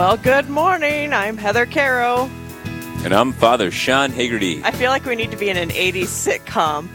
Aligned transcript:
Well, 0.00 0.16
good 0.16 0.48
morning. 0.48 1.12
I'm 1.12 1.36
Heather 1.36 1.66
Caro. 1.66 2.30
And 3.04 3.12
I'm 3.12 3.34
Father 3.34 3.70
Sean 3.70 4.10
Haggerty. 4.10 4.62
I 4.64 4.70
feel 4.70 4.90
like 4.90 5.04
we 5.04 5.14
need 5.14 5.30
to 5.30 5.36
be 5.36 5.50
in 5.50 5.58
an 5.58 5.68
80s 5.68 6.04
sitcom. 6.04 6.88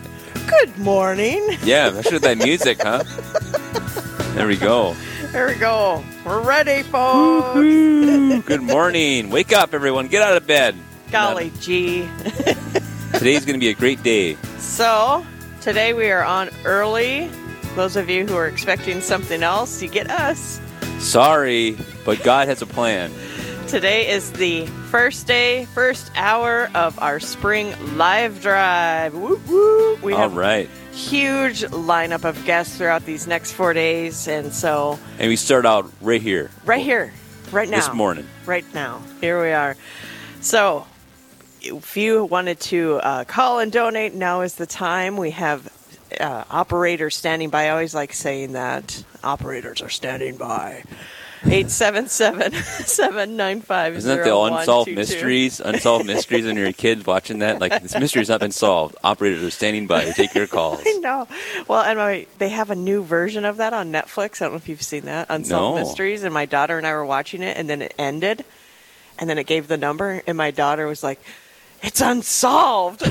Good 0.47 0.75
morning. 0.79 1.47
Yeah, 1.63 1.89
especially 1.89 2.13
with 2.13 2.23
that 2.23 2.37
music, 2.39 2.81
huh? 2.81 3.03
There 4.33 4.47
we 4.47 4.57
go. 4.57 4.95
There 5.31 5.45
we 5.45 5.53
go. 5.53 6.03
We're 6.25 6.41
ready, 6.41 6.81
folks. 6.81 7.59
Good 8.47 8.63
morning. 8.63 9.29
Wake 9.29 9.53
up, 9.53 9.75
everyone. 9.75 10.07
Get 10.07 10.23
out 10.23 10.35
of 10.35 10.47
bed. 10.47 10.75
Golly 11.11 11.51
gee. 11.59 12.09
Today's 13.13 13.45
going 13.45 13.53
to 13.53 13.63
be 13.63 13.69
a 13.69 13.75
great 13.75 14.01
day. 14.01 14.35
So, 14.57 15.23
today 15.61 15.93
we 15.93 16.09
are 16.09 16.23
on 16.23 16.49
early. 16.63 17.29
Those 17.75 17.97
of 17.97 18.09
you 18.09 18.25
who 18.25 18.35
are 18.35 18.47
expecting 18.47 18.99
something 18.99 19.43
else, 19.43 19.79
you 19.83 19.89
get 19.89 20.09
us. 20.09 20.59
Sorry, 21.05 21.77
but 22.03 22.21
God 22.23 22.47
has 22.47 22.63
a 22.63 22.65
plan. 22.65 23.11
Today 23.67 24.09
is 24.09 24.31
the 24.33 24.65
first 24.89 25.27
day, 25.27 25.65
first 25.65 26.11
hour 26.15 26.67
of 26.73 26.97
our 26.99 27.19
spring 27.19 27.73
live 27.95 28.41
drive. 28.41 29.13
Woo 29.13 29.39
woo. 29.47 29.95
We 30.01 30.13
All 30.13 30.19
have 30.19 30.35
right. 30.35 30.67
huge 30.91 31.61
lineup 31.61 32.25
of 32.25 32.43
guests 32.45 32.77
throughout 32.77 33.05
these 33.05 33.27
next 33.27 33.51
four 33.51 33.73
days, 33.73 34.27
and 34.27 34.51
so 34.51 34.97
And 35.19 35.29
we 35.29 35.35
start 35.35 35.65
out 35.65 35.89
right 36.01 36.21
here 36.21 36.49
right 36.65 36.83
here, 36.83 37.13
right 37.51 37.69
now, 37.69 37.77
this 37.77 37.93
morning. 37.93 38.25
right 38.47 38.65
now, 38.73 38.99
here 39.21 39.39
we 39.41 39.51
are. 39.51 39.77
So, 40.41 40.87
if 41.61 41.97
you 41.97 42.25
wanted 42.25 42.59
to 42.61 42.95
uh, 42.95 43.23
call 43.25 43.59
and 43.59 43.71
donate, 43.71 44.15
now 44.15 44.41
is 44.41 44.55
the 44.55 44.65
time. 44.67 45.17
We 45.17 45.31
have 45.31 45.71
uh, 46.19 46.43
operators 46.49 47.15
standing 47.15 47.49
by. 47.49 47.65
I 47.65 47.69
always 47.69 47.95
like 47.95 48.13
saying 48.13 48.53
that 48.53 49.03
operators 49.23 49.81
are 49.81 49.89
standing 49.89 50.37
by. 50.37 50.83
877-795-0122. 51.45 53.95
Isn't 53.95 54.17
that 54.17 54.23
the 54.23 54.35
unsolved 54.35 54.91
mysteries? 54.91 55.59
Unsolved 55.59 56.07
mysteries, 56.07 56.43
and 56.45 56.57
your 56.57 56.73
kids 56.73 57.05
watching 57.05 57.37
that? 57.39 57.61
Like, 57.61 57.83
this 57.83 57.95
mystery's 57.99 58.29
not 58.29 58.39
been 58.39 58.51
solved. 58.51 58.95
Operators 59.03 59.43
are 59.43 59.51
standing 59.51 59.85
by 59.85 60.05
to 60.05 60.13
take 60.13 60.33
your 60.33 60.47
calls. 60.47 60.81
I 60.85 60.93
know. 60.93 61.27
Well, 61.67 61.83
and 61.83 61.99
my, 61.99 62.25
they 62.39 62.49
have 62.49 62.71
a 62.71 62.75
new 62.75 63.03
version 63.03 63.45
of 63.45 63.57
that 63.57 63.73
on 63.73 63.91
Netflix. 63.91 64.41
I 64.41 64.45
don't 64.45 64.53
know 64.53 64.57
if 64.57 64.67
you've 64.67 64.81
seen 64.81 65.05
that, 65.05 65.27
Unsolved 65.29 65.77
No. 65.77 65.83
Mysteries. 65.83 66.23
And 66.23 66.33
my 66.33 66.45
daughter 66.45 66.79
and 66.79 66.87
I 66.87 66.93
were 66.93 67.05
watching 67.05 67.43
it, 67.43 67.57
and 67.57 67.69
then 67.69 67.83
it 67.83 67.93
ended, 67.99 68.43
and 69.19 69.29
then 69.29 69.37
it 69.37 69.45
gave 69.45 69.67
the 69.67 69.77
number, 69.77 70.23
and 70.25 70.35
my 70.35 70.49
daughter 70.49 70.87
was 70.87 71.03
like, 71.03 71.21
"It's 71.83 72.01
unsolved." 72.01 73.03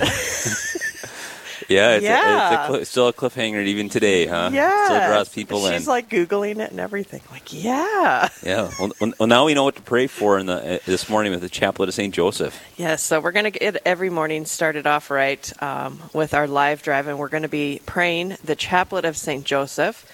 Yeah, 1.69 1.97
it's, 1.97 2.05
A, 2.07 2.75
it's 2.75 2.83
a 2.83 2.85
still 2.87 3.09
a 3.09 3.13
cliffhanger 3.13 3.65
even 3.65 3.89
today, 3.89 4.27
huh? 4.27 4.51
yeah, 4.53 4.85
Still 4.87 5.07
draws 5.09 5.29
people 5.29 5.69
She's 5.71 5.83
in. 5.83 5.87
like 5.89 6.09
googling 6.09 6.59
it 6.61 6.71
and 6.71 6.81
everything. 6.81 7.21
Like, 7.31 7.53
yeah, 7.53 8.29
yeah. 8.43 8.71
Well, 8.79 8.93
well, 9.19 9.27
now 9.27 9.45
we 9.47 9.55
know 9.55 9.65
what 9.65 9.77
to 9.77 9.83
pray 9.83 10.07
for 10.07 10.39
in 10.39 10.47
the, 10.47 10.77
uh, 10.77 10.79
this 10.87 11.09
morning 11.09 11.33
with 11.33 11.41
the 11.41 11.49
Chaplet 11.49 11.89
of 11.89 11.95
St. 11.95 12.15
Joseph. 12.15 12.61
yes. 12.77 13.03
So 13.03 13.21
we're 13.21 13.33
gonna 13.33 13.51
get 13.51 13.77
every 13.87 14.11
morning 14.11 14.45
started 14.47 14.87
off 14.87 15.11
right 15.11 15.53
um, 15.63 16.01
with 16.13 16.35
our 16.35 16.47
live 16.47 16.83
drive, 16.83 17.07
and 17.09 17.19
we're 17.19 17.29
gonna 17.29 17.49
be 17.49 17.81
praying 17.87 18.37
the 18.45 18.57
Chaplet 18.57 19.05
of 19.05 19.17
Saint 19.17 19.45
Joseph. 19.45 20.05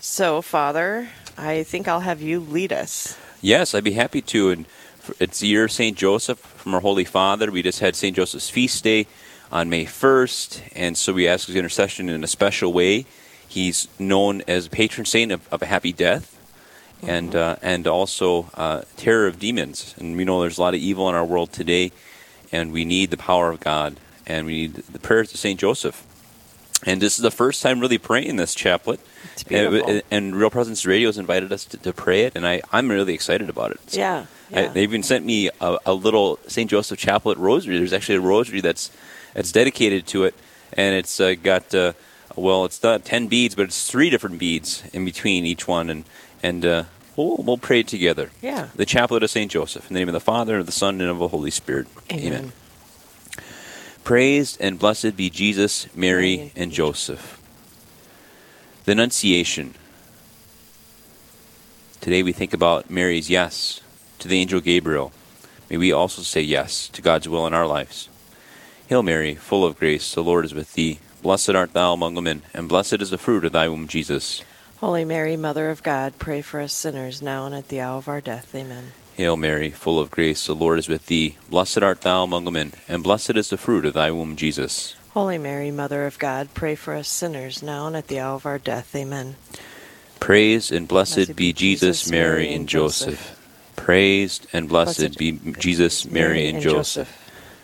So, 0.00 0.40
Father, 0.42 1.08
I 1.36 1.62
think 1.62 1.86
I'll 1.88 2.00
have 2.00 2.22
you 2.22 2.40
lead 2.40 2.72
us. 2.72 3.18
Yes, 3.42 3.74
I'd 3.74 3.84
be 3.84 3.92
happy 3.92 4.22
to. 4.22 4.50
And 4.50 4.66
it's 5.18 5.40
the 5.40 5.46
year 5.46 5.64
of 5.64 5.72
St. 5.72 5.96
Joseph 5.96 6.38
from 6.38 6.74
our 6.74 6.80
Holy 6.80 7.04
Father. 7.04 7.50
We 7.50 7.62
just 7.62 7.80
had 7.80 7.96
St. 7.96 8.14
Joseph's 8.16 8.48
feast 8.50 8.84
day 8.84 9.06
on 9.52 9.68
May 9.68 9.84
1st, 9.84 10.62
and 10.76 10.96
so 10.96 11.12
we 11.12 11.26
ask 11.26 11.46
his 11.46 11.56
intercession 11.56 12.08
in 12.08 12.22
a 12.22 12.26
special 12.28 12.72
way. 12.72 13.06
He's 13.48 13.88
known 13.98 14.42
as 14.46 14.68
patron 14.68 15.04
saint 15.06 15.32
of, 15.32 15.48
of 15.52 15.62
a 15.62 15.66
happy 15.66 15.92
death. 15.92 16.36
And 17.02 17.34
uh, 17.34 17.56
and 17.62 17.86
also 17.86 18.50
uh, 18.52 18.82
terror 18.98 19.26
of 19.26 19.38
demons, 19.38 19.94
and 19.98 20.18
we 20.18 20.26
know 20.26 20.42
there's 20.42 20.58
a 20.58 20.60
lot 20.60 20.74
of 20.74 20.80
evil 20.80 21.08
in 21.08 21.14
our 21.14 21.24
world 21.24 21.50
today, 21.50 21.92
and 22.52 22.72
we 22.72 22.84
need 22.84 23.10
the 23.10 23.16
power 23.16 23.50
of 23.50 23.58
God, 23.58 23.96
and 24.26 24.44
we 24.44 24.52
need 24.52 24.74
the 24.74 24.98
prayers 24.98 25.32
of 25.32 25.40
Saint 25.40 25.58
Joseph. 25.58 26.04
And 26.84 27.00
this 27.00 27.16
is 27.18 27.22
the 27.22 27.30
first 27.30 27.62
time 27.62 27.80
really 27.80 27.96
praying 27.96 28.36
this 28.36 28.54
chaplet, 28.54 29.00
It's 29.32 29.44
and, 29.44 29.70
beautiful. 29.70 30.00
and 30.10 30.36
Real 30.36 30.50
Presence 30.50 30.84
Radio 30.84 31.08
has 31.08 31.16
invited 31.16 31.50
us 31.54 31.64
to, 31.66 31.78
to 31.78 31.94
pray 31.94 32.24
it, 32.24 32.34
and 32.36 32.46
I, 32.46 32.60
I'm 32.70 32.90
really 32.90 33.14
excited 33.14 33.48
about 33.48 33.70
it. 33.70 33.80
So 33.92 33.98
Yeah, 33.98 34.26
I- 34.54 34.66
they 34.66 34.82
even 34.82 35.02
sent 35.02 35.24
me 35.24 35.48
a, 35.58 35.78
a 35.86 35.94
little 35.94 36.38
St. 36.48 36.68
Joseph 36.68 37.00
Chaplet 37.00 37.38
rosary. 37.38 37.78
There's 37.78 37.94
actually 37.94 38.16
a 38.16 38.20
rosary 38.20 38.60
that's 38.60 38.90
that's 39.34 39.52
dedicated 39.52 40.06
to 40.08 40.24
it, 40.24 40.34
and 40.72 40.94
it's 40.94 41.20
uh, 41.20 41.34
got 41.42 41.74
uh, 41.74 41.92
well, 42.36 42.64
it's 42.64 42.82
not 42.82 43.04
ten 43.04 43.26
beads, 43.26 43.54
but 43.54 43.64
it's 43.64 43.90
three 43.90 44.10
different 44.10 44.38
beads 44.38 44.82
in 44.92 45.04
between 45.04 45.44
each 45.44 45.66
one, 45.66 45.90
and 45.90 46.04
and 46.42 46.64
uh, 46.64 46.84
we'll 47.16 47.36
we'll 47.38 47.58
pray 47.58 47.82
together. 47.82 48.30
Yeah. 48.40 48.68
The 48.74 48.86
Chaplet 48.86 49.22
of 49.22 49.30
St. 49.30 49.50
Joseph, 49.50 49.88
in 49.88 49.94
the 49.94 50.00
name 50.00 50.08
of 50.08 50.14
the 50.14 50.20
Father, 50.20 50.54
and 50.54 50.60
of 50.60 50.66
the 50.66 50.72
Son, 50.72 51.00
and 51.00 51.10
of 51.10 51.18
the 51.18 51.28
Holy 51.28 51.50
Spirit. 51.50 51.86
Amen. 52.10 52.52
Praised 54.04 54.56
and 54.60 54.78
blessed 54.78 55.16
be 55.16 55.30
Jesus, 55.30 55.86
Mary, 55.94 56.36
Mary, 56.36 56.52
and 56.56 56.72
Joseph. 56.72 57.40
The 58.84 58.92
Annunciation. 58.92 59.74
Today 62.00 62.22
we 62.22 62.32
think 62.32 62.54
about 62.54 62.90
Mary's 62.90 63.28
yes 63.28 63.82
to 64.18 64.26
the 64.26 64.40
angel 64.40 64.60
Gabriel. 64.60 65.12
May 65.68 65.76
we 65.76 65.92
also 65.92 66.22
say 66.22 66.40
yes 66.40 66.88
to 66.88 67.02
God's 67.02 67.28
will 67.28 67.46
in 67.46 67.54
our 67.54 67.66
lives. 67.66 68.08
Hail 68.90 69.04
Mary, 69.04 69.36
full 69.36 69.64
of 69.64 69.78
grace, 69.78 70.16
the 70.16 70.24
Lord 70.24 70.44
is 70.44 70.52
with 70.52 70.74
thee. 70.74 70.98
Blessed 71.22 71.50
art 71.50 71.74
thou 71.74 71.92
among 71.92 72.16
women, 72.16 72.42
and 72.52 72.68
blessed 72.68 73.00
is 73.00 73.10
the 73.10 73.18
fruit 73.18 73.44
of 73.44 73.52
thy 73.52 73.68
womb, 73.68 73.86
Jesus. 73.86 74.42
Holy 74.78 75.04
Mary, 75.04 75.36
Mother 75.36 75.70
of 75.70 75.84
God, 75.84 76.14
pray 76.18 76.42
for 76.42 76.60
us 76.60 76.72
sinners 76.72 77.22
now 77.22 77.46
and 77.46 77.54
at 77.54 77.68
the 77.68 77.80
hour 77.80 77.98
of 77.98 78.08
our 78.08 78.20
death. 78.20 78.52
Amen. 78.52 78.90
Hail 79.14 79.36
Mary, 79.36 79.70
full 79.70 80.00
of 80.00 80.10
grace, 80.10 80.44
the 80.44 80.56
Lord 80.56 80.80
is 80.80 80.88
with 80.88 81.06
thee. 81.06 81.36
Blessed 81.48 81.84
art 81.84 82.00
thou 82.00 82.24
among 82.24 82.44
women, 82.44 82.72
and 82.88 83.04
blessed 83.04 83.36
is 83.36 83.50
the 83.50 83.56
fruit 83.56 83.84
of 83.84 83.94
thy 83.94 84.10
womb, 84.10 84.34
Jesus. 84.34 84.96
Holy 85.10 85.38
Mary, 85.38 85.70
Mother 85.70 86.04
of 86.04 86.18
God, 86.18 86.48
pray 86.54 86.74
for 86.74 86.94
us 86.94 87.06
sinners 87.06 87.62
now 87.62 87.86
and 87.86 87.94
at 87.94 88.08
the 88.08 88.18
hour 88.18 88.34
of 88.34 88.44
our 88.44 88.58
death. 88.58 88.96
Amen. 88.96 89.36
Praised 90.18 90.72
and 90.72 90.88
blessed, 90.88 91.14
Blessed 91.14 91.36
be 91.36 91.52
Jesus, 91.52 92.00
Jesus, 92.00 92.10
Mary, 92.10 92.48
and 92.48 92.62
and 92.62 92.68
Joseph. 92.68 93.36
Praised 93.76 94.48
and 94.52 94.68
blessed, 94.68 94.98
Blessed 94.98 95.16
be 95.16 95.38
Jesus, 95.60 96.10
Mary, 96.10 96.48
and 96.48 96.60
Joseph. 96.60 97.06
Praised 97.06 97.19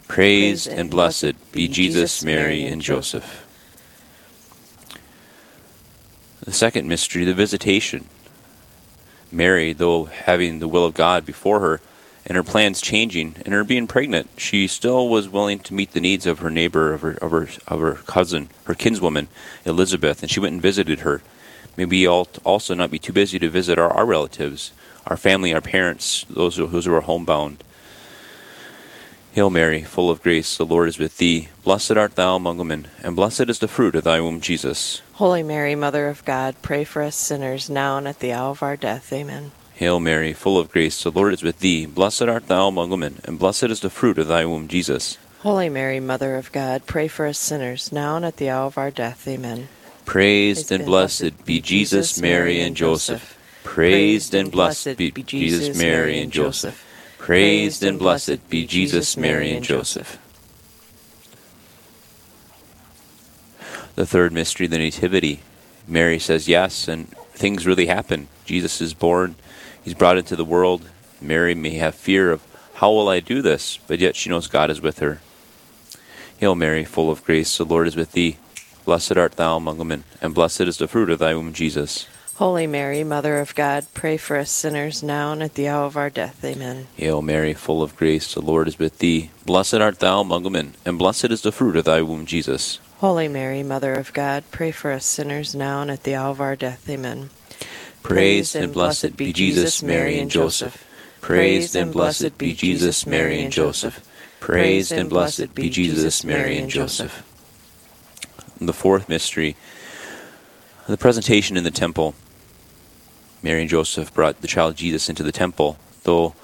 Praised 0.08 0.68
and 0.68 0.90
blessed 0.90 1.34
be 1.52 1.68
Jesus, 1.68 2.24
Mary, 2.24 2.64
and 2.64 2.80
Joseph. 2.80 3.46
The 6.40 6.52
second 6.52 6.88
mystery, 6.88 7.24
the 7.24 7.34
visitation. 7.34 8.06
Mary, 9.32 9.72
though 9.72 10.04
having 10.04 10.60
the 10.60 10.68
will 10.68 10.84
of 10.84 10.94
God 10.94 11.26
before 11.26 11.60
her 11.60 11.80
and 12.24 12.36
her 12.36 12.42
plans 12.42 12.80
changing 12.80 13.36
and 13.44 13.52
her 13.52 13.64
being 13.64 13.86
pregnant, 13.86 14.30
she 14.36 14.66
still 14.66 15.08
was 15.08 15.28
willing 15.28 15.58
to 15.60 15.74
meet 15.74 15.92
the 15.92 16.00
needs 16.00 16.26
of 16.26 16.38
her 16.38 16.50
neighbor, 16.50 16.92
of 16.92 17.02
her, 17.02 17.12
of 17.12 17.30
her, 17.32 17.48
of 17.68 17.80
her 17.80 17.94
cousin, 18.06 18.48
her 18.64 18.74
kinswoman, 18.74 19.28
Elizabeth, 19.64 20.22
and 20.22 20.30
she 20.30 20.40
went 20.40 20.52
and 20.52 20.62
visited 20.62 21.00
her. 21.00 21.22
May 21.76 21.84
we 21.84 22.06
also 22.06 22.74
not 22.74 22.90
be 22.90 22.98
too 22.98 23.12
busy 23.12 23.38
to 23.38 23.50
visit 23.50 23.78
our, 23.78 23.92
our 23.92 24.06
relatives, 24.06 24.72
our 25.06 25.16
family, 25.16 25.52
our 25.52 25.60
parents, 25.60 26.24
those 26.30 26.56
who, 26.56 26.66
those 26.66 26.86
who 26.86 26.94
are 26.94 27.02
homebound. 27.02 27.62
Hail 29.36 29.50
Mary, 29.50 29.82
full 29.82 30.08
of 30.08 30.22
grace, 30.22 30.56
the 30.56 30.64
Lord 30.64 30.88
is 30.88 30.98
with 30.98 31.18
thee. 31.18 31.48
Blessed 31.62 31.92
art 31.92 32.14
thou 32.14 32.36
among 32.36 32.56
women, 32.56 32.88
and 33.02 33.14
blessed 33.14 33.50
is 33.50 33.58
the 33.58 33.68
fruit 33.68 33.94
of 33.94 34.04
thy 34.04 34.18
womb, 34.18 34.40
Jesus. 34.40 35.02
Holy 35.12 35.42
Mary, 35.42 35.74
Mother 35.74 36.08
of 36.08 36.24
God, 36.24 36.56
pray 36.62 36.84
for 36.84 37.02
us 37.02 37.16
sinners 37.16 37.68
now 37.68 37.98
and 37.98 38.08
at 38.08 38.20
the 38.20 38.32
hour 38.32 38.52
of 38.52 38.62
our 38.62 38.78
death. 38.78 39.12
Amen. 39.12 39.52
Hail 39.74 40.00
Mary, 40.00 40.32
full 40.32 40.56
of 40.56 40.70
grace, 40.70 41.02
the 41.02 41.10
Lord 41.10 41.34
is 41.34 41.42
with 41.42 41.58
thee. 41.58 41.84
Blessed 41.84 42.22
art 42.22 42.48
thou 42.48 42.68
among 42.68 42.88
women, 42.88 43.20
and 43.24 43.38
blessed 43.38 43.64
is 43.64 43.80
the 43.80 43.90
fruit 43.90 44.16
of 44.16 44.26
thy 44.26 44.46
womb, 44.46 44.68
Jesus. 44.68 45.18
Holy 45.40 45.68
Mary, 45.68 46.00
Mother 46.00 46.36
of 46.36 46.50
God, 46.50 46.86
pray 46.86 47.06
for 47.06 47.26
us 47.26 47.38
sinners 47.38 47.92
now 47.92 48.16
and 48.16 48.24
at 48.24 48.38
the 48.38 48.48
hour 48.48 48.64
of 48.64 48.78
our 48.78 48.90
death. 48.90 49.28
Amen. 49.28 49.68
Praised 50.06 50.72
and 50.72 50.86
blessed 50.86 51.44
be 51.44 51.60
Jesus, 51.60 52.18
Mary, 52.18 52.62
and 52.62 52.74
Joseph. 52.74 53.38
Praised 53.64 54.32
and 54.32 54.50
blessed 54.50 54.96
be 54.96 55.10
Jesus, 55.10 55.76
Mary, 55.76 56.22
and 56.22 56.32
Joseph. 56.32 56.85
Praised 57.26 57.82
and 57.82 57.98
blessed 57.98 58.48
be 58.48 58.64
Jesus, 58.64 59.16
Mary, 59.16 59.50
and 59.50 59.64
Joseph. 59.64 60.16
The 63.96 64.06
third 64.06 64.32
mystery, 64.32 64.68
the 64.68 64.78
Nativity. 64.78 65.40
Mary 65.88 66.20
says 66.20 66.46
yes, 66.46 66.86
and 66.86 67.08
things 67.32 67.66
really 67.66 67.86
happen. 67.86 68.28
Jesus 68.44 68.80
is 68.80 68.94
born, 68.94 69.34
he's 69.82 69.92
brought 69.94 70.18
into 70.18 70.36
the 70.36 70.44
world. 70.44 70.88
Mary 71.20 71.56
may 71.56 71.74
have 71.74 71.96
fear 71.96 72.30
of, 72.30 72.46
how 72.74 72.92
will 72.92 73.08
I 73.08 73.18
do 73.18 73.42
this? 73.42 73.76
But 73.88 73.98
yet 73.98 74.14
she 74.14 74.30
knows 74.30 74.46
God 74.46 74.70
is 74.70 74.80
with 74.80 75.00
her. 75.00 75.20
Hail 76.38 76.54
Mary, 76.54 76.84
full 76.84 77.10
of 77.10 77.24
grace, 77.24 77.58
the 77.58 77.64
Lord 77.64 77.88
is 77.88 77.96
with 77.96 78.12
thee. 78.12 78.36
Blessed 78.84 79.16
art 79.16 79.32
thou 79.32 79.56
among 79.56 79.78
women, 79.78 80.04
and 80.22 80.32
blessed 80.32 80.60
is 80.60 80.78
the 80.78 80.86
fruit 80.86 81.10
of 81.10 81.18
thy 81.18 81.34
womb, 81.34 81.52
Jesus. 81.52 82.06
Holy 82.36 82.66
Mary, 82.66 83.02
Mother 83.02 83.38
of 83.38 83.54
God, 83.54 83.86
pray 83.94 84.18
for 84.18 84.36
us 84.36 84.50
sinners 84.50 85.02
now 85.02 85.32
and 85.32 85.42
at 85.42 85.54
the 85.54 85.68
hour 85.68 85.86
of 85.86 85.96
our 85.96 86.10
death. 86.10 86.44
Amen. 86.44 86.86
Hail 86.94 87.22
Mary, 87.22 87.54
full 87.54 87.82
of 87.82 87.96
grace, 87.96 88.34
the 88.34 88.42
Lord 88.42 88.68
is 88.68 88.78
with 88.78 88.98
thee. 88.98 89.30
Blessed 89.46 89.76
art 89.76 90.00
thou 90.00 90.20
among 90.20 90.42
women, 90.42 90.74
and 90.84 90.98
blessed 90.98 91.30
is 91.30 91.40
the 91.40 91.50
fruit 91.50 91.76
of 91.76 91.86
thy 91.86 92.02
womb, 92.02 92.26
Jesus. 92.26 92.78
Holy 92.98 93.26
Mary, 93.26 93.62
Mother 93.62 93.94
of 93.94 94.12
God, 94.12 94.44
pray 94.50 94.70
for 94.70 94.92
us 94.92 95.06
sinners 95.06 95.54
now 95.54 95.80
and 95.80 95.90
at 95.90 96.02
the 96.02 96.14
hour 96.14 96.28
of 96.28 96.42
our 96.42 96.56
death. 96.56 96.86
Amen. 96.90 97.30
Praised 98.02 98.54
and 98.54 98.70
blessed 98.70 99.16
be 99.16 99.32
Jesus, 99.32 99.82
Mary, 99.82 100.18
and 100.18 100.30
Joseph. 100.30 100.86
Praised 101.22 101.74
and 101.74 101.90
blessed 101.90 102.36
be 102.36 102.52
Jesus, 102.52 103.06
Mary, 103.06 103.42
and 103.42 103.50
Joseph. 103.50 104.06
Praised 104.40 104.92
and 104.92 105.08
blessed 105.08 105.54
be 105.54 105.70
Jesus, 105.70 106.22
Mary, 106.22 106.58
and 106.58 106.68
Joseph. 106.68 107.22
The 108.60 108.74
fourth 108.74 109.08
mystery, 109.08 109.56
the 110.86 110.98
presentation 110.98 111.56
in 111.56 111.64
the 111.64 111.70
temple. 111.70 112.14
Mary 113.42 113.62
and 113.62 113.70
Joseph 113.70 114.12
brought 114.12 114.40
the 114.40 114.48
child 114.48 114.76
Jesus 114.76 115.08
into 115.08 115.22
the 115.22 115.32
temple. 115.32 115.78
Though 116.04 116.34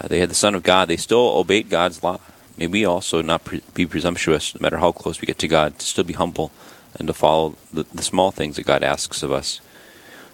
uh, 0.00 0.08
they 0.08 0.20
had 0.20 0.30
the 0.30 0.34
Son 0.34 0.54
of 0.54 0.62
God, 0.62 0.88
they 0.88 0.96
still 0.96 1.38
obeyed 1.38 1.70
God's 1.70 2.02
law. 2.02 2.20
May 2.56 2.66
we 2.66 2.84
also 2.84 3.22
not 3.22 3.44
pre- 3.44 3.62
be 3.74 3.86
presumptuous, 3.86 4.54
no 4.54 4.60
matter 4.60 4.78
how 4.78 4.92
close 4.92 5.20
we 5.20 5.26
get 5.26 5.38
to 5.38 5.48
God, 5.48 5.78
to 5.78 5.86
still 5.86 6.04
be 6.04 6.14
humble 6.14 6.50
and 6.98 7.06
to 7.06 7.14
follow 7.14 7.56
the, 7.72 7.84
the 7.94 8.02
small 8.02 8.30
things 8.30 8.56
that 8.56 8.66
God 8.66 8.82
asks 8.82 9.22
of 9.22 9.30
us. 9.30 9.60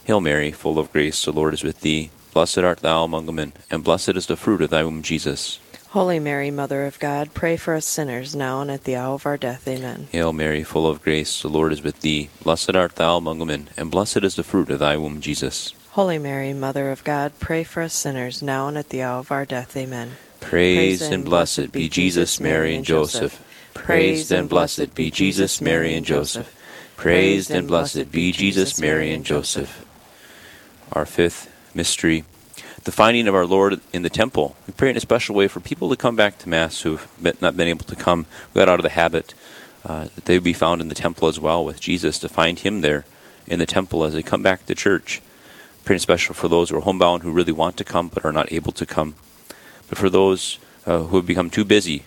Hail 0.04 0.20
Mary, 0.20 0.50
full 0.50 0.78
of 0.78 0.92
grace, 0.92 1.24
the 1.24 1.32
Lord 1.32 1.54
is 1.54 1.62
with 1.62 1.80
thee. 1.80 2.10
Blessed 2.32 2.58
art 2.58 2.80
thou 2.80 3.04
among 3.04 3.26
women, 3.26 3.52
and 3.70 3.84
blessed 3.84 4.16
is 4.16 4.26
the 4.26 4.36
fruit 4.36 4.60
of 4.60 4.70
thy 4.70 4.82
womb, 4.84 5.02
Jesus. 5.02 5.60
Holy 5.90 6.18
Mary, 6.18 6.50
Mother 6.50 6.86
of 6.86 6.98
God, 6.98 7.34
pray 7.34 7.56
for 7.56 7.74
us 7.74 7.86
sinners 7.86 8.34
now 8.34 8.60
and 8.60 8.70
at 8.70 8.82
the 8.82 8.96
hour 8.96 9.14
of 9.14 9.26
our 9.26 9.36
death. 9.36 9.68
Amen. 9.68 10.08
Hail 10.10 10.32
Mary, 10.32 10.64
full 10.64 10.88
of 10.88 11.00
grace, 11.02 11.40
the 11.40 11.48
Lord 11.48 11.72
is 11.72 11.82
with 11.82 12.00
thee. 12.00 12.30
Blessed 12.42 12.74
art 12.74 12.96
thou 12.96 13.16
among 13.16 13.38
women, 13.38 13.68
and 13.76 13.92
blessed 13.92 14.24
is 14.24 14.34
the 14.34 14.42
fruit 14.42 14.70
of 14.70 14.80
thy 14.80 14.96
womb, 14.96 15.20
Jesus. 15.20 15.72
Holy 15.94 16.18
Mary, 16.18 16.52
Mother 16.52 16.90
of 16.90 17.04
God, 17.04 17.30
pray 17.38 17.62
for 17.62 17.80
us 17.80 17.94
sinners 17.94 18.42
now 18.42 18.66
and 18.66 18.76
at 18.76 18.88
the 18.88 19.00
hour 19.00 19.20
of 19.20 19.30
our 19.30 19.44
death. 19.44 19.76
Amen. 19.76 20.10
Praised 20.40 21.02
and 21.02 21.24
blessed 21.24 21.70
be 21.70 21.88
Jesus, 21.88 22.40
Mary, 22.40 22.74
and 22.74 22.84
Joseph. 22.84 23.40
Praised 23.74 24.32
and 24.32 24.48
blessed 24.48 24.92
be 24.96 25.12
Jesus, 25.12 25.60
Mary, 25.60 25.94
and 25.94 26.04
Joseph. 26.04 26.52
Praised 26.96 27.52
and 27.52 27.68
blessed 27.68 28.10
be 28.10 28.32
Jesus, 28.32 28.80
Mary, 28.80 29.12
and 29.12 29.24
Joseph. 29.24 29.86
Our 30.90 31.06
fifth 31.06 31.48
mystery, 31.76 32.24
the 32.82 32.90
finding 32.90 33.28
of 33.28 33.36
our 33.36 33.46
Lord 33.46 33.80
in 33.92 34.02
the 34.02 34.10
temple. 34.10 34.56
We 34.66 34.72
pray 34.72 34.90
in 34.90 34.96
a 34.96 35.00
special 35.00 35.36
way 35.36 35.46
for 35.46 35.60
people 35.60 35.90
to 35.90 35.96
come 35.96 36.16
back 36.16 36.38
to 36.38 36.48
Mass 36.48 36.80
who've 36.80 37.06
not 37.40 37.56
been 37.56 37.68
able 37.68 37.84
to 37.84 37.94
come, 37.94 38.26
who 38.52 38.58
got 38.58 38.68
out 38.68 38.80
of 38.80 38.82
the 38.82 38.88
habit, 38.88 39.32
uh, 39.84 40.08
that 40.16 40.24
they 40.24 40.34
would 40.34 40.42
be 40.42 40.54
found 40.54 40.80
in 40.80 40.88
the 40.88 40.96
temple 40.96 41.28
as 41.28 41.38
well 41.38 41.64
with 41.64 41.78
Jesus, 41.78 42.18
to 42.18 42.28
find 42.28 42.58
Him 42.58 42.80
there 42.80 43.04
in 43.46 43.60
the 43.60 43.64
temple 43.64 44.02
as 44.02 44.14
they 44.14 44.24
come 44.24 44.42
back 44.42 44.66
to 44.66 44.74
church. 44.74 45.22
Praying 45.84 46.00
special 46.00 46.34
for 46.34 46.48
those 46.48 46.70
who 46.70 46.76
are 46.76 46.80
homebound 46.80 47.22
who 47.22 47.30
really 47.30 47.52
want 47.52 47.76
to 47.76 47.84
come 47.84 48.08
but 48.08 48.24
are 48.24 48.32
not 48.32 48.52
able 48.52 48.72
to 48.72 48.86
come. 48.86 49.14
But 49.88 49.98
for 49.98 50.08
those 50.08 50.58
uh, 50.86 51.04
who 51.04 51.16
have 51.16 51.26
become 51.26 51.50
too 51.50 51.64
busy 51.64 52.04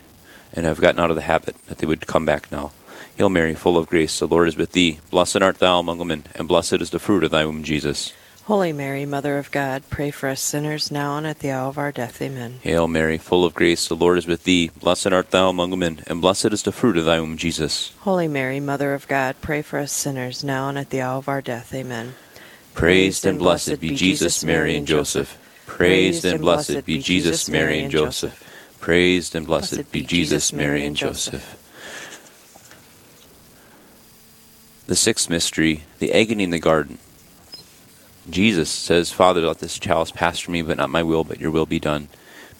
and 0.53 0.65
have 0.65 0.81
gotten 0.81 0.99
out 0.99 1.11
of 1.11 1.15
the 1.15 1.21
habit, 1.23 1.55
that 1.67 1.77
they 1.77 1.87
would 1.87 2.07
come 2.07 2.25
back 2.25 2.51
now. 2.51 2.71
Hail 3.17 3.29
Mary, 3.29 3.53
full 3.53 3.77
of 3.77 3.87
grace, 3.87 4.19
the 4.19 4.27
Lord 4.27 4.47
is 4.47 4.57
with 4.57 4.71
thee. 4.71 4.99
Blessed 5.09 5.41
art 5.41 5.59
thou 5.59 5.79
among 5.79 5.99
women, 5.99 6.23
and 6.35 6.47
blessed 6.47 6.81
is 6.81 6.89
the 6.89 6.99
fruit 6.99 7.23
of 7.23 7.31
thy 7.31 7.45
womb, 7.45 7.63
Jesus. 7.63 8.13
Holy 8.45 8.71
Mary, 8.71 9.05
Mother 9.05 9.37
of 9.37 9.51
God, 9.51 9.83
pray 9.89 10.09
for 10.09 10.29
us 10.29 10.39
sinners 10.39 10.89
now 10.89 11.17
and 11.17 11.27
at 11.27 11.39
the 11.39 11.51
hour 11.51 11.67
of 11.67 11.77
our 11.77 11.91
death. 11.91 12.21
Amen. 12.21 12.59
Hail 12.61 12.87
Mary, 12.87 13.17
full 13.17 13.43
of 13.43 13.53
grace, 13.53 13.87
the 13.87 13.95
Lord 13.95 14.17
is 14.17 14.25
with 14.25 14.45
thee. 14.45 14.69
Blessed 14.79 15.07
art 15.07 15.31
thou 15.31 15.49
among 15.49 15.71
women, 15.71 16.01
and 16.07 16.21
blessed 16.21 16.53
is 16.53 16.63
the 16.63 16.71
fruit 16.71 16.95
of 16.95 17.05
thy 17.05 17.19
womb, 17.19 17.37
Jesus. 17.37 17.93
Holy 17.99 18.27
Mary, 18.27 18.59
Mother 18.59 18.93
of 18.93 19.07
God, 19.07 19.35
pray 19.41 19.61
for 19.61 19.79
us 19.79 19.91
sinners 19.91 20.43
now 20.43 20.69
and 20.69 20.77
at 20.77 20.91
the 20.91 21.01
hour 21.01 21.17
of 21.17 21.27
our 21.27 21.41
death. 21.41 21.73
Amen. 21.73 22.15
Praised 22.77 23.25
and 23.25 23.39
blessed 23.39 23.79
be 23.79 23.95
Jesus, 23.95 24.43
Mary, 24.43 24.77
and 24.77 24.85
Joseph. 24.85 25.35
Praised 25.65 26.23
and 26.25 26.39
blessed 26.39 26.85
be 26.85 27.01
Jesus, 27.01 27.49
Mary, 27.49 27.79
and 27.79 27.89
Joseph. 27.89 28.77
Praised 28.79 29.33
and 29.35 29.47
blessed 29.47 29.91
be 29.91 30.03
Jesus, 30.03 30.53
Mary, 30.53 30.85
and 30.85 30.95
Joseph. 30.95 31.57
The 34.85 34.95
sixth 34.95 35.27
mystery, 35.27 35.85
the 35.97 36.13
agony 36.13 36.43
in 36.43 36.51
the 36.51 36.59
garden. 36.59 36.99
Jesus 38.29 38.69
says, 38.69 39.11
Father, 39.11 39.41
let 39.41 39.57
this 39.57 39.79
chalice 39.79 40.11
pass 40.11 40.37
from 40.37 40.51
me, 40.51 40.61
but 40.61 40.77
not 40.77 40.91
my 40.91 41.01
will, 41.01 41.23
but 41.23 41.41
your 41.41 41.49
will 41.49 41.65
be 41.65 41.79
done. 41.79 42.09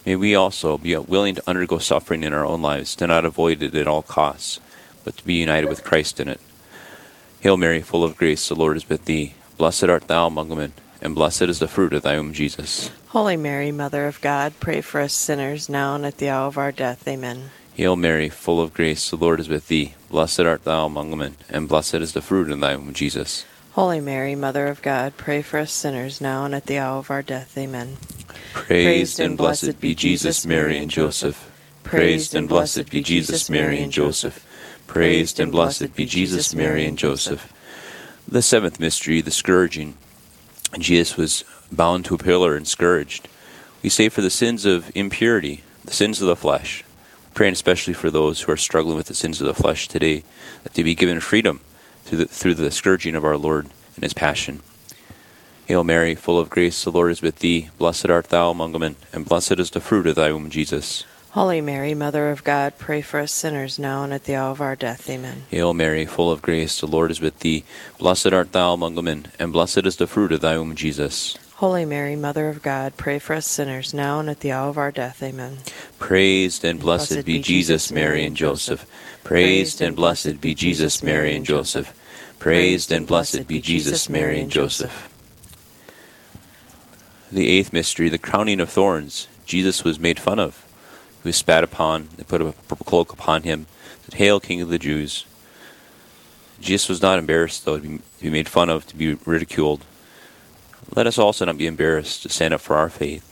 May 0.04 0.16
we 0.16 0.34
also 0.34 0.80
be 0.80 0.98
willing 0.98 1.36
to 1.36 1.44
undergo 1.48 1.78
suffering 1.78 2.24
in 2.24 2.34
our 2.34 2.44
own 2.44 2.64
lives, 2.64 2.96
to 2.96 3.06
not 3.06 3.24
avoid 3.24 3.62
it 3.62 3.76
at 3.76 3.88
all 3.88 4.02
costs, 4.02 4.60
but 5.04 5.16
to 5.18 5.24
be 5.24 5.36
united 5.36 5.70
with 5.70 5.84
Christ 5.84 6.20
in 6.20 6.28
it. 6.28 6.42
Hail 7.42 7.56
Mary, 7.56 7.84
full 7.84 8.04
of 8.04 8.18
grace, 8.18 8.50
the 8.50 8.56
Lord 8.56 8.78
is 8.78 8.90
with 8.90 9.06
thee. 9.06 9.36
Blessed 9.58 9.86
art 9.86 10.08
thou 10.08 10.28
among 10.28 10.50
women, 10.50 10.74
and 11.02 11.16
blessed 11.16 11.44
is 11.44 11.58
the 11.58 11.68
fruit 11.68 11.92
of 11.92 12.04
thy 12.04 12.16
womb, 12.18 12.32
Jesus. 12.32 12.92
Holy 13.08 13.36
Mary, 13.36 13.72
Mother 13.72 14.06
of 14.06 14.22
God, 14.22 14.54
pray 14.60 14.82
for 14.82 15.02
us 15.02 15.14
sinners 15.14 15.68
now 15.68 15.96
and 15.96 16.06
at 16.06 16.20
the 16.20 16.30
hour 16.30 16.46
of 16.46 16.60
our 16.60 16.72
death. 16.72 17.08
Amen. 17.08 17.50
Hail 17.74 17.96
Mary, 17.96 18.30
full 18.30 18.62
of 18.62 18.74
grace, 18.74 19.10
the 19.10 19.16
Lord 19.16 19.40
is 19.40 19.50
with 19.50 19.68
thee. 19.68 19.96
Blessed 20.12 20.42
art 20.42 20.64
thou 20.64 20.86
among 20.86 21.10
women, 21.10 21.38
and 21.50 21.68
blessed 21.68 21.96
is 21.96 22.14
the 22.14 22.22
fruit 22.22 22.52
of 22.52 22.60
thy 22.60 22.76
womb, 22.76 22.94
Jesus. 22.94 23.46
Holy 23.72 24.00
Mary, 24.00 24.36
Mother 24.36 24.68
of 24.68 24.84
God, 24.84 25.18
pray 25.18 25.42
for 25.42 25.58
us 25.58 25.72
sinners 25.72 26.22
now 26.22 26.46
and 26.46 26.54
at 26.54 26.68
the 26.68 26.78
hour 26.78 27.00
of 27.00 27.10
our 27.10 27.24
death. 27.24 27.58
Amen. 27.58 27.98
Praised 28.54 29.20
and 29.20 29.36
blessed 29.38 29.80
be 29.82 29.96
Jesus, 29.96 30.46
Mary, 30.46 30.78
and 30.78 30.92
Joseph. 30.92 31.52
Praised 31.82 32.36
and 32.36 32.48
blessed 32.48 32.92
be 32.92 33.02
Jesus, 33.02 33.50
Mary, 33.50 33.82
and 33.82 33.92
Joseph. 33.92 34.46
Praised 34.86 35.40
and 35.40 35.52
blessed 35.52 35.96
be 35.96 36.06
Jesus, 36.06 36.54
Mary, 36.54 36.86
and 36.86 36.98
Joseph. 36.98 37.52
The 38.30 38.42
seventh 38.42 38.78
mystery, 38.78 39.22
the 39.22 39.32
scourging. 39.32 39.94
Jesus 40.78 41.16
was 41.16 41.46
bound 41.72 42.04
to 42.06 42.16
a 42.16 42.18
pillar 42.18 42.58
and 42.58 42.68
scourged. 42.68 43.30
We 43.82 43.88
say 43.88 44.10
for 44.10 44.20
the 44.20 44.30
sins 44.30 44.66
of 44.66 44.92
impurity, 44.94 45.64
the 45.86 45.94
sins 45.94 46.22
of 46.22 46.28
the 46.28 46.36
flesh. 46.36 46.84
Praying 47.34 47.54
especially 47.54 47.94
for 47.94 48.12
those 48.12 48.42
who 48.42 48.52
are 48.52 48.58
struggling 48.58 48.98
with 48.98 49.08
the 49.08 49.14
sins 49.14 49.40
of 49.40 49.48
the 49.48 49.54
flesh 49.54 49.88
today, 49.88 50.26
that 50.64 50.74
they 50.74 50.84
be 50.84 50.94
given 50.94 51.22
freedom 51.22 51.62
through 52.04 52.18
the, 52.18 52.26
through 52.26 52.56
the 52.56 52.70
scourging 52.70 53.16
of 53.16 53.24
our 53.24 53.38
Lord 53.38 53.68
and 53.96 54.04
his 54.04 54.14
passion. 54.14 54.62
Hail 55.66 55.86
Mary, 55.86 56.14
full 56.14 56.38
of 56.38 56.50
grace, 56.50 56.84
the 56.84 56.92
Lord 56.92 57.12
is 57.12 57.22
with 57.22 57.40
thee. 57.40 57.70
Blessed 57.78 58.10
art 58.10 58.28
thou 58.28 58.50
among 58.50 58.74
women, 58.74 58.98
and 59.14 59.24
blessed 59.24 59.58
is 59.58 59.72
the 59.72 59.80
fruit 59.80 60.06
of 60.06 60.16
thy 60.16 60.34
womb, 60.34 60.50
Jesus. 60.50 61.06
Holy 61.38 61.62
Mary, 61.62 61.94
Mother 61.94 62.32
of 62.32 62.44
God, 62.44 62.80
pray 62.80 63.04
for 63.04 63.20
us 63.20 63.32
sinners 63.32 63.78
now 63.78 64.04
and 64.04 64.12
at 64.12 64.24
the 64.24 64.34
hour 64.34 64.50
of 64.50 64.60
our 64.60 64.76
death. 64.76 65.08
Amen. 65.08 65.44
Hail 65.52 65.72
Mary, 65.72 66.04
full 66.08 66.32
of 66.32 66.42
grace, 66.42 66.80
the 66.80 66.88
Lord 66.88 67.12
is 67.12 67.22
with 67.22 67.42
thee. 67.42 67.64
Blessed 68.00 68.34
art 68.34 68.54
thou 68.54 68.74
among 68.74 68.96
women, 68.96 69.28
and 69.38 69.54
blessed 69.54 69.86
is 69.86 69.98
the 69.98 70.08
fruit 70.08 70.32
of 70.32 70.42
thy 70.42 70.58
womb, 70.58 70.74
Jesus. 70.74 71.38
Holy 71.58 71.86
Mary, 71.86 72.16
Mother 72.16 72.50
of 72.50 72.64
God, 72.64 72.98
pray 72.98 73.20
for 73.20 73.36
us 73.36 73.46
sinners 73.46 73.94
now 73.94 74.20
and 74.20 74.32
at 74.32 74.40
the 74.40 74.52
hour 74.52 74.70
of 74.70 74.80
our 74.80 74.92
death. 74.92 75.22
Amen. 75.22 75.60
Praised 76.00 76.66
and 76.66 76.80
blessed 76.80 77.24
be 77.24 77.40
Jesus, 77.40 77.92
Mary, 77.92 78.26
and 78.26 78.36
Joseph. 78.36 78.88
Praised 79.24 79.80
and 79.80 79.96
blessed 79.96 80.42
be 80.42 80.56
Jesus, 80.56 81.04
Mary, 81.04 81.36
and 81.36 81.46
Joseph. 81.46 81.94
Praised 82.40 82.92
and 82.92 83.06
blessed 83.06 83.46
be 83.46 83.62
Jesus, 83.62 84.10
Mary, 84.10 84.42
and 84.42 84.50
Joseph. 84.50 85.14
The 87.32 87.48
eighth 87.48 87.72
mystery, 87.72 88.10
the 88.10 88.18
crowning 88.18 88.60
of 88.60 88.72
thorns. 88.72 89.28
Jesus 89.46 89.84
was 89.84 90.00
made 90.00 90.20
fun 90.20 90.40
of. 90.40 90.67
He 91.28 91.30
was 91.30 91.36
spat 91.36 91.62
upon. 91.66 92.08
They 92.16 92.24
put 92.24 92.42
a 92.42 92.54
purple 92.70 92.86
cloak 92.86 93.12
upon 93.12 93.44
him. 93.44 93.66
Said, 94.06 94.14
Hail, 94.14 94.40
King 94.40 94.62
of 94.62 94.70
the 94.70 94.80
Jews. 94.80 95.26
Jesus 96.62 96.88
was 96.88 97.02
not 97.02 97.20
embarrassed, 97.20 97.66
though, 97.66 97.78
to 97.78 97.82
be, 97.82 97.98
to 97.98 98.22
be 98.22 98.30
made 98.30 98.48
fun 98.48 98.70
of, 98.70 98.88
to 98.88 98.96
be 98.96 99.16
ridiculed. 99.26 99.84
Let 100.96 101.06
us 101.06 101.18
also 101.18 101.44
not 101.44 101.58
be 101.58 101.68
embarrassed 101.68 102.24
to 102.24 102.30
stand 102.30 102.54
up 102.54 102.62
for 102.62 102.78
our 102.78 102.88
faith 102.88 103.26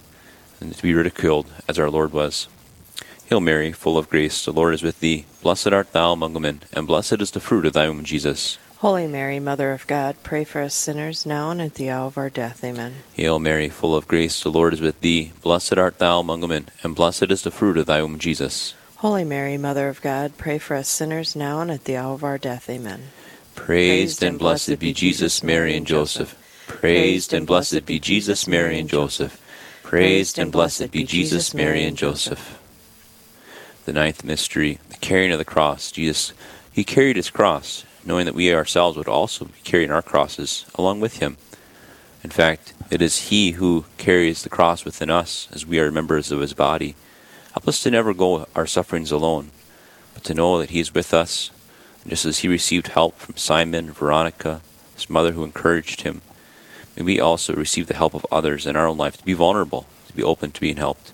and 0.60 0.76
to 0.76 0.84
be 0.84 0.94
ridiculed 0.94 1.48
as 1.70 1.80
our 1.80 1.90
Lord 1.90 2.12
was. 2.12 2.50
Hail 3.28 3.40
Mary, 3.40 3.72
full 3.72 3.98
of 3.98 4.10
grace, 4.10 4.44
the 4.44 4.52
Lord 4.52 4.74
is 4.74 4.84
with 4.84 5.00
thee. 5.00 5.26
Blessed 5.42 5.72
art 5.72 5.94
thou 5.94 6.12
among 6.12 6.34
women, 6.34 6.64
and 6.74 6.86
blessed 6.86 7.22
is 7.22 7.32
the 7.32 7.40
fruit 7.40 7.66
of 7.66 7.72
thy 7.72 7.88
womb, 7.88 8.04
Jesus. 8.04 8.58
Holy 8.86 9.08
Mary, 9.08 9.40
Mother 9.40 9.72
of 9.72 9.88
God, 9.88 10.16
pray 10.22 10.44
for 10.44 10.62
us 10.62 10.76
sinners 10.76 11.26
now 11.26 11.50
and 11.50 11.60
at 11.60 11.74
the 11.74 11.90
hour 11.90 12.06
of 12.06 12.20
our 12.20 12.30
death. 12.30 12.64
Amen. 12.64 12.94
Hail 13.16 13.40
Mary, 13.40 13.68
full 13.68 13.96
of 13.96 14.08
grace, 14.08 14.44
the 14.44 14.52
Lord 14.52 14.76
is 14.76 14.80
with 14.80 15.02
thee. 15.02 15.32
Blessed 15.42 15.80
art 15.80 15.98
thou 15.98 16.20
among 16.20 16.42
women, 16.42 16.70
and 16.84 16.94
blessed 16.94 17.32
is 17.32 17.42
the 17.42 17.50
fruit 17.50 17.80
of 17.80 17.88
thy 17.88 18.04
womb, 18.04 18.20
Jesus. 18.20 18.76
Holy 18.98 19.24
Mary, 19.24 19.58
Mother 19.58 19.90
of 19.90 20.04
God, 20.04 20.38
pray 20.38 20.60
for 20.60 20.76
us 20.76 20.88
sinners 20.88 21.36
now 21.36 21.62
and 21.62 21.72
at 21.72 21.86
the 21.86 21.98
hour 21.98 22.14
of 22.14 22.24
our 22.24 22.38
death. 22.38 22.70
Amen. 22.70 23.06
Praised 23.56 24.22
and 24.22 24.38
blessed 24.38 24.78
be 24.78 24.94
Jesus, 24.94 25.42
Mary, 25.42 25.76
and 25.76 25.88
Joseph. 25.88 26.38
Praised 26.68 27.34
and 27.34 27.48
blessed 27.48 27.88
be 27.88 28.00
Jesus, 28.00 28.48
Mary, 28.48 28.78
and 28.78 28.88
Joseph. 28.88 29.42
Praised 29.82 30.38
and 30.38 30.52
blessed 30.52 30.92
be 30.92 31.04
Jesus, 31.04 31.56
Mary, 31.56 31.84
and 31.86 31.98
Joseph. 31.98 32.62
The 33.86 33.94
ninth 33.94 34.24
mystery, 34.24 34.78
the 34.90 34.98
carrying 34.98 35.32
of 35.32 35.40
the 35.40 35.44
cross. 35.44 35.92
Jesus, 35.92 36.34
he 36.72 36.84
carried 36.84 37.16
his 37.16 37.32
cross, 37.32 37.84
knowing 38.06 38.26
that 38.26 38.36
we 38.36 38.54
ourselves 38.54 38.98
would 38.98 39.08
also 39.08 39.46
be 39.46 39.60
carrying 39.64 39.92
our 39.92 40.02
crosses 40.02 40.66
along 40.76 41.02
with 41.02 41.18
him. 41.18 41.38
In 42.24 42.30
fact, 42.30 42.74
it 42.90 43.02
is 43.02 43.30
he 43.30 43.52
who 43.52 43.86
carries 43.98 44.44
the 44.44 44.50
cross 44.50 44.86
within 44.86 45.10
us 45.10 45.48
as 45.52 45.66
we 45.66 45.80
are 45.80 45.92
members 45.92 46.32
of 46.32 46.40
his 46.40 46.54
body. 46.54 46.96
Help 47.54 47.68
us 47.68 47.82
to 47.84 47.92
never 47.92 48.14
go 48.14 48.48
our 48.56 48.68
sufferings 48.68 49.12
alone, 49.12 49.52
but 50.14 50.24
to 50.24 50.34
know 50.34 50.60
that 50.60 50.70
he 50.70 50.80
is 50.80 50.94
with 50.94 51.14
us. 51.14 51.52
And 52.04 52.12
just 52.12 52.26
as 52.26 52.40
he 52.40 52.48
received 52.48 52.88
help 52.90 53.18
from 53.18 53.38
Simon, 53.38 53.92
Veronica, 53.92 54.62
his 54.94 55.10
mother 55.10 55.32
who 55.32 55.44
encouraged 55.44 56.02
him, 56.02 56.22
may 56.96 57.04
we 57.04 57.20
also 57.20 57.54
receive 57.54 57.88
the 57.88 57.96
help 57.96 58.14
of 58.14 58.26
others 58.32 58.66
in 58.66 58.76
our 58.76 58.88
own 58.88 58.98
life 58.98 59.18
to 59.18 59.26
be 59.26 59.34
vulnerable, 59.34 59.86
to 60.08 60.14
be 60.14 60.24
open 60.24 60.52
to 60.52 60.62
being 60.62 60.78
helped. 60.78 61.12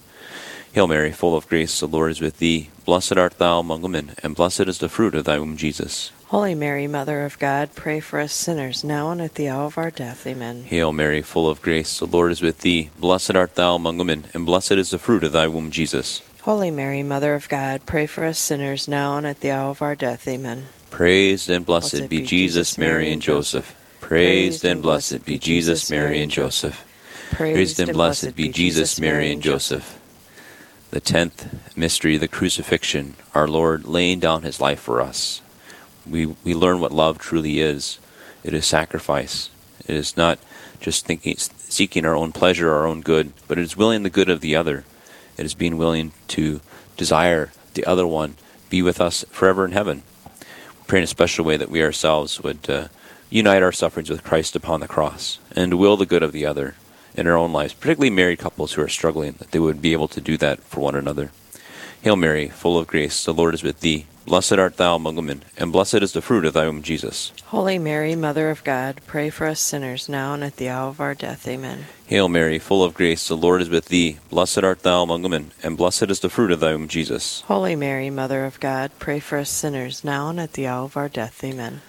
Hail 0.74 0.88
Mary, 0.88 1.12
full 1.12 1.36
of 1.36 1.50
grace, 1.50 1.80
the 1.80 1.88
Lord 1.88 2.12
is 2.12 2.22
with 2.22 2.38
thee. 2.38 2.70
Blessed 2.86 3.10
blessed 3.10 3.18
art 3.18 3.38
thou 3.38 3.60
among 3.60 3.82
women, 3.82 4.12
and 4.24 4.36
blessed 4.36 4.62
is 4.62 4.78
the 4.78 4.88
fruit 4.88 5.16
of 5.16 5.26
thy 5.26 5.38
womb, 5.38 5.58
Jesus. 5.58 6.12
Holy 6.32 6.56
Mary, 6.56 6.88
Mother 6.88 7.26
of 7.26 7.38
God, 7.40 7.76
pray 7.76 8.00
for 8.00 8.18
us 8.18 8.32
sinners, 8.32 8.86
now 8.86 9.12
and 9.12 9.22
at 9.22 9.36
the 9.36 9.50
hour 9.50 9.66
of 9.66 9.78
our 9.78 9.92
death. 9.92 10.26
Amen. 10.26 10.64
Hail 10.64 10.94
Mary, 10.94 11.22
full 11.22 11.50
of 11.50 11.62
grace, 11.62 12.00
the 12.00 12.08
Lord 12.08 12.32
is 12.32 12.42
with 12.42 12.60
thee. 12.60 12.90
Blessed 12.98 13.36
art 13.36 13.56
thou 13.56 13.76
among 13.76 13.98
women, 13.98 14.24
and 14.34 14.46
blessed 14.46 14.72
is 14.72 14.92
the 14.92 14.98
fruit 14.98 15.26
of 15.26 15.34
thy 15.34 15.50
womb, 15.50 15.72
Jesus. 15.72 16.22
Holy 16.44 16.72
Mary, 16.72 17.04
Mother 17.04 17.36
of 17.36 17.50
God, 17.50 17.86
pray 17.86 18.06
for 18.06 18.24
us 18.24 18.40
sinners, 18.40 18.88
now 18.88 19.18
and 19.18 19.28
at 19.28 19.42
the 19.42 19.52
hour 19.52 19.72
of 19.72 19.82
our 19.82 19.94
death. 19.94 20.26
Amen. 20.26 20.68
Praised 20.90 21.50
and 21.50 21.66
blessed 21.66 22.08
be 22.08 22.26
Jesus, 22.26 22.78
Mary, 22.78 23.12
and 23.12 23.22
Joseph. 23.22 23.76
Praised 24.00 24.64
and 24.64 24.82
blessed 24.82 25.26
be 25.26 25.38
Jesus, 25.38 25.92
Mary, 25.92 26.22
and 26.22 26.32
Joseph. 26.32 26.82
Praised 27.32 27.78
and 27.78 27.92
blessed 27.92 28.38
be 28.38 28.48
Jesus, 28.48 28.98
Mary, 29.02 29.34
and 29.34 29.44
Joseph. 29.44 30.00
The 30.92 31.02
tenth 31.02 31.76
mystery, 31.76 32.16
the 32.16 32.30
crucifixion, 32.30 33.16
our 33.36 33.50
Lord 33.50 33.84
laying 33.84 34.22
down 34.22 34.44
his 34.44 34.62
life 34.62 34.80
for 34.80 35.02
us. 35.02 35.42
We, 36.10 36.28
we 36.44 36.54
learn 36.54 36.80
what 36.80 36.92
love 36.92 37.18
truly 37.18 37.60
is. 37.60 38.00
It 38.44 38.54
is 38.54 38.66
sacrifice. 38.66 39.50
It 39.88 39.96
is 39.96 40.18
not 40.18 40.40
just 40.80 41.06
thinking, 41.06 41.36
seeking 41.38 42.06
our 42.06 42.16
own 42.16 42.32
pleasure, 42.32 42.72
our 42.72 42.88
own 42.88 43.02
good, 43.02 43.34
but 43.48 43.58
it 43.58 43.64
is 43.64 43.78
willing 43.78 44.04
the 44.04 44.10
good 44.10 44.30
of 44.30 44.42
the 44.42 44.56
other. 44.56 44.84
It 45.38 45.46
is 45.46 45.54
being 45.54 45.78
willing 45.78 46.12
to 46.30 46.62
desire 46.98 47.52
the 47.74 47.86
other 47.86 48.06
one 48.06 48.36
be 48.70 48.82
with 48.82 49.02
us 49.02 49.26
forever 49.30 49.66
in 49.66 49.74
heaven. 49.74 50.04
We 50.40 50.86
pray 50.88 51.00
in 51.00 51.04
a 51.04 51.08
special 51.08 51.46
way 51.46 51.58
that 51.58 51.70
we 51.70 51.84
ourselves 51.84 52.42
would 52.42 52.70
uh, 52.70 52.88
unite 53.30 53.62
our 53.62 53.72
sufferings 53.72 54.10
with 54.10 54.24
Christ 54.24 54.56
upon 54.56 54.80
the 54.80 54.88
cross 54.88 55.40
and 55.56 55.78
will 55.78 55.98
the 55.98 56.06
good 56.06 56.24
of 56.24 56.32
the 56.32 56.46
other 56.46 56.76
in 57.14 57.28
our 57.28 57.38
own 57.38 57.52
lives, 57.52 57.74
particularly 57.74 58.10
married 58.10 58.40
couples 58.40 58.74
who 58.74 58.82
are 58.82 58.88
struggling, 58.88 59.34
that 59.34 59.52
they 59.52 59.60
would 59.60 59.82
be 59.82 59.94
able 59.94 60.08
to 60.08 60.22
do 60.22 60.38
that 60.38 60.62
for 60.62 60.80
one 60.80 60.96
another. 60.96 61.32
Hail 62.02 62.16
Mary, 62.16 62.48
full 62.48 62.80
of 62.80 62.88
grace, 62.88 63.24
the 63.24 63.34
Lord 63.34 63.54
is 63.54 63.62
with 63.62 63.82
thee. 63.82 64.08
Blessed 64.26 64.54
art 64.54 64.78
thou 64.78 64.96
among 64.96 65.18
women, 65.18 65.44
and 65.56 65.72
blessed 65.72 66.02
is 66.02 66.14
the 66.14 66.22
fruit 66.22 66.46
of 66.46 66.54
thy 66.54 66.66
womb, 66.66 66.82
Jesus. 66.82 67.32
Holy 67.46 67.78
Mary, 67.78 68.16
Mother 68.16 68.50
of 68.50 68.64
God, 68.64 69.02
pray 69.06 69.30
for 69.30 69.46
us 69.46 69.60
sinners, 69.60 70.10
now 70.10 70.34
and 70.34 70.44
at 70.44 70.56
the 70.56 70.68
hour 70.68 70.90
of 70.90 71.00
our 71.00 71.14
death. 71.14 71.48
Amen. 71.48 71.86
Hail 72.08 72.28
Mary, 72.28 72.58
full 72.58 72.84
of 72.84 72.96
grace, 72.96 73.28
the 73.28 73.38
Lord 73.38 73.62
is 73.62 73.70
with 73.70 73.90
thee. 73.90 74.18
Blessed 74.32 74.64
art 74.64 74.82
thou 74.82 75.04
among 75.04 75.22
women, 75.22 75.52
and 75.62 75.78
blessed 75.78 76.10
is 76.10 76.22
the 76.22 76.30
fruit 76.30 76.50
of 76.50 76.60
thy 76.60 76.72
womb, 76.72 76.88
Jesus. 76.88 77.42
Holy 77.42 77.76
Mary, 77.76 78.10
Mother 78.10 78.46
of 78.46 78.60
God, 78.60 78.90
pray 78.98 79.20
for 79.20 79.38
us 79.38 79.52
sinners, 79.52 80.04
now 80.04 80.30
and 80.30 80.40
at 80.40 80.54
the 80.54 80.66
hour 80.66 80.86
of 80.86 80.98
our 80.98 81.10
death. 81.10 81.44
Amen. 81.44 81.82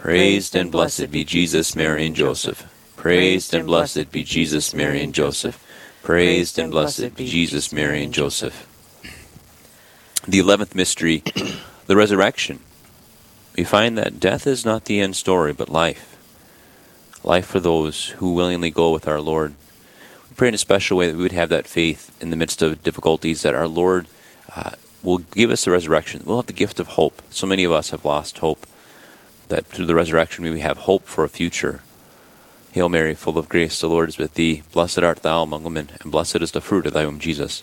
Praised 0.00 0.56
and 0.56 0.72
blessed 0.72 1.10
be 1.10 1.24
Jesus, 1.24 1.76
Mary, 1.76 2.06
and 2.06 2.16
Joseph. 2.16 2.66
Praised 2.96 3.52
and 3.52 3.66
blessed 3.66 4.12
be 4.12 4.24
Jesus, 4.24 4.72
Mary, 4.72 5.02
and 5.02 5.14
Joseph. 5.14 5.62
Praised 6.02 6.58
and 6.58 6.70
blessed 6.70 7.16
be 7.16 7.26
Jesus, 7.26 7.70
Mary, 7.70 8.02
and 8.04 8.14
Joseph. 8.14 8.67
The 10.28 10.40
eleventh 10.40 10.74
mystery, 10.74 11.22
the 11.86 11.96
resurrection. 11.96 12.58
We 13.56 13.64
find 13.64 13.96
that 13.96 14.20
death 14.20 14.46
is 14.46 14.62
not 14.62 14.84
the 14.84 15.00
end 15.00 15.16
story, 15.16 15.54
but 15.54 15.70
life. 15.70 16.18
Life 17.24 17.46
for 17.46 17.60
those 17.60 18.10
who 18.18 18.34
willingly 18.34 18.70
go 18.70 18.90
with 18.90 19.08
our 19.08 19.22
Lord. 19.22 19.54
We 20.28 20.36
pray 20.36 20.48
in 20.48 20.54
a 20.54 20.58
special 20.58 20.98
way 20.98 21.06
that 21.06 21.16
we 21.16 21.22
would 21.22 21.32
have 21.32 21.48
that 21.48 21.66
faith 21.66 22.14
in 22.20 22.28
the 22.28 22.36
midst 22.36 22.60
of 22.60 22.82
difficulties, 22.82 23.40
that 23.40 23.54
our 23.54 23.66
Lord 23.66 24.06
uh, 24.54 24.72
will 25.02 25.16
give 25.16 25.50
us 25.50 25.64
the 25.64 25.70
resurrection. 25.70 26.20
We'll 26.26 26.36
have 26.36 26.46
the 26.46 26.52
gift 26.52 26.78
of 26.78 26.88
hope. 26.88 27.22
So 27.30 27.46
many 27.46 27.64
of 27.64 27.72
us 27.72 27.88
have 27.88 28.04
lost 28.04 28.38
hope. 28.38 28.66
That 29.48 29.64
through 29.64 29.86
the 29.86 29.94
resurrection 29.94 30.44
we 30.44 30.50
may 30.50 30.60
have 30.60 30.76
hope 30.76 31.06
for 31.06 31.24
a 31.24 31.30
future. 31.30 31.80
Hail 32.72 32.90
Mary, 32.90 33.14
full 33.14 33.38
of 33.38 33.48
grace, 33.48 33.80
the 33.80 33.88
Lord 33.88 34.10
is 34.10 34.18
with 34.18 34.34
thee. 34.34 34.62
Blessed 34.72 34.98
art 34.98 35.22
thou 35.22 35.42
among 35.42 35.64
women, 35.64 35.88
and 36.02 36.12
blessed 36.12 36.42
is 36.42 36.52
the 36.52 36.60
fruit 36.60 36.84
of 36.84 36.92
thy 36.92 37.06
womb, 37.06 37.18
Jesus. 37.18 37.62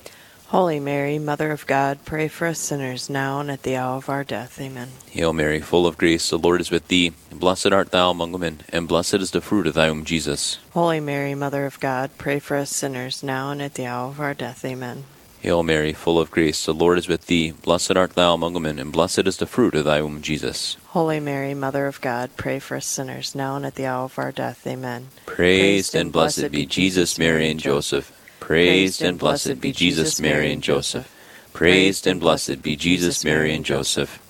Holy 0.55 0.79
Mary, 0.79 1.19
Mother 1.19 1.51
of 1.51 1.67
God, 1.67 1.99
pray 2.05 2.29
for 2.29 2.47
us 2.47 2.59
sinners, 2.59 3.09
now 3.09 3.41
and 3.41 3.51
at 3.51 3.63
the 3.63 3.75
hour 3.75 3.97
of 3.97 4.07
our 4.07 4.23
death. 4.23 4.57
Amen. 4.61 4.87
Hail 5.11 5.33
Mary, 5.33 5.59
full 5.59 5.85
of 5.85 5.97
grace, 5.97 6.29
the 6.29 6.39
Lord 6.39 6.61
is 6.61 6.71
with 6.71 6.87
thee. 6.87 7.11
Blessed 7.29 7.73
art 7.73 7.91
thou 7.91 8.09
among 8.11 8.31
women, 8.31 8.61
and 8.69 8.87
blessed 8.87 9.15
is 9.15 9.31
the 9.31 9.41
fruit 9.41 9.67
of 9.67 9.73
thy 9.73 9.89
womb, 9.89 10.05
Jesus. 10.05 10.57
Holy 10.71 11.01
Mary, 11.01 11.35
Mother 11.35 11.65
of 11.65 11.81
God, 11.81 12.11
pray 12.17 12.39
for 12.39 12.55
us 12.55 12.69
sinners, 12.69 13.21
now 13.21 13.51
and 13.51 13.61
at 13.61 13.73
the 13.73 13.85
hour 13.85 14.07
of 14.07 14.21
our 14.21 14.33
death. 14.33 14.63
Amen. 14.63 15.03
Hail 15.41 15.61
Mary, 15.61 15.91
full 15.91 16.17
of 16.17 16.31
grace, 16.31 16.65
the 16.65 16.73
Lord 16.73 16.99
is 16.99 17.09
with 17.09 17.27
thee. 17.27 17.51
Blessed 17.51 17.97
art 17.97 18.13
thou 18.13 18.33
among 18.33 18.53
women, 18.53 18.79
and 18.79 18.93
blessed 18.93 19.27
is 19.27 19.35
the 19.35 19.45
fruit 19.45 19.75
of 19.75 19.83
thy 19.83 20.01
womb, 20.01 20.21
Jesus. 20.21 20.77
Holy 20.85 21.19
Mary, 21.19 21.53
Mother 21.53 21.85
of 21.85 21.99
God, 21.99 22.29
pray 22.37 22.59
for 22.59 22.77
us 22.77 22.85
sinners, 22.85 23.35
now 23.35 23.57
and 23.57 23.65
at 23.65 23.75
the 23.75 23.87
hour 23.87 24.05
of 24.05 24.17
our 24.17 24.31
death. 24.31 24.65
Amen. 24.65 25.09
Praised 25.25 25.95
and 25.95 26.13
blessed 26.13 26.49
be 26.51 26.65
Jesus, 26.65 27.19
Mary, 27.19 27.51
and 27.51 27.59
Joseph. 27.59 28.09
Praised 28.45 29.01
and 29.01 29.17
blessed 29.17 29.59
be 29.59 29.71
Jesus, 29.71 30.21
Mary, 30.21 30.53
and 30.53 30.61
Joseph. 30.61 31.11
Praised 31.51 32.05
and 32.05 32.19
blessed 32.19 32.61
be 32.61 32.75
Jesus, 32.75 33.25
Mary, 33.25 33.51
and 33.55 33.65
Joseph. 33.65 34.21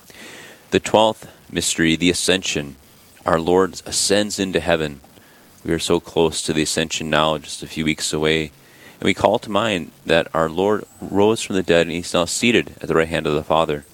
The 0.70 0.80
twelfth 0.80 1.30
mystery, 1.52 1.96
the 1.96 2.08
Ascension. 2.08 2.76
Our 3.26 3.38
Lord 3.38 3.82
ascends 3.84 4.38
into 4.38 4.58
heaven. 4.58 5.02
We 5.66 5.74
are 5.74 5.78
so 5.78 6.00
close 6.00 6.40
to 6.42 6.54
the 6.54 6.62
Ascension 6.62 7.10
now, 7.10 7.36
just 7.36 7.62
a 7.62 7.66
few 7.66 7.84
weeks 7.84 8.14
away. 8.14 8.52
And 9.00 9.02
we 9.02 9.12
call 9.12 9.38
to 9.38 9.50
mind 9.50 9.90
that 10.06 10.34
our 10.34 10.48
Lord 10.48 10.86
rose 10.98 11.42
from 11.42 11.56
the 11.56 11.62
dead 11.62 11.86
and 11.86 11.94
he's 11.94 12.14
now 12.14 12.24
seated 12.24 12.72
at 12.80 12.88
the 12.88 12.94
right 12.94 13.08
hand 13.08 13.26
of 13.26 13.34
the 13.34 13.44
Father. 13.44 13.84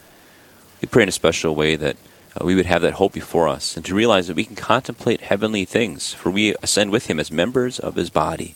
We 0.81 0.87
pray 0.87 1.03
in 1.03 1.09
a 1.09 1.13
special 1.13 1.57
way 1.57 1.75
that 1.75 1.97
uh, 2.41 2.45
we 2.45 2.55
would 2.55 2.67
have 2.67 2.83
that 2.83 2.95
hope 2.95 3.13
before 3.13 3.49
us 3.49 3.77
and 3.77 3.85
to 3.87 3.95
realize 3.97 4.29
that 4.29 4.37
we 4.37 4.45
can 4.45 4.55
contemplate 4.55 5.23
heavenly 5.23 5.65
things, 5.65 6.15
for 6.15 6.31
we 6.31 6.55
ascend 6.63 6.93
with 6.93 7.07
him 7.07 7.19
as 7.19 7.33
members 7.33 7.81
of 7.81 7.97
his 7.97 8.09
body. 8.09 8.55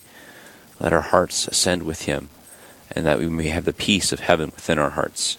Let 0.80 0.92
our 0.92 1.00
hearts 1.00 1.48
ascend 1.48 1.84
with 1.84 2.02
him, 2.02 2.28
and 2.90 3.06
that 3.06 3.18
we 3.18 3.28
may 3.28 3.48
have 3.48 3.64
the 3.64 3.72
peace 3.72 4.12
of 4.12 4.20
heaven 4.20 4.52
within 4.54 4.78
our 4.78 4.90
hearts. 4.90 5.38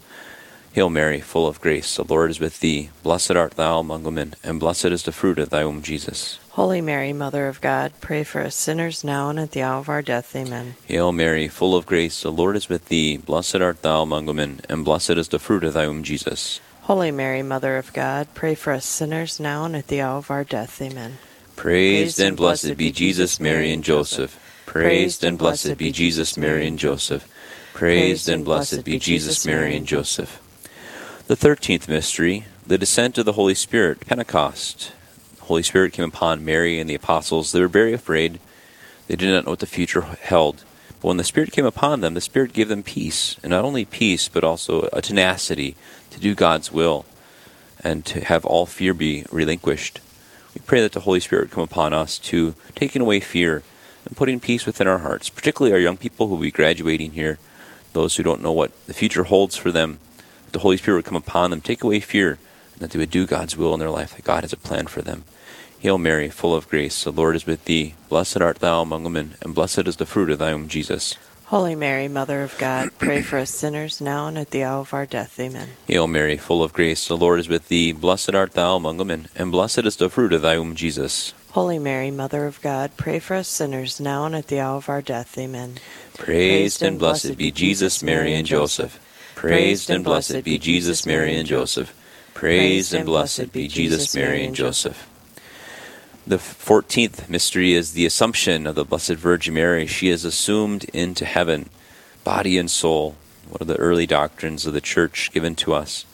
Hail 0.73 0.89
Mary, 0.89 1.21
full 1.21 1.47
of 1.47 1.59
grace, 1.59 1.95
the 1.95 2.03
Lord 2.03 2.29
is 2.29 2.39
with 2.39 2.59
thee. 2.59 2.91
Blessed 3.01 3.31
art 3.31 3.53
thou 3.53 3.79
among 3.79 4.03
women, 4.03 4.35
and 4.43 4.59
blessed 4.59 4.85
is 4.85 5.03
the 5.03 5.11
fruit 5.11 5.39
of 5.39 5.49
thy 5.49 5.65
womb, 5.65 5.81
Jesus. 5.81 6.39
Holy 6.51 6.81
Mary, 6.81 7.13
Mother 7.13 7.47
of 7.47 7.61
God, 7.61 7.93
pray 7.99 8.23
for 8.23 8.41
us 8.41 8.55
sinners 8.55 9.03
now 9.03 9.29
and 9.29 9.39
at 9.39 9.51
the 9.51 9.63
hour 9.63 9.79
of 9.79 9.89
our 9.89 10.03
death. 10.03 10.35
Amen. 10.35 10.75
Hail 10.85 11.11
Mary, 11.11 11.47
full 11.47 11.75
of 11.75 11.87
grace, 11.87 12.21
the 12.21 12.31
Lord 12.31 12.55
is 12.55 12.69
with 12.69 12.89
thee. 12.89 13.17
Blessed 13.17 13.55
art 13.55 13.81
thou 13.81 14.03
among 14.03 14.27
women, 14.27 14.61
and 14.69 14.85
blessed 14.85 15.11
is 15.11 15.29
the 15.29 15.39
fruit 15.39 15.63
of 15.63 15.73
thy 15.73 15.87
womb, 15.87 16.03
Jesus. 16.03 16.59
Holy 16.81 17.11
Mary, 17.11 17.41
Mother 17.43 17.77
of 17.77 17.91
God, 17.91 18.27
pray 18.33 18.55
for 18.55 18.71
us 18.71 18.85
sinners 18.85 19.39
now 19.39 19.65
and 19.65 19.75
at 19.75 19.87
the 19.87 20.01
hour 20.01 20.17
of 20.17 20.29
our 20.29 20.43
death. 20.43 20.79
Amen. 20.81 21.17
Praised 21.55 22.19
and 22.19 22.37
blessed 22.37 22.77
be 22.77 22.91
Jesus, 22.91 23.39
Mary, 23.39 23.73
and 23.73 23.83
Joseph. 23.83 24.39
Praised 24.83 25.23
and 25.23 25.37
blessed 25.37 25.77
be 25.77 25.91
Jesus, 25.91 26.37
Mary, 26.37 26.67
and 26.67 26.77
Joseph. 26.77 27.27
Praised 27.73 28.29
and 28.29 28.45
blessed 28.45 28.83
be 28.83 28.99
Jesus, 28.99 29.45
Mary, 29.45 29.75
and 29.75 29.85
Joseph. 29.87 30.41
The 31.27 31.35
thirteenth 31.35 31.87
mystery, 31.89 32.45
the 32.65 32.77
descent 32.77 33.17
of 33.17 33.25
the 33.25 33.33
Holy 33.33 33.53
Spirit, 33.53 34.05
Pentecost. 34.05 34.91
The 35.37 35.45
Holy 35.45 35.63
Spirit 35.63 35.93
came 35.93 36.05
upon 36.05 36.45
Mary 36.45 36.79
and 36.79 36.89
the 36.89 36.95
apostles. 36.95 37.51
They 37.51 37.61
were 37.61 37.67
very 37.67 37.93
afraid. 37.93 38.39
They 39.07 39.15
did 39.15 39.29
not 39.29 39.45
know 39.45 39.51
what 39.51 39.59
the 39.59 39.65
future 39.65 40.01
held. 40.01 40.63
But 41.01 41.07
when 41.07 41.17
the 41.17 41.23
Spirit 41.23 41.51
came 41.51 41.65
upon 41.65 42.01
them, 42.01 42.13
the 42.13 42.21
Spirit 42.21 42.53
gave 42.53 42.67
them 42.67 42.83
peace. 42.83 43.37
And 43.43 43.51
not 43.51 43.65
only 43.65 43.85
peace, 43.85 44.27
but 44.29 44.43
also 44.43 44.89
a 44.93 45.01
tenacity 45.01 45.75
to 46.11 46.19
do 46.19 46.35
God's 46.35 46.71
will 46.71 47.05
and 47.83 48.05
to 48.05 48.23
have 48.23 48.45
all 48.45 48.65
fear 48.65 48.93
be 48.93 49.25
relinquished. 49.31 49.99
We 50.53 50.61
pray 50.65 50.81
that 50.81 50.91
the 50.91 51.01
Holy 51.01 51.19
Spirit 51.19 51.51
come 51.51 51.63
upon 51.63 51.93
us 51.93 52.17
to 52.19 52.55
taking 52.75 53.01
away 53.01 53.19
fear 53.19 53.63
and 54.07 54.15
putting 54.15 54.39
peace 54.39 54.65
within 54.65 54.87
our 54.87 54.99
hearts, 54.99 55.29
particularly 55.29 55.73
our 55.73 55.79
young 55.79 55.97
people 55.97 56.27
who 56.27 56.35
will 56.35 56.41
be 56.41 56.51
graduating 56.51 57.11
here, 57.11 57.37
those 57.91 58.15
who 58.15 58.23
don't 58.23 58.41
know 58.41 58.53
what 58.53 58.71
the 58.87 58.93
future 58.93 59.25
holds 59.25 59.57
for 59.57 59.71
them. 59.71 59.99
That 60.45 60.53
the 60.53 60.59
Holy 60.59 60.77
Spirit 60.77 60.99
would 60.99 61.05
come 61.05 61.17
upon 61.17 61.51
them, 61.51 61.59
take 61.59 61.83
away 61.83 61.99
fear, 61.99 62.39
and 62.73 62.79
that 62.79 62.91
they 62.91 62.99
would 62.99 63.11
do 63.11 63.27
God's 63.27 63.57
will 63.57 63.73
in 63.73 63.81
their 63.81 63.89
life, 63.89 64.15
that 64.15 64.23
God 64.23 64.43
has 64.43 64.53
a 64.53 64.57
plan 64.57 64.87
for 64.87 65.01
them. 65.01 65.25
Hail 65.79 65.97
Mary, 65.97 66.29
full 66.29 66.55
of 66.55 66.69
grace, 66.69 67.03
the 67.03 67.11
Lord 67.11 67.35
is 67.35 67.45
with 67.45 67.65
thee. 67.65 67.95
Blessed 68.07 68.41
art 68.41 68.59
thou 68.59 68.81
among 68.81 69.03
women, 69.03 69.35
and 69.41 69.53
blessed 69.53 69.87
is 69.87 69.97
the 69.97 70.05
fruit 70.05 70.31
of 70.31 70.39
thy 70.39 70.53
womb, 70.53 70.69
Jesus. 70.69 71.15
Holy 71.45 71.75
Mary, 71.75 72.07
Mother 72.07 72.43
of 72.43 72.57
God, 72.57 72.89
pray 72.97 73.21
for 73.21 73.37
us 73.39 73.51
sinners 73.51 73.99
now 74.01 74.27
and 74.27 74.37
at 74.37 74.51
the 74.51 74.63
hour 74.63 74.79
of 74.79 74.93
our 74.93 75.05
death. 75.05 75.39
Amen. 75.39 75.69
Hail 75.87 76.07
Mary, 76.07 76.37
full 76.37 76.63
of 76.63 76.73
grace, 76.73 77.07
the 77.07 77.17
Lord 77.17 77.39
is 77.39 77.49
with 77.49 77.67
thee. 77.67 77.91
Blessed 77.91 78.33
art 78.33 78.53
thou 78.53 78.77
among 78.77 78.97
women, 78.97 79.27
and 79.35 79.51
blessed 79.51 79.85
is 79.85 79.97
the 79.97 80.09
fruit 80.09 80.33
of 80.33 80.41
thy 80.41 80.57
womb, 80.57 80.75
Jesus. 80.75 81.33
Holy 81.57 81.79
Mary, 81.79 82.11
Mother 82.11 82.45
of 82.45 82.61
God, 82.61 82.91
pray 82.97 83.17
for 83.17 83.33
us 83.33 83.47
sinners 83.47 83.99
now 83.99 84.25
and 84.25 84.35
at 84.35 84.45
the 84.45 84.59
hour 84.59 84.77
of 84.77 84.89
our 84.89 85.01
death. 85.01 85.35
Amen. 85.39 85.79
Praised 86.15 86.83
and 86.83 86.99
blessed 86.99 87.35
be 87.35 87.49
Jesus, 87.49 88.03
Mary, 88.03 88.35
and 88.35 88.45
Joseph. 88.45 88.99
Praised 89.33 89.89
and 89.89 90.03
blessed 90.03 90.43
be 90.43 90.59
Jesus, 90.59 91.07
Mary, 91.07 91.35
and 91.35 91.47
Joseph. 91.47 91.95
Praised 92.35 92.93
and 92.93 93.07
blessed 93.07 93.51
be 93.51 93.67
Jesus, 93.67 94.13
Mary, 94.15 94.45
and 94.45 94.53
Joseph. 94.53 95.09
The 96.27 96.37
fourteenth 96.37 97.27
mystery 97.27 97.73
is 97.73 97.93
the 97.93 98.05
Assumption 98.05 98.67
of 98.67 98.75
the 98.75 98.85
Blessed 98.85 99.13
Virgin 99.13 99.55
Mary. 99.55 99.87
She 99.87 100.09
is 100.09 100.25
assumed 100.25 100.83
into 100.93 101.25
heaven, 101.25 101.69
body 102.23 102.59
and 102.59 102.69
soul. 102.69 103.15
One 103.49 103.61
of 103.61 103.67
the 103.67 103.77
early 103.77 104.05
doctrines 104.05 104.67
of 104.67 104.73
the 104.73 104.79
Church 104.79 105.31
given 105.33 105.55
to 105.55 105.73
us 105.73 106.05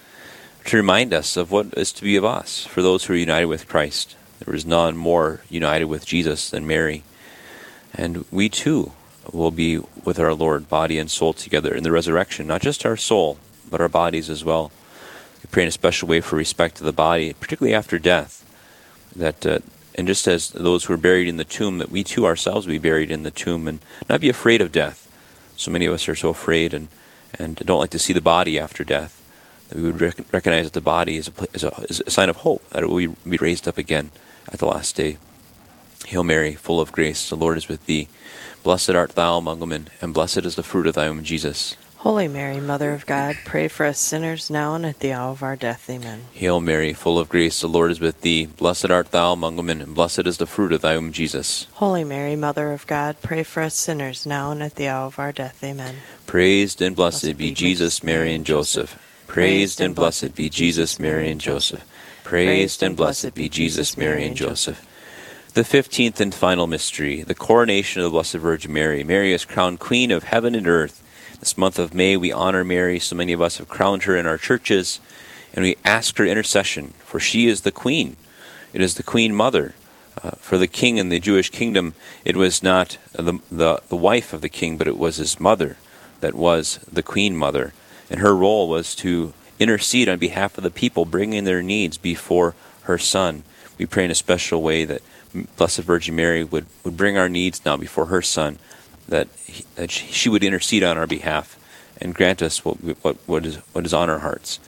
to 0.68 0.78
remind 0.78 1.14
us 1.14 1.36
of 1.36 1.52
what 1.52 1.78
is 1.78 1.92
to 1.92 2.04
be 2.06 2.16
of 2.16 2.24
us 2.24 2.64
for 2.64 2.82
those 2.82 3.04
who 3.04 3.14
are 3.14 3.18
united 3.18 3.48
with 3.48 3.68
Christ. 3.68 4.16
There 4.46 4.56
is 4.56 4.66
none 4.66 4.98
more 4.98 5.42
united 5.50 5.86
with 5.86 6.06
Jesus 6.06 6.50
than 6.50 6.68
Mary. 6.68 7.04
And 7.94 8.26
we 8.32 8.50
too 8.50 8.92
will 9.32 9.52
be 9.52 9.80
with 10.04 10.20
our 10.20 10.34
Lord, 10.34 10.68
body 10.68 10.98
and 10.98 11.10
soul 11.10 11.34
together 11.34 11.74
in 11.74 11.84
the 11.84 11.92
resurrection, 11.92 12.48
not 12.48 12.62
just 12.62 12.86
our 12.86 12.98
soul, 12.98 13.38
but 13.70 13.80
our 13.80 13.90
bodies 13.90 14.30
as 14.30 14.44
well. 14.44 14.72
We 15.42 15.48
pray 15.52 15.64
in 15.64 15.70
a 15.70 15.72
special 15.72 16.08
way 16.08 16.20
for 16.22 16.36
respect 16.36 16.76
to 16.78 16.84
the 16.84 16.92
body, 16.92 17.34
particularly 17.34 17.74
after 17.74 17.98
death. 18.00 18.40
That 19.16 19.46
uh, 19.46 19.60
and 19.96 20.08
just 20.08 20.28
as 20.28 20.50
those 20.50 20.86
who 20.86 20.94
are 20.94 20.98
buried 20.98 21.28
in 21.28 21.38
the 21.38 21.46
tomb, 21.46 21.78
that 21.78 21.92
we 21.92 22.04
too 22.04 22.26
ourselves 22.26 22.66
be 22.66 22.80
buried 22.80 23.12
in 23.12 23.24
the 23.24 23.32
tomb 23.32 23.68
and 23.68 23.80
not 24.10 24.22
be 24.22 24.30
afraid 24.30 24.60
of 24.60 24.72
death. 24.72 25.10
So 25.56 25.72
many 25.72 25.86
of 25.86 25.94
us 25.94 26.10
are 26.10 26.16
so 26.16 26.30
afraid 26.30 26.74
and, 26.74 26.88
and 27.38 27.56
don't 27.58 27.80
like 27.80 27.92
to 27.92 28.00
see 28.00 28.12
the 28.12 28.22
body 28.22 28.58
after 28.58 28.84
death. 28.84 29.22
That 29.70 29.78
we 29.78 29.84
would 29.84 30.02
rec- 30.02 30.34
recognize 30.34 30.66
that 30.66 30.74
the 30.74 30.82
body 30.82 31.18
is 31.18 31.30
a, 31.30 31.48
is, 31.54 31.64
a, 31.64 31.86
is 31.90 32.04
a 32.06 32.12
sign 32.12 32.30
of 32.30 32.38
hope, 32.38 32.68
that 32.70 32.84
it 32.84 32.90
will 32.90 33.16
be 33.30 33.38
raised 33.38 33.68
up 33.68 33.78
again 33.78 34.12
at 34.52 34.60
the 34.60 34.68
last 34.68 34.96
day. 34.96 35.18
Hail 36.06 36.24
Mary, 36.24 36.54
full 36.54 36.82
of 36.82 36.92
grace, 36.92 37.30
the 37.30 37.36
Lord 37.36 37.58
is 37.58 37.68
with 37.68 37.86
thee. 37.86 38.08
Blessed 38.64 38.92
art 38.92 39.16
thou 39.16 39.38
among 39.38 39.60
women, 39.60 39.90
and 40.02 40.14
blessed 40.14 40.46
is 40.46 40.56
the 40.56 40.64
fruit 40.64 40.88
of 40.88 40.96
thy 40.96 41.10
womb, 41.10 41.24
Jesus. 41.24 41.76
Holy 42.04 42.28
Mary, 42.28 42.60
Mother 42.60 42.92
of 42.92 43.06
God, 43.06 43.38
pray 43.46 43.70
for 43.70 43.86
us 43.86 43.98
sinners 43.98 44.50
now 44.50 44.76
and 44.76 44.86
at 44.86 45.00
the 45.00 45.14
hour 45.14 45.32
of 45.32 45.42
our 45.42 45.56
death. 45.56 45.90
Amen. 45.90 46.26
Hail 46.34 46.60
Mary, 46.60 46.92
full 46.92 47.18
of 47.18 47.30
grace, 47.30 47.62
the 47.62 47.70
Lord 47.70 47.92
is 47.92 48.02
with 48.02 48.20
thee. 48.20 48.46
Blessed 48.46 48.92
art 48.92 49.12
thou 49.12 49.32
among 49.32 49.56
women, 49.56 49.82
and 49.82 49.96
blessed 49.96 50.28
is 50.28 50.38
the 50.38 50.46
fruit 50.46 50.74
of 50.74 50.82
thy 50.82 50.98
womb, 50.98 51.14
Jesus. 51.14 51.68
Holy 51.76 52.04
Mary, 52.04 52.36
Mother 52.36 52.74
of 52.74 52.86
God, 52.88 53.16
pray 53.22 53.44
for 53.44 53.64
us 53.64 53.76
sinners 53.76 54.26
now 54.26 54.52
and 54.52 54.62
at 54.62 54.76
the 54.76 54.90
hour 54.90 55.06
of 55.06 55.18
our 55.18 55.32
death. 55.32 55.64
Amen. 55.64 55.96
Praised 56.28 56.82
and 56.82 56.94
blessed 56.94 57.38
be 57.38 57.54
Jesus, 57.54 58.04
Mary, 58.04 58.34
and 58.34 58.46
Joseph. 58.46 59.00
Praised 59.28 59.80
and 59.80 59.96
blessed 59.96 60.36
be 60.36 60.50
Jesus, 60.50 61.00
Mary, 61.00 61.32
and 61.32 61.40
Joseph. 61.40 61.86
Praised 62.24 62.82
and 62.82 62.96
blessed 62.96 63.36
be 63.36 63.50
Jesus, 63.50 63.98
Mary, 63.98 64.26
and 64.26 64.36
Joseph. 64.36 64.86
The 65.54 65.64
fifteenth 65.64 66.20
and 66.20 66.34
final 66.34 66.66
mystery, 66.66 67.22
the 67.22 67.36
coronation 67.36 68.02
of 68.02 68.06
the 68.06 68.10
Blessed 68.12 68.36
Virgin 68.36 68.74
Mary. 68.74 69.04
Mary 69.04 69.34
is 69.34 69.46
crowned 69.46 69.80
Queen 69.80 70.10
of 70.10 70.24
heaven 70.24 70.56
and 70.56 70.68
earth. 70.68 71.04
This 71.40 71.58
month 71.58 71.78
of 71.78 71.94
May, 71.94 72.18
we 72.18 72.32
honor 72.32 72.64
Mary. 72.64 72.98
So 72.98 73.16
many 73.16 73.34
of 73.34 73.42
us 73.42 73.58
have 73.58 73.68
crowned 73.68 74.04
her 74.04 74.16
in 74.16 74.26
our 74.26 74.38
churches, 74.38 75.00
and 75.54 75.64
we 75.64 75.76
ask 75.84 76.18
her 76.18 76.26
intercession, 76.26 76.94
for 77.00 77.20
she 77.20 77.48
is 77.48 77.62
the 77.62 77.72
Queen. 77.72 78.16
It 78.72 78.82
is 78.82 78.96
the 78.96 79.04
Queen 79.04 79.36
Mother. 79.36 79.76
Uh, 80.24 80.32
for 80.32 80.58
the 80.58 80.68
king 80.68 80.98
in 80.98 81.10
the 81.10 81.20
Jewish 81.20 81.50
kingdom, 81.50 81.94
it 82.24 82.38
was 82.38 82.64
not 82.64 82.98
the, 83.12 83.40
the, 83.52 83.82
the 83.90 83.96
wife 83.96 84.32
of 84.32 84.42
the 84.42 84.50
king, 84.50 84.78
but 84.78 84.88
it 84.88 84.98
was 84.98 85.18
his 85.18 85.40
mother 85.40 85.78
that 86.22 86.34
was 86.34 86.80
the 86.92 87.04
Queen 87.04 87.36
Mother. 87.36 87.74
And 88.10 88.22
her 88.22 88.36
role 88.36 88.70
was 88.70 88.96
to 88.98 89.34
intercede 89.64 90.10
on 90.10 90.20
behalf 90.20 90.58
of 90.58 90.64
the 90.64 90.70
people, 90.70 91.06
bringing 91.06 91.46
their 91.46 91.64
needs 91.64 91.98
before 91.98 92.54
her 92.84 92.98
Son. 92.98 93.44
We 93.78 93.86
pray 93.86 94.06
in 94.06 94.12
a 94.12 94.16
special 94.16 94.62
way 94.62 94.86
that 94.86 95.02
Blessed 95.58 95.80
Virgin 95.80 96.16
Mary 96.16 96.44
would, 96.44 96.66
would 96.84 96.98
bring 96.98 97.18
our 97.18 97.30
needs 97.30 97.64
now 97.66 97.78
before 97.78 98.08
her 98.08 98.22
Son 98.22 98.60
that 99.08 99.28
he, 99.46 99.66
that 99.76 99.90
she 99.90 100.30
would 100.30 100.44
intercede 100.44 100.84
on 100.84 100.98
our 100.98 101.08
behalf 101.08 101.58
and 102.00 102.14
grant 102.14 102.42
us 102.42 102.66
what, 102.66 102.76
what, 103.04 103.18
what, 103.26 103.46
is, 103.46 103.56
what 103.74 103.86
is 103.86 103.94
on 103.94 104.10
our 104.10 104.20
hearts. 104.20 104.60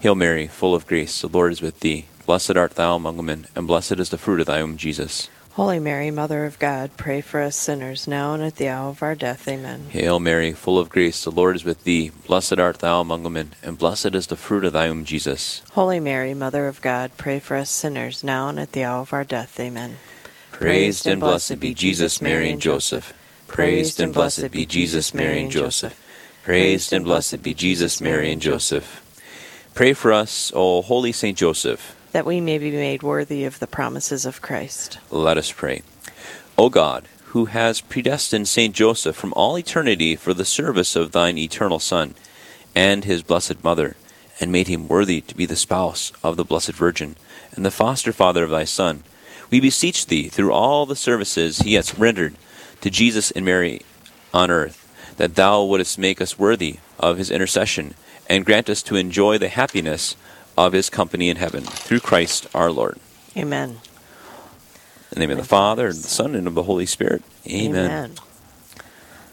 Hail 0.00 0.14
Mary, 0.14 0.46
full 0.46 0.74
of 0.74 0.86
grace, 0.86 1.20
the 1.20 1.28
Lord 1.28 1.52
is 1.52 1.62
with 1.62 1.80
thee. 1.80 2.06
Blessed 2.26 2.56
art 2.56 2.74
thou 2.74 2.96
among 2.96 3.16
women, 3.16 3.46
and 3.56 3.66
blessed 3.66 3.98
is 3.98 4.10
the 4.10 4.18
fruit 4.18 4.40
of 4.40 4.46
thy 4.46 4.62
womb, 4.62 4.76
Jesus. 4.76 5.28
Holy 5.54 5.78
Mary, 5.78 6.10
Mother 6.10 6.46
of 6.46 6.58
God, 6.58 6.96
pray 6.96 7.20
for 7.20 7.42
us 7.42 7.56
sinners 7.56 8.08
now 8.08 8.32
and 8.32 8.42
at 8.42 8.56
the 8.56 8.68
hour 8.68 8.88
of 8.88 9.02
our 9.02 9.14
death. 9.14 9.46
Amen. 9.46 9.88
Hail 9.90 10.18
Mary, 10.18 10.52
full 10.52 10.78
of 10.78 10.88
grace, 10.88 11.24
the 11.24 11.30
Lord 11.30 11.56
is 11.56 11.64
with 11.64 11.84
thee. 11.84 12.10
Blessed 12.26 12.58
art 12.58 12.78
thou 12.78 13.02
among 13.02 13.22
women, 13.22 13.52
and 13.62 13.76
blessed 13.76 14.14
is 14.14 14.28
the 14.28 14.36
fruit 14.36 14.64
of 14.64 14.72
thy 14.72 14.88
womb, 14.88 15.04
Jesus. 15.04 15.60
Holy 15.72 16.00
Mary, 16.00 16.32
Mother 16.32 16.68
of 16.68 16.80
God, 16.80 17.10
pray 17.18 17.38
for 17.38 17.58
us 17.58 17.68
sinners 17.68 18.24
now 18.24 18.48
and 18.48 18.58
at 18.58 18.72
the 18.72 18.82
hour 18.82 19.02
of 19.02 19.12
our 19.12 19.24
death. 19.24 19.60
Amen. 19.60 19.98
Praised 20.52 21.06
and 21.06 21.20
blessed 21.20 21.60
be 21.60 21.74
Jesus, 21.74 22.22
Mary, 22.22 22.50
and 22.50 22.60
Joseph. 22.60 23.12
Praised 23.46 24.00
and 24.00 24.14
blessed 24.14 24.50
be 24.52 24.64
Jesus, 24.64 25.12
Mary, 25.12 25.42
and 25.42 25.50
Joseph. 25.50 26.00
Praised 26.44 26.94
and 26.94 27.04
blessed 27.04 27.42
be 27.42 27.52
Jesus, 27.52 28.00
Mary, 28.00 28.32
and 28.32 28.40
Joseph. 28.40 29.00
Pray 29.74 29.92
for 29.92 30.14
us, 30.14 30.50
O 30.54 30.80
holy 30.80 31.12
Saint 31.12 31.36
Joseph, 31.36 31.94
that 32.12 32.26
we 32.26 32.40
may 32.40 32.58
be 32.58 32.70
made 32.70 33.02
worthy 33.02 33.44
of 33.44 33.58
the 33.58 33.66
promises 33.66 34.24
of 34.24 34.42
Christ. 34.42 34.98
Let 35.10 35.38
us 35.38 35.50
pray. 35.50 35.82
O 36.56 36.68
God, 36.68 37.08
who 37.26 37.46
has 37.46 37.80
predestined 37.80 38.46
Saint 38.46 38.74
Joseph 38.74 39.16
from 39.16 39.32
all 39.34 39.58
eternity 39.58 40.16
for 40.16 40.34
the 40.34 40.44
service 40.44 40.94
of 40.94 41.12
thine 41.12 41.38
eternal 41.38 41.78
Son 41.78 42.14
and 42.74 43.04
his 43.04 43.22
blessed 43.22 43.64
Mother, 43.64 43.96
and 44.40 44.52
made 44.52 44.68
him 44.68 44.88
worthy 44.88 45.20
to 45.20 45.36
be 45.36 45.46
the 45.46 45.56
spouse 45.56 46.12
of 46.22 46.36
the 46.36 46.44
Blessed 46.44 46.72
Virgin 46.72 47.16
and 47.54 47.64
the 47.64 47.70
foster 47.70 48.12
father 48.12 48.44
of 48.44 48.50
thy 48.50 48.64
Son, 48.64 49.02
we 49.50 49.60
beseech 49.60 50.06
thee 50.06 50.28
through 50.28 50.52
all 50.52 50.84
the 50.84 50.96
services 50.96 51.58
he 51.58 51.74
has 51.74 51.98
rendered 51.98 52.34
to 52.80 52.90
Jesus 52.90 53.30
and 53.30 53.44
Mary 53.44 53.82
on 54.34 54.50
earth, 54.50 55.14
that 55.16 55.34
thou 55.34 55.62
wouldest 55.64 55.98
make 55.98 56.20
us 56.20 56.38
worthy 56.38 56.76
of 56.98 57.18
his 57.18 57.30
intercession, 57.30 57.94
and 58.28 58.46
grant 58.46 58.68
us 58.70 58.82
to 58.82 58.96
enjoy 58.96 59.38
the 59.38 59.48
happiness 59.48 60.16
of 60.56 60.72
his 60.72 60.90
company 60.90 61.28
in 61.28 61.36
heaven, 61.36 61.62
through 61.62 62.00
Christ 62.00 62.46
our 62.54 62.70
Lord. 62.70 62.98
Amen. 63.36 63.70
In 63.70 63.80
the 65.10 65.20
name 65.20 65.30
of 65.30 65.36
the 65.38 65.44
Father, 65.44 65.88
and 65.88 65.96
the 65.96 66.08
Son, 66.08 66.34
and 66.34 66.46
of 66.46 66.54
the 66.54 66.62
Holy 66.62 66.86
Spirit. 66.86 67.22
Amen. 67.46 67.84
Amen. 67.84 68.14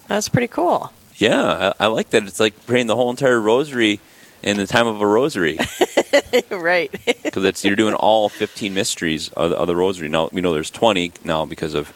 That's 0.08 0.29
pretty 0.29 0.47
cool. 0.47 0.91
Yeah, 1.15 1.73
I, 1.79 1.86
I 1.86 1.88
like 1.88 2.10
that. 2.12 2.23
It's 2.23 2.39
like 2.39 2.65
praying 2.65 2.88
the 2.88 2.95
whole 2.95 3.10
entire 3.10 3.39
rosary 3.39 3.99
in 4.41 4.58
the 4.58 4.67
time 4.67 4.88
of 4.88 5.01
a 5.01 5.08
rosary. 5.08 5.60
right. 6.49 6.91
Because 7.29 7.63
you're 7.63 7.75
doing 7.75 7.93
all 7.93 8.27
15 8.27 8.73
mysteries 8.73 9.29
of 9.29 9.51
the, 9.51 9.55
of 9.55 9.67
the 9.67 9.75
rosary. 9.75 10.10
Now 10.10 10.29
we 10.32 10.41
know 10.41 10.51
there's 10.51 10.71
20 10.71 11.13
now 11.23 11.45
because 11.45 11.73
of 11.73 11.93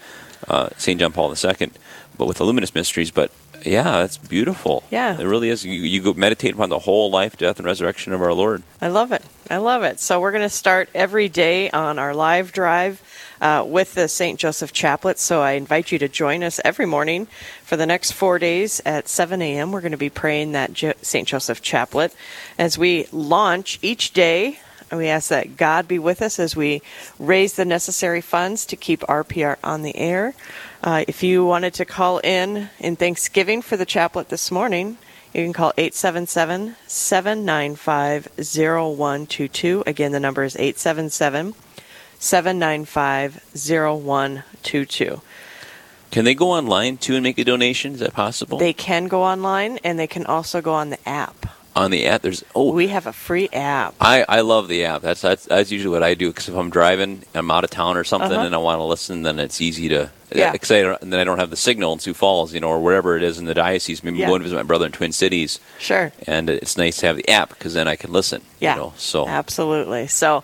uh, 0.47 0.69
St. 0.77 0.99
John 0.99 1.11
Paul 1.11 1.33
II, 1.33 1.71
but 2.17 2.27
with 2.27 2.37
the 2.37 2.43
luminous 2.45 2.73
mysteries. 2.75 3.09
But 3.11 3.31
yeah, 3.65 3.83
that's 3.83 4.17
beautiful. 4.17 4.83
Yeah. 4.91 5.19
It 5.19 5.25
really 5.25 5.49
is. 5.49 5.65
You, 5.65 5.73
you 5.73 6.01
go 6.01 6.13
meditate 6.13 6.53
upon 6.53 6.69
the 6.69 6.79
whole 6.79 7.09
life, 7.09 7.37
death, 7.37 7.57
and 7.57 7.65
resurrection 7.65 8.13
of 8.13 8.21
our 8.21 8.33
Lord. 8.33 8.63
I 8.81 8.87
love 8.87 9.11
it. 9.11 9.23
I 9.49 9.57
love 9.57 9.83
it. 9.83 9.99
So 9.99 10.19
we're 10.19 10.31
going 10.31 10.43
to 10.43 10.49
start 10.49 10.89
every 10.93 11.29
day 11.29 11.69
on 11.71 11.99
our 11.99 12.13
live 12.13 12.51
drive 12.51 13.01
uh, 13.41 13.63
with 13.67 13.93
the 13.93 14.07
St. 14.07 14.39
Joseph 14.39 14.73
Chaplet. 14.73 15.17
So 15.17 15.41
I 15.41 15.51
invite 15.53 15.91
you 15.91 15.99
to 15.99 16.07
join 16.07 16.43
us 16.43 16.59
every 16.63 16.85
morning 16.85 17.27
for 17.63 17.75
the 17.75 17.85
next 17.85 18.13
four 18.13 18.39
days 18.39 18.81
at 18.85 19.07
7 19.07 19.41
a.m. 19.41 19.71
We're 19.71 19.81
going 19.81 19.91
to 19.91 19.97
be 19.97 20.09
praying 20.09 20.53
that 20.53 20.73
jo- 20.73 20.93
St. 21.01 21.27
Joseph 21.27 21.61
Chaplet 21.61 22.13
as 22.57 22.77
we 22.77 23.07
launch 23.11 23.79
each 23.81 24.13
day 24.13 24.59
and 24.93 24.99
we 24.99 25.07
ask 25.07 25.29
that 25.29 25.57
God 25.57 25.87
be 25.87 25.97
with 25.97 26.21
us 26.21 26.37
as 26.37 26.55
we 26.55 26.83
raise 27.17 27.53
the 27.53 27.65
necessary 27.65 28.21
funds 28.21 28.63
to 28.67 28.75
keep 28.75 28.99
RPR 29.01 29.57
on 29.63 29.81
the 29.81 29.95
air. 29.97 30.35
Uh, 30.83 31.05
if 31.07 31.23
you 31.23 31.45
wanted 31.45 31.73
to 31.73 31.85
call 31.85 32.19
in 32.19 32.69
in 32.77 32.97
Thanksgiving 32.97 33.61
for 33.61 33.77
the 33.77 33.85
chaplet 33.85 34.27
this 34.27 34.51
morning, 34.51 34.97
you 35.33 35.41
can 35.41 35.53
call 35.53 35.71
877 35.77 36.75
795 36.85 38.27
0122. 38.35 39.83
Again, 39.87 40.11
the 40.11 40.19
number 40.19 40.43
is 40.43 40.57
877 40.57 41.55
795 42.19 43.35
0122. 43.55 45.21
Can 46.11 46.25
they 46.25 46.35
go 46.35 46.51
online 46.51 46.97
too 46.97 47.15
and 47.15 47.23
make 47.23 47.37
a 47.37 47.45
donation? 47.45 47.93
Is 47.93 48.01
that 48.01 48.13
possible? 48.13 48.57
They 48.57 48.73
can 48.73 49.05
go 49.05 49.23
online 49.23 49.79
and 49.85 49.97
they 49.97 50.07
can 50.07 50.25
also 50.25 50.61
go 50.61 50.73
on 50.73 50.89
the 50.89 51.09
app 51.09 51.45
on 51.75 51.91
the 51.91 52.05
app. 52.05 52.21
There's 52.21 52.43
oh, 52.55 52.71
we 52.71 52.87
have 52.89 53.07
a 53.07 53.13
free 53.13 53.49
app. 53.49 53.95
I, 53.99 54.25
I 54.27 54.41
love 54.41 54.67
the 54.67 54.85
app. 54.85 55.01
That's 55.01 55.21
that's 55.21 55.45
that's 55.45 55.71
usually 55.71 55.91
what 55.91 56.03
I 56.03 56.13
do 56.13 56.29
because 56.29 56.49
if 56.49 56.55
I'm 56.55 56.69
driving, 56.69 57.23
I'm 57.33 57.49
out 57.51 57.63
of 57.63 57.69
town 57.69 57.97
or 57.97 58.03
something, 58.03 58.31
uh-huh. 58.31 58.45
and 58.45 58.55
I 58.55 58.59
want 58.59 58.79
to 58.79 58.83
listen, 58.83 59.23
then 59.23 59.39
it's 59.39 59.61
easy 59.61 59.89
to. 59.89 60.11
Uh, 60.33 60.39
yeah. 60.39 60.51
Because 60.51 60.69
then 61.01 61.13
I 61.13 61.23
don't 61.23 61.39
have 61.39 61.49
the 61.49 61.55
signal 61.55 61.93
in 61.93 61.99
Sioux 61.99 62.13
Falls, 62.13 62.53
you 62.53 62.59
know, 62.59 62.69
or 62.69 62.81
wherever 62.81 63.15
it 63.15 63.23
is 63.23 63.37
in 63.37 63.45
the 63.45 63.53
diocese. 63.53 64.03
Maybe 64.03 64.17
yeah. 64.17 64.27
going 64.27 64.39
to 64.39 64.43
visit 64.43 64.55
my 64.55 64.63
brother 64.63 64.85
in 64.85 64.91
Twin 64.91 65.11
Cities. 65.11 65.59
Sure. 65.79 66.11
And 66.27 66.49
it's 66.49 66.77
nice 66.77 66.97
to 66.97 67.07
have 67.07 67.17
the 67.17 67.29
app 67.29 67.49
because 67.49 67.73
then 67.73 67.87
I 67.87 67.95
can 67.95 68.11
listen. 68.11 68.41
Yeah. 68.59 68.75
You 68.75 68.81
know, 68.81 68.93
so 68.97 69.27
absolutely. 69.27 70.07
So, 70.07 70.43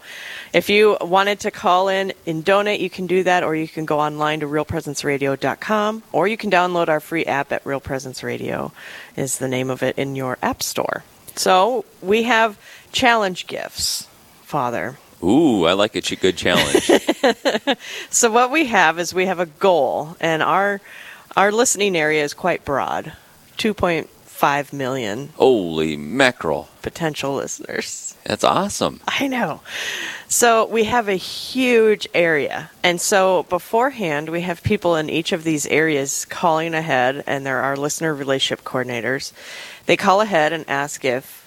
if 0.54 0.70
you 0.70 0.98
wanted 1.02 1.42
to 1.42 1.52
call 1.52 1.90
in 1.90 2.14
and 2.26 2.44
donate, 2.44 2.80
you 2.82 2.90
can 2.90 3.08
do 3.08 3.24
that, 3.24 3.44
or 3.44 3.56
you 3.56 3.68
can 3.68 3.86
go 3.86 4.00
online 4.00 4.40
to 4.42 4.48
realpresenceradio.com, 4.48 6.04
or 6.12 6.28
you 6.28 6.38
can 6.38 6.52
download 6.52 6.90
our 6.90 7.00
free 7.00 7.26
app 7.26 7.52
at 7.52 7.66
Real 7.66 7.80
Presence 7.80 8.24
Radio, 8.24 8.72
is 9.16 9.38
the 9.38 9.48
name 9.48 9.70
of 9.70 9.84
it 9.84 9.98
in 9.98 10.16
your 10.16 10.38
app 10.42 10.64
store. 10.64 11.04
So 11.36 11.86
we 12.02 12.24
have 12.24 12.60
challenge 12.92 13.48
gifts, 13.48 14.08
Father. 14.42 14.98
Ooh, 15.24 15.66
I 15.66 15.74
like 15.74 15.96
a 15.96 16.16
good 16.16 16.38
challenge. 16.38 16.90
so 18.10 18.32
what 18.32 18.52
we 18.52 18.66
have 18.68 19.00
is 19.00 19.14
we 19.14 19.26
have 19.26 19.40
a 19.40 19.46
goal, 19.46 20.16
and 20.20 20.42
our 20.42 20.80
our 21.36 21.52
listening 21.52 21.96
area 21.96 22.24
is 22.24 22.34
quite 22.34 22.64
broad, 22.64 23.14
two 23.58 23.74
point 23.74 24.10
five 24.10 24.72
million. 24.72 25.30
Holy 25.36 25.98
mackerel! 25.98 26.70
Potential 26.82 27.36
listeners. 27.36 28.16
That's 28.24 28.44
awesome. 28.44 29.02
I 29.08 29.28
know. 29.28 29.62
So 30.28 30.66
we 30.66 30.86
have 30.86 31.10
a 31.10 31.16
huge 31.16 32.08
area, 32.14 32.72
and 32.82 33.02
so 33.02 33.44
beforehand 33.44 34.30
we 34.30 34.42
have 34.42 34.64
people 34.64 34.96
in 34.96 35.10
each 35.10 35.34
of 35.34 35.44
these 35.44 35.66
areas 35.66 36.26
calling 36.26 36.74
ahead, 36.74 37.24
and 37.28 37.46
there 37.46 37.60
are 37.60 37.76
listener 37.76 38.14
relationship 38.14 38.64
coordinators 38.64 39.34
they 39.90 39.98
call 39.98 40.22
ahead 40.22 40.54
and 40.54 40.70
ask 40.70 41.04
if 41.04 41.39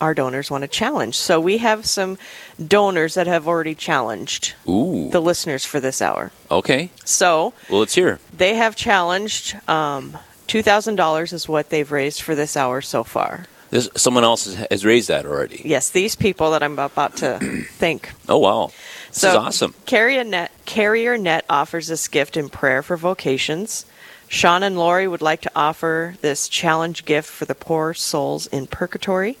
our 0.00 0.14
donors 0.14 0.50
want 0.50 0.62
to 0.62 0.68
challenge. 0.68 1.16
So 1.16 1.40
we 1.40 1.58
have 1.58 1.86
some 1.86 2.18
donors 2.64 3.14
that 3.14 3.26
have 3.26 3.48
already 3.48 3.74
challenged 3.74 4.54
Ooh. 4.68 5.08
the 5.10 5.20
listeners 5.20 5.64
for 5.64 5.80
this 5.80 6.02
hour. 6.02 6.30
Okay. 6.50 6.90
So 7.04 7.54
well, 7.70 7.80
let's 7.80 7.94
hear. 7.94 8.18
They 8.36 8.54
have 8.54 8.76
challenged 8.76 9.56
um, 9.68 10.16
two 10.46 10.62
thousand 10.62 10.96
dollars 10.96 11.32
is 11.32 11.48
what 11.48 11.70
they've 11.70 11.90
raised 11.90 12.22
for 12.22 12.34
this 12.34 12.56
hour 12.56 12.80
so 12.80 13.04
far. 13.04 13.46
This, 13.70 13.88
someone 13.96 14.22
else 14.22 14.44
has, 14.44 14.66
has 14.70 14.84
raised 14.84 15.08
that 15.08 15.26
already. 15.26 15.60
Yes, 15.64 15.90
these 15.90 16.14
people 16.14 16.52
that 16.52 16.62
I'm 16.62 16.78
about 16.78 17.16
to 17.16 17.38
thank. 17.72 18.12
Oh 18.28 18.38
wow, 18.38 18.66
this 19.08 19.18
so, 19.18 19.30
is 19.30 19.34
awesome. 19.34 19.74
Carrier 19.86 20.24
Net, 20.24 20.52
Carrier 20.64 21.18
Net 21.18 21.44
offers 21.50 21.88
this 21.88 22.06
gift 22.08 22.36
in 22.36 22.48
prayer 22.48 22.82
for 22.82 22.96
vocations. 22.96 23.86
Sean 24.28 24.62
and 24.62 24.76
Lori 24.76 25.06
would 25.06 25.22
like 25.22 25.40
to 25.42 25.50
offer 25.54 26.16
this 26.20 26.48
challenge 26.48 27.04
gift 27.04 27.28
for 27.28 27.44
the 27.44 27.54
poor 27.54 27.94
souls 27.94 28.46
in 28.48 28.66
purgatory. 28.66 29.38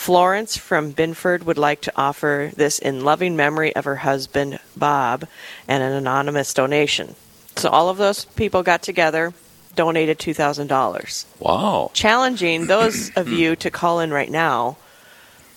Florence 0.00 0.56
from 0.56 0.92
Binford 0.92 1.44
would 1.44 1.58
like 1.58 1.82
to 1.82 1.92
offer 1.94 2.52
this 2.56 2.78
in 2.78 3.04
loving 3.04 3.36
memory 3.36 3.76
of 3.76 3.84
her 3.84 3.96
husband, 3.96 4.58
Bob, 4.74 5.28
and 5.68 5.82
an 5.82 5.92
anonymous 5.92 6.54
donation. 6.54 7.16
So 7.56 7.68
all 7.68 7.90
of 7.90 7.98
those 7.98 8.24
people 8.24 8.62
got 8.62 8.80
together, 8.80 9.34
donated 9.76 10.18
$2,000. 10.18 11.26
Wow. 11.38 11.90
Challenging 11.92 12.66
those 12.66 13.14
of 13.14 13.28
you 13.40 13.54
to 13.56 13.70
call 13.70 14.00
in 14.00 14.10
right 14.10 14.30
now 14.30 14.78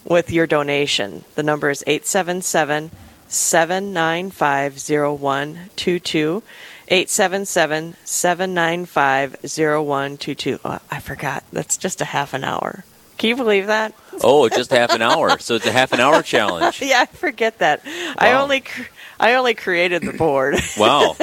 with 0.03 0.29
your 0.29 0.45
donation. 0.45 1.23
The 1.36 1.43
number 1.43 1.69
is 1.69 1.82
877 1.88 2.91
795 3.29 4.73
0122. 4.73 6.43
877 6.89 7.95
795 8.03 9.38
0122. 9.41 10.60
I 10.65 10.99
forgot. 10.99 11.45
That's 11.53 11.77
just 11.77 12.01
a 12.01 12.06
half 12.06 12.34
an 12.34 12.43
hour. 12.43 12.84
Can 13.23 13.29
you 13.29 13.36
believe 13.38 13.67
that? 13.67 13.93
Oh, 14.21 14.49
just 14.49 14.69
half 14.69 14.91
an 14.91 15.01
hour. 15.01 15.39
So 15.39 15.55
it's 15.55 15.65
a 15.65 15.71
half 15.71 15.93
an 15.93 16.01
hour 16.01 16.21
challenge. 16.21 16.81
yeah, 16.81 16.99
I 16.99 17.05
forget 17.05 17.59
that. 17.59 17.79
I 18.17 18.33
only 18.33 18.59
cr- 18.59 18.81
I 19.17 19.36
only 19.36 19.53
created 19.53 20.01
the 20.01 20.12
board. 20.12 20.55
wow. 20.77 21.15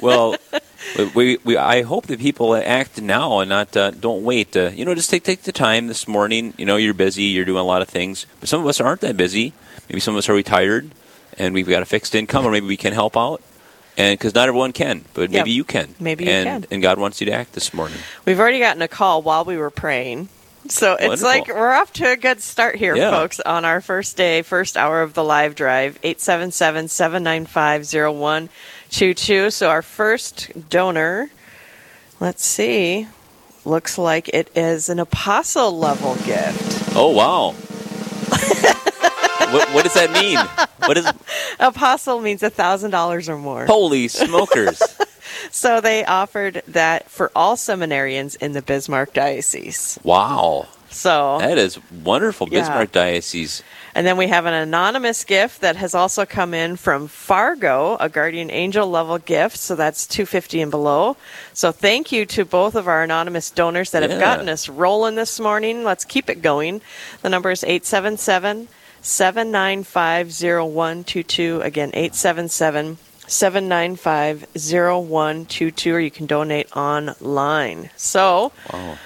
Well, 0.00 0.34
we, 1.14 1.38
we 1.44 1.56
I 1.56 1.82
hope 1.82 2.08
that 2.08 2.18
people 2.18 2.56
act 2.56 3.00
now 3.00 3.38
and 3.38 3.50
not 3.50 3.76
uh, 3.76 3.92
don't 3.92 4.24
wait. 4.24 4.56
Uh, 4.56 4.70
you 4.74 4.84
know, 4.84 4.96
just 4.96 5.10
take 5.10 5.22
take 5.22 5.42
the 5.42 5.52
time 5.52 5.86
this 5.86 6.08
morning. 6.08 6.54
You 6.56 6.66
know, 6.66 6.74
you're 6.74 6.92
busy, 6.92 7.22
you're 7.22 7.44
doing 7.44 7.60
a 7.60 7.62
lot 7.62 7.82
of 7.82 7.88
things, 7.88 8.26
but 8.40 8.48
some 8.48 8.60
of 8.60 8.66
us 8.66 8.80
aren't 8.80 9.02
that 9.02 9.16
busy. 9.16 9.52
Maybe 9.88 10.00
some 10.00 10.14
of 10.14 10.18
us 10.18 10.28
are 10.28 10.34
retired, 10.34 10.90
and 11.38 11.54
we've 11.54 11.68
got 11.68 11.82
a 11.82 11.86
fixed 11.86 12.16
income, 12.16 12.44
or 12.44 12.50
maybe 12.50 12.66
we 12.66 12.76
can 12.76 12.92
help 12.92 13.16
out. 13.16 13.40
And 13.96 14.18
because 14.18 14.34
not 14.34 14.48
everyone 14.48 14.72
can, 14.72 15.04
but 15.14 15.30
maybe 15.30 15.50
Yep. 15.50 15.56
you 15.56 15.62
can. 15.62 15.94
Maybe 16.00 16.24
you 16.24 16.30
and, 16.32 16.64
can. 16.64 16.66
And 16.72 16.82
God 16.82 16.98
wants 16.98 17.20
you 17.20 17.26
to 17.26 17.32
act 17.32 17.52
this 17.52 17.72
morning. 17.72 17.98
We've 18.24 18.40
already 18.40 18.58
gotten 18.58 18.82
a 18.82 18.88
call 18.88 19.22
while 19.22 19.44
we 19.44 19.56
were 19.56 19.70
praying. 19.70 20.30
So 20.68 20.94
it's 20.94 21.22
Wonderful. 21.22 21.28
like 21.28 21.48
we're 21.48 21.72
off 21.72 21.92
to 21.94 22.10
a 22.12 22.16
good 22.16 22.40
start 22.40 22.76
here, 22.76 22.96
Yeah. 22.96 23.10
folks, 23.10 23.38
on 23.40 23.64
our 23.66 23.80
first 23.82 24.16
day, 24.16 24.40
first 24.42 24.76
hour 24.78 25.02
of 25.02 25.12
the 25.12 25.22
live 25.22 25.54
drive, 25.54 25.98
877 26.02 26.88
795 26.88 27.84
0122. 27.84 29.50
So 29.50 29.68
our 29.68 29.82
first 29.82 30.50
donor, 30.70 31.28
let's 32.18 32.44
see, 32.44 33.08
looks 33.66 33.98
like 33.98 34.28
it 34.30 34.50
is 34.56 34.88
an 34.88 34.98
apostle 35.00 35.78
level 35.78 36.14
gift. 36.24 36.92
Oh 36.96 37.10
wow! 37.10 37.52
what, 39.52 39.68
what 39.74 39.84
does 39.84 39.94
that 39.94 40.10
mean? 40.12 40.38
What 40.88 40.96
is? 40.96 41.06
Apostle 41.60 42.20
means 42.20 42.42
a 42.42 42.50
$1,000 42.50 43.28
or 43.28 43.38
more. 43.38 43.66
Holy 43.66 44.08
smokers! 44.08 44.82
So 45.50 45.80
they 45.80 46.04
offered 46.04 46.62
that 46.68 47.10
for 47.10 47.30
all 47.34 47.56
seminarians 47.56 48.36
in 48.36 48.52
the 48.52 48.62
Bismarck 48.62 49.12
Diocese. 49.12 49.98
Wow, 50.02 50.68
So 50.90 51.38
that 51.40 51.58
is 51.58 51.78
wonderful. 51.90 52.48
Yeah. 52.50 52.60
Bismarck 52.60 52.92
Diocese. 52.92 53.62
And 53.96 54.04
then 54.06 54.16
we 54.16 54.26
have 54.28 54.44
an 54.46 54.54
anonymous 54.54 55.22
gift 55.24 55.60
that 55.60 55.76
has 55.76 55.94
also 55.94 56.24
come 56.26 56.52
in 56.54 56.74
from 56.76 57.06
Fargo, 57.06 57.96
a 58.00 58.08
guardian 58.08 58.50
angel 58.50 58.88
level 58.88 59.18
gift. 59.18 59.56
So 59.56 59.76
that's 59.76 60.06
250 60.06 60.62
and 60.62 60.70
below. 60.70 61.16
So 61.52 61.70
thank 61.72 62.10
you 62.10 62.26
to 62.26 62.44
both 62.44 62.74
of 62.74 62.88
our 62.88 63.02
anonymous 63.04 63.50
donors 63.50 63.90
that 63.92 64.02
Yeah. 64.02 64.08
have 64.10 64.20
gotten 64.20 64.48
us 64.48 64.68
rolling 64.68 65.14
this 65.14 65.38
morning. 65.38 65.84
Let's 65.84 66.04
keep 66.04 66.28
it 66.28 66.42
going. 66.42 66.80
The 67.22 67.30
number 67.30 67.50
is 67.52 67.62
877 67.62 68.66
795 69.02 70.32
0122. 70.32 71.60
Again, 71.62 71.90
877 71.94 72.98
795 73.34 74.46
0122, 74.56 75.94
or 75.94 76.00
you 76.00 76.10
can 76.10 76.26
donate 76.26 76.74
online. 76.76 77.90
So 77.96 78.52
Wow. 78.72 78.98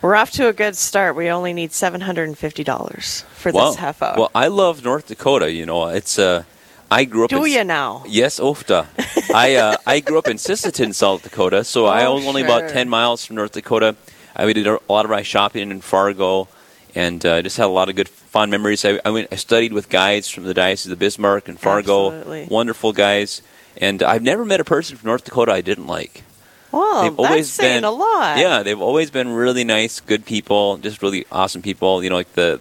we're 0.00 0.16
off 0.16 0.30
to 0.32 0.48
a 0.48 0.52
good 0.52 0.76
start. 0.76 1.14
We 1.16 1.28
only 1.30 1.52
need 1.52 1.70
$750 1.70 3.24
for 3.34 3.52
this 3.52 3.76
half 3.76 4.02
hour. 4.02 4.14
well, 4.18 4.30
I 4.34 4.48
love 4.48 4.84
North 4.84 5.06
Dakota. 5.08 5.50
You 5.52 5.66
know, 5.66 5.86
it's 5.88 6.18
uh, 6.18 6.44
I 6.90 7.04
grew 7.04 7.24
up. 7.24 7.30
Do 7.30 7.44
in, 7.44 7.52
you 7.52 7.64
now? 7.64 8.02
Yes, 8.06 8.40
ofta. 8.40 8.88
I 9.34 9.54
uh, 9.56 9.76
I 9.86 10.00
grew 10.00 10.18
up 10.18 10.28
in 10.28 10.36
Sisseton, 10.38 10.92
South 10.94 11.22
Dakota, 11.22 11.64
so 11.64 11.86
I 11.98 12.04
Oh, 12.04 12.14
was 12.16 12.26
only 12.26 12.42
about 12.42 12.68
ten 12.68 12.88
miles 12.88 13.24
from 13.24 13.36
North 13.36 13.52
Dakota. 13.52 13.94
I 14.34 14.50
did 14.52 14.66
a 14.66 14.78
lot 14.88 15.04
of 15.04 15.10
my 15.10 15.22
shopping 15.22 15.70
in 15.70 15.80
Fargo, 15.82 16.48
and 16.94 17.24
uh, 17.24 17.42
just 17.42 17.56
had 17.58 17.66
a 17.66 17.68
lot 17.68 17.88
of 17.88 17.96
good, 17.96 18.08
fond 18.08 18.50
memories. 18.50 18.84
I, 18.84 18.98
I 19.04 19.10
went, 19.10 19.28
I 19.30 19.36
studied 19.36 19.72
with 19.72 19.88
guides 19.88 20.28
from 20.28 20.44
the 20.44 20.54
Diocese 20.54 20.90
of 20.90 20.98
Bismarck 20.98 21.48
and 21.48 21.60
Fargo, 21.60 22.10
Absolutely. 22.12 22.48
wonderful 22.50 22.92
guys. 22.92 23.42
And 23.76 24.02
I've 24.02 24.22
never 24.22 24.44
met 24.44 24.60
a 24.60 24.64
person 24.64 24.96
from 24.96 25.08
North 25.08 25.24
Dakota 25.24 25.52
I 25.52 25.60
didn't 25.60 25.86
like. 25.86 26.22
Well, 26.70 27.02
They've 27.02 27.16
that's 27.16 27.28
always 27.30 27.52
saying 27.52 27.76
been- 27.78 27.84
a 27.84 27.90
lot. 27.90 28.38
Yeah, 28.38 28.62
they've 28.62 28.80
always 28.80 29.10
been 29.10 29.28
really 29.28 29.64
nice, 29.64 30.00
good 30.00 30.24
people, 30.24 30.78
just 30.78 31.02
really 31.02 31.26
awesome 31.30 31.60
people. 31.62 32.02
You 32.02 32.10
know, 32.10 32.16
like 32.16 32.32
the 32.32 32.60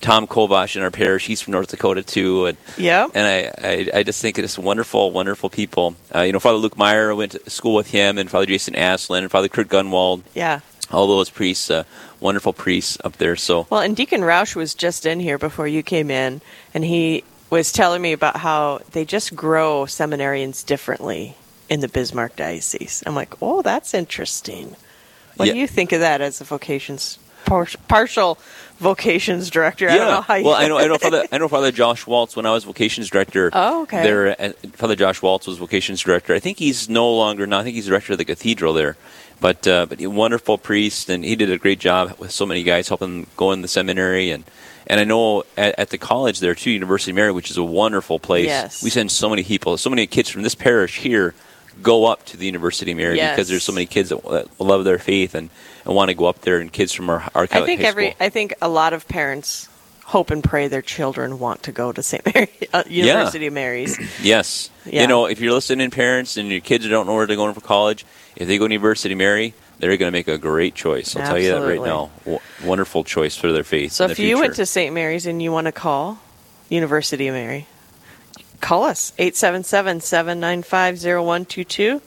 Tom 0.00 0.26
Kovash 0.26 0.74
in 0.74 0.82
our 0.82 0.90
parish, 0.90 1.26
he's 1.26 1.40
from 1.40 1.52
North 1.52 1.68
Dakota 1.68 2.02
too, 2.02 2.46
and 2.46 2.58
Yep. 2.76 3.12
and 3.14 3.24
I, 3.24 3.68
I, 3.94 3.98
I 3.98 4.02
just 4.02 4.20
think 4.20 4.36
it's 4.38 4.58
wonderful, 4.58 5.12
wonderful 5.12 5.48
people. 5.48 5.94
Uh, 6.12 6.22
you 6.22 6.32
know, 6.32 6.40
Father 6.40 6.58
Luke 6.58 6.76
Meyer 6.76 7.10
I 7.12 7.14
went 7.14 7.32
to 7.32 7.50
school 7.50 7.74
with 7.76 7.92
him, 7.92 8.18
and 8.18 8.28
Father 8.28 8.46
Jason 8.46 8.74
Aslin, 8.74 9.18
and 9.20 9.30
Father 9.30 9.48
Kurt 9.48 9.68
Gunwald, 9.68 10.22
Yeah. 10.34 10.58
all 10.90 11.06
those 11.06 11.30
priests, 11.30 11.70
uh, 11.70 11.84
wonderful 12.18 12.52
priests 12.52 12.98
up 13.04 13.18
there. 13.18 13.36
So, 13.36 13.68
Well, 13.70 13.80
and 13.80 13.94
Deacon 13.94 14.22
Roush 14.22 14.56
was 14.56 14.74
just 14.74 15.06
in 15.06 15.20
here 15.20 15.38
before 15.38 15.68
you 15.68 15.84
came 15.84 16.10
in, 16.10 16.40
and 16.74 16.84
he 16.84 17.22
was 17.58 17.70
telling 17.72 18.00
me 18.02 18.12
about 18.12 18.36
how 18.38 18.80
they 18.92 19.04
just 19.04 19.36
grow 19.36 19.84
seminarians 19.84 20.64
differently 20.64 21.36
in 21.68 21.80
the 21.80 21.88
Bismarck 21.88 22.34
Diocese. 22.36 23.02
I'm 23.06 23.14
like, 23.14 23.34
oh, 23.42 23.62
that's 23.62 23.94
interesting. 23.94 24.74
What 25.36 25.46
Yeah. 25.46 25.54
do 25.54 25.58
you 25.60 25.66
think 25.68 25.92
of 25.92 26.00
that 26.00 26.20
as 26.20 26.40
a 26.40 26.44
vocations 26.44 27.18
par- 27.44 27.68
partial 27.88 28.38
vocations 28.78 29.50
director? 29.50 29.88
I 29.88 29.96
don't 29.98 30.08
know 30.08 30.20
how 30.22 30.34
you. 30.34 30.44
well, 30.46 30.54
I 30.54 30.66
know, 30.68 30.78
I 30.78 30.86
know, 30.86 30.98
Father, 31.06 31.26
I 31.30 31.38
know 31.38 31.48
Father 31.48 31.70
Josh 31.72 32.06
Waltz. 32.06 32.34
When 32.36 32.46
I 32.46 32.52
was 32.52 32.64
vocations 32.64 33.10
director, 33.10 33.50
Oh, 33.52 33.82
okay. 33.82 34.02
There, 34.02 34.40
uh, 34.40 34.52
Father 34.72 34.96
Josh 34.96 35.20
Waltz 35.22 35.46
was 35.46 35.58
vocations 35.58 36.00
director. 36.00 36.34
I 36.34 36.40
think 36.40 36.58
he's 36.58 36.88
no 36.88 37.10
longer. 37.14 37.46
No, 37.46 37.58
I 37.58 37.64
think 37.64 37.74
he's 37.74 37.86
director 37.86 38.12
of 38.12 38.18
the 38.18 38.24
cathedral 38.24 38.72
there. 38.72 38.96
But 39.40 39.66
uh, 39.68 39.86
but 39.86 39.98
he, 40.00 40.06
wonderful 40.06 40.56
priest, 40.56 41.08
and 41.10 41.24
he 41.24 41.36
did 41.36 41.50
a 41.50 41.58
great 41.58 41.80
job 41.80 42.16
with 42.18 42.30
so 42.30 42.46
many 42.46 42.62
guys 42.62 42.88
helping 42.88 43.26
go 43.36 43.52
in 43.52 43.60
the 43.62 43.68
seminary 43.68 44.30
and. 44.30 44.44
And 44.86 45.00
I 45.00 45.04
know 45.04 45.44
at, 45.56 45.78
at 45.78 45.90
the 45.90 45.98
college 45.98 46.40
there 46.40 46.54
too, 46.54 46.70
University 46.70 47.12
of 47.12 47.16
Mary, 47.16 47.32
which 47.32 47.50
is 47.50 47.56
a 47.56 47.62
wonderful 47.64 48.18
place. 48.18 48.46
Yes. 48.46 48.82
We 48.82 48.90
send 48.90 49.10
so 49.10 49.28
many 49.28 49.44
people, 49.44 49.76
so 49.76 49.90
many 49.90 50.06
kids 50.06 50.28
from 50.28 50.42
this 50.42 50.54
parish 50.54 50.98
here 50.98 51.34
go 51.82 52.06
up 52.06 52.24
to 52.26 52.36
the 52.36 52.44
University 52.46 52.90
of 52.90 52.96
Mary 52.98 53.16
Yes. 53.16 53.34
because 53.34 53.48
there's 53.48 53.64
so 53.64 53.72
many 53.72 53.86
kids 53.86 54.10
that, 54.10 54.22
that 54.24 54.60
love 54.60 54.84
their 54.84 54.98
faith 54.98 55.34
and, 55.34 55.48
and 55.84 55.94
want 55.94 56.10
to 56.10 56.14
go 56.14 56.26
up 56.26 56.40
there, 56.42 56.58
and 56.58 56.70
kids 56.72 56.92
from 56.92 57.08
our, 57.08 57.28
our 57.34 57.44
I 57.50 57.64
think 57.64 57.80
every. 57.80 58.10
school. 58.10 58.16
I 58.26 58.28
think 58.28 58.54
a 58.60 58.68
lot 58.68 58.92
of 58.92 59.08
parents 59.08 59.68
hope 60.04 60.30
and 60.30 60.44
pray 60.44 60.68
their 60.68 60.82
children 60.82 61.38
want 61.38 61.62
to 61.62 61.72
go 61.72 61.90
to 61.90 62.02
St. 62.02 62.22
Mary 62.34 62.50
uh, 62.74 62.82
University 62.86 63.46
of 63.46 63.54
Mary's. 63.54 63.98
Yes. 64.22 64.70
Yeah. 64.84 65.02
You 65.02 65.06
know, 65.06 65.26
if 65.26 65.40
you're 65.40 65.52
listening, 65.52 65.90
parents, 65.90 66.36
and 66.36 66.50
your 66.50 66.60
kids 66.60 66.86
don't 66.88 67.06
know 67.06 67.14
where 67.14 67.26
they're 67.26 67.36
going 67.36 67.54
for 67.54 67.60
college, 67.62 68.04
if 68.36 68.46
they 68.48 68.58
go 68.58 68.68
to 68.68 68.74
University 68.74 69.12
of 69.14 69.18
Mary, 69.18 69.54
they're 69.82 69.96
going 69.96 70.12
to 70.12 70.16
make 70.16 70.28
a 70.28 70.38
great 70.38 70.76
choice. 70.76 71.16
I'll 71.16 71.26
tell 71.26 71.40
you 71.40 71.50
that 71.50 71.66
right 71.66 71.82
now. 71.82 72.12
W- 72.24 72.38
wonderful 72.64 73.02
choice 73.02 73.36
for 73.36 73.50
their 73.50 73.64
faith. 73.64 73.90
So 73.90 74.06
if 74.06 74.20
you 74.20 74.38
went 74.38 74.54
to 74.54 74.64
St. 74.64 74.94
Mary's 74.94 75.26
and 75.26 75.42
you 75.42 75.50
want 75.50 75.66
to 75.66 75.72
call 75.72 76.20
University 76.68 77.26
of 77.26 77.34
Mary, 77.34 77.66
call 78.60 78.84
us 78.84 79.12
877-795-0122 79.18 82.00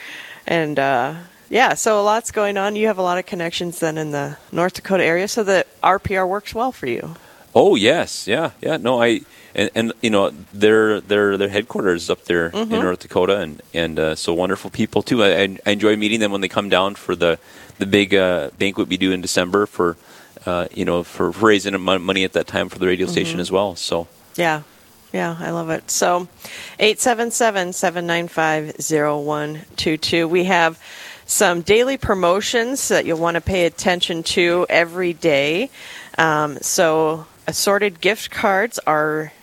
And 0.48 0.80
uh, 0.80 1.16
yeah, 1.50 1.74
so 1.76 2.00
a 2.00 2.04
lot's 2.04 2.32
going 2.32 2.58
on. 2.58 2.76
You 2.76 2.88
have 2.88 2.98
a 2.98 3.02
lot 3.04 3.18
of 3.18 3.26
connections 3.26 3.80
then 3.80 3.98
in 3.98 4.12
the 4.12 4.38
North 4.52 4.74
Dakota 4.74 5.04
area, 5.04 5.28
so 5.28 5.44
that 5.44 5.68
RPR 5.82 6.28
works 6.28 6.54
well 6.56 6.72
for 6.72 6.88
you. 6.88 7.16
Oh 7.56 7.76
yes, 7.76 8.28
yeah, 8.28 8.52
yeah. 8.62 8.78
No, 8.78 9.02
I 9.02 9.22
and, 9.56 9.70
and 9.76 9.94
you 10.02 10.10
know 10.10 10.30
their 10.54 11.02
their 11.02 11.38
their 11.38 11.50
headquarters 11.50 12.10
up 12.10 12.26
there 12.26 12.52
Mm-hmm. 12.52 12.74
in 12.74 12.82
North 12.82 13.00
Dakota, 13.00 13.38
and 13.40 13.62
and 13.74 13.98
uh, 14.00 14.16
so 14.16 14.34
wonderful 14.34 14.70
people 14.70 15.02
too. 15.02 15.24
I, 15.24 15.58
I 15.66 15.72
enjoy 15.72 15.96
meeting 15.96 16.20
them 16.20 16.32
when 16.32 16.42
they 16.42 16.48
come 16.48 16.70
down 16.70 16.96
for 16.96 17.16
the 17.16 17.40
the 17.80 17.86
big 17.86 18.14
uh, 18.14 18.50
banquet 18.58 18.88
we 18.88 18.98
do 18.98 19.12
in 19.12 19.22
December 19.22 19.66
for 19.66 19.98
uh, 20.46 20.68
you 20.74 20.86
know 20.86 21.04
for 21.04 21.32
raising 21.32 21.80
money 21.82 22.24
at 22.24 22.34
that 22.34 22.46
time 22.48 22.70
for 22.70 22.78
the 22.80 22.86
radio 22.88 23.06
Mm-hmm. 23.08 23.12
station 23.14 23.40
as 23.40 23.52
well. 23.52 23.76
So 23.76 24.08
Yeah. 24.36 24.62
Yeah, 25.12 25.36
I 25.40 25.50
love 25.50 25.72
it. 25.72 25.90
So 25.90 26.28
877 26.78 27.74
795 27.74 28.76
0122. 28.78 30.28
We 30.28 30.44
have 30.44 30.80
some 31.26 31.62
daily 31.62 31.98
promotions 31.98 32.88
that 32.90 33.06
you'll 33.06 33.18
want 33.20 33.34
to 33.36 33.42
pay 33.42 33.66
attention 33.66 34.22
to 34.24 34.68
every 34.70 35.14
day. 35.14 35.72
Um, 36.20 36.58
so 36.62 37.26
assorted 37.50 38.00
gift 38.00 38.30
cards 38.30 38.80
are 38.86 39.34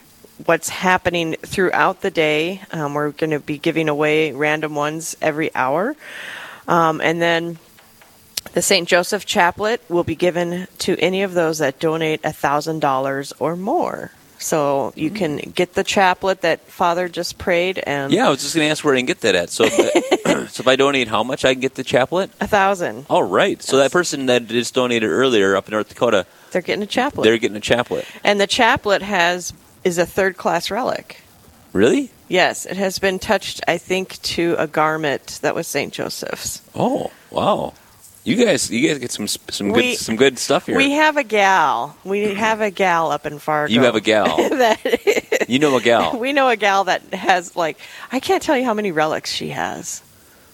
what's 0.45 0.69
happening 0.69 1.35
throughout 1.45 2.03
the 2.03 2.11
day. 2.11 2.63
Um, 2.71 2.95
we're 2.95 3.11
going 3.11 3.31
to 3.31 3.41
be 3.41 3.59
giving 3.59 3.89
away 3.89 4.31
random 4.31 4.77
ones 4.77 5.17
every 5.21 5.53
hour. 5.55 5.97
Um, 6.69 7.01
and 7.01 7.21
then 7.21 7.59
the 8.53 8.63
St. 8.63 8.89
Joseph 8.89 9.27
Chaplet 9.27 9.81
will 9.89 10.05
be 10.05 10.15
given 10.15 10.69
to 10.79 10.97
any 10.99 11.25
of 11.25 11.35
those 11.35 11.59
that 11.59 11.81
donate 11.81 12.23
$1,000 12.23 13.33
or 13.41 13.57
more. 13.57 14.13
So 14.39 14.93
you 14.95 15.11
can 15.11 15.39
get 15.39 15.75
the 15.75 15.83
chaplet 15.83 16.43
that 16.43 16.61
Father 16.61 17.09
just 17.09 17.39
prayed 17.39 17.79
and 17.85 18.13
Yeah, 18.13 18.27
I 18.27 18.31
was 18.31 18.43
just 18.43 18.55
going 18.55 18.67
to 18.67 18.71
ask 18.71 18.85
where 18.85 18.95
I 18.95 18.99
can 18.99 19.07
get 19.07 19.23
that 19.23 19.35
at. 19.35 19.51
So, 19.51 19.65
if 19.67 20.27
I, 20.27 20.47
so 20.47 20.61
if 20.61 20.69
I 20.69 20.77
donate 20.77 21.09
how 21.09 21.25
much, 21.25 21.45
I 21.45 21.55
can 21.55 21.61
get 21.61 21.75
the 21.75 21.83
chaplet. 21.83 22.31
a 22.41 22.47
thousand. 22.47 23.07
All 23.09 23.23
right. 23.23 23.61
So 23.63 23.79
that 23.79 23.91
person 23.91 24.27
that 24.27 24.47
just 24.47 24.75
donated 24.75 25.09
earlier 25.09 25.57
up 25.57 25.67
in 25.67 25.73
North 25.73 25.89
Dakota, 25.89 26.27
They're 26.51 26.63
getting 26.63 26.83
a 26.83 26.87
chaplet. 26.87 27.25
they're 27.25 27.39
getting 27.39 27.57
a 27.57 27.61
chaplet. 27.61 28.05
and 28.25 28.41
the 28.41 28.47
chaplet 28.47 29.03
has 29.03 29.53
is 29.85 29.99
a 29.99 30.07
third 30.07 30.37
class 30.37 30.71
relic. 30.71 31.21
Really? 31.73 32.11
Yes, 32.29 32.67
it 32.67 32.77
has 32.77 32.99
been 32.99 33.19
touched, 33.19 33.61
I 33.69 33.79
think, 33.79 34.21
to 34.23 34.57
a 34.59 34.67
garment 34.67 35.39
that 35.43 35.55
was 35.55 35.67
St. 35.69 35.93
Joseph's. 35.93 36.61
Oh, 36.75 37.13
wow. 37.31 37.75
You 38.25 38.35
guys, 38.45 38.69
you 38.71 38.89
guys 38.89 38.99
get 38.99 39.13
some 39.13 39.29
some 39.29 39.69
good 39.69 39.77
We- 39.77 39.95
some 39.95 40.17
good 40.17 40.37
stuff 40.39 40.67
here. 40.67 40.77
We 40.77 40.91
have 40.93 41.17
a 41.17 41.23
gal. 41.23 41.97
We 42.03 42.35
have 42.35 42.61
a 42.61 42.73
gal 42.73 43.13
up 43.13 43.25
in 43.27 43.39
Fargo. 43.39 43.73
you 43.73 43.83
have 43.83 43.95
a 43.95 44.01
gal. 44.01 44.37
that 44.37 45.45
you 45.49 45.61
know 45.61 45.77
a 45.77 45.81
gal. 45.81 46.19
we 46.19 46.33
know 46.33 46.49
a 46.49 46.57
gal 46.57 46.83
that 46.85 47.03
has 47.15 47.55
like 47.55 47.79
I 48.11 48.19
can't 48.19 48.43
tell 48.43 48.57
you 48.57 48.65
how 48.65 48.75
many 48.75 48.91
relics 48.91 49.31
she 49.31 49.51
has. 49.51 50.03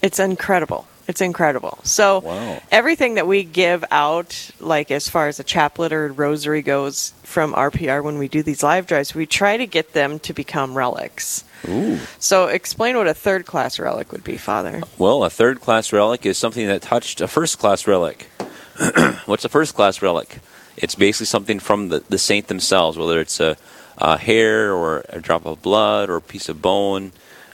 It's 0.02 0.18
incredible. 0.18 0.87
It's 1.08 1.20
incredible. 1.20 1.78
So 1.82 2.20
Wow. 2.20 2.62
everything 2.70 3.14
that 3.14 3.26
we 3.26 3.42
give 3.42 3.84
out, 3.90 4.50
like 4.60 4.90
as 4.90 5.08
far 5.08 5.28
as 5.28 5.40
a 5.40 5.44
chaplet 5.44 5.92
or 5.92 6.12
rosary 6.12 6.62
goes 6.62 7.12
from 7.22 7.54
RPR 7.54 8.02
when 8.02 8.18
we 8.18 8.28
do 8.28 8.42
these 8.42 8.62
live 8.62 8.86
drives, 8.86 9.14
we 9.14 9.26
try 9.26 9.56
to 9.56 9.66
get 9.66 9.92
them 9.92 10.18
to 10.20 10.32
become 10.32 10.76
relics. 10.76 11.44
Ooh. 11.68 11.98
So 12.18 12.46
explain 12.46 12.96
what 12.96 13.08
a 13.08 13.14
third 13.14 13.46
class 13.46 13.78
relic 13.78 14.12
would 14.12 14.24
be, 14.24 14.36
Father. 14.36 14.82
Well, 14.98 15.24
a 15.24 15.30
third 15.30 15.60
class 15.60 15.92
relic 15.92 16.24
is 16.26 16.38
something 16.38 16.66
that 16.66 16.82
touched 16.82 17.20
a 17.20 17.28
first 17.28 17.58
class 17.58 17.86
relic. 17.86 18.30
What's 19.26 19.44
a 19.44 19.48
first 19.48 19.74
class 19.74 20.02
relic? 20.02 20.38
It's 20.76 20.94
basically 20.94 21.26
something 21.26 21.58
from 21.58 21.88
the, 21.88 22.00
the 22.08 22.18
saint 22.18 22.48
themselves, 22.48 22.96
whether 22.96 23.20
it's 23.20 23.40
a, 23.40 23.56
a 23.98 24.16
hair 24.18 24.72
or 24.72 25.04
a 25.08 25.20
drop 25.20 25.44
of 25.46 25.62
blood 25.62 26.08
or 26.08 26.16
a 26.16 26.20
piece 26.20 26.48
of 26.48 26.62
bone, 26.62 27.12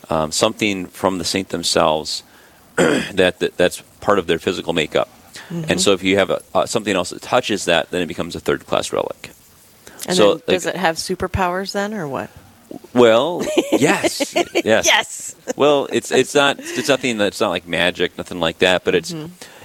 um, 0.09 0.33
something 0.33 0.87
from 0.87 1.19
the 1.19 1.25
saint 1.25 1.49
themselves 1.49 2.23
that, 3.15 3.39
that 3.41 3.57
that's 3.57 3.83
part 4.01 4.19
of 4.19 4.27
their 4.27 4.39
physical 4.39 4.73
makeup. 4.73 5.09
Mm-hmm. 5.49 5.71
And 5.71 5.81
so, 5.81 5.93
if 5.93 6.03
you 6.03 6.19
have 6.19 6.31
a, 6.31 6.43
uh, 6.55 6.67
something 6.67 6.95
else 6.95 7.11
that 7.11 7.23
touches 7.23 7.65
that, 7.67 7.91
then 7.91 8.03
it 8.03 8.07
becomes 8.07 8.37
a 8.37 8.41
third 8.41 8.67
class 8.67 8.93
relic. 8.93 9.31
And 10.07 10.17
So, 10.17 10.35
then, 10.35 10.55
does 10.55 10.67
it 10.67 10.77
have 10.77 10.97
superpowers 10.97 11.73
then, 11.73 11.95
or 11.95 12.07
what? 12.07 12.31
Well, 12.95 13.45
yes, 13.73 14.35
yes, 14.35 14.87
Yes. 14.87 15.37
Well, 15.57 15.89
it's 15.93 16.11
it's 16.11 16.35
not 16.35 16.57
it's 16.59 16.89
nothing 16.89 17.19
that's 17.19 17.41
not 17.41 17.51
like 17.51 17.67
magic, 17.67 18.17
nothing 18.19 18.41
like 18.41 18.59
that. 18.59 18.85
But 18.85 18.95
it's 18.95 19.15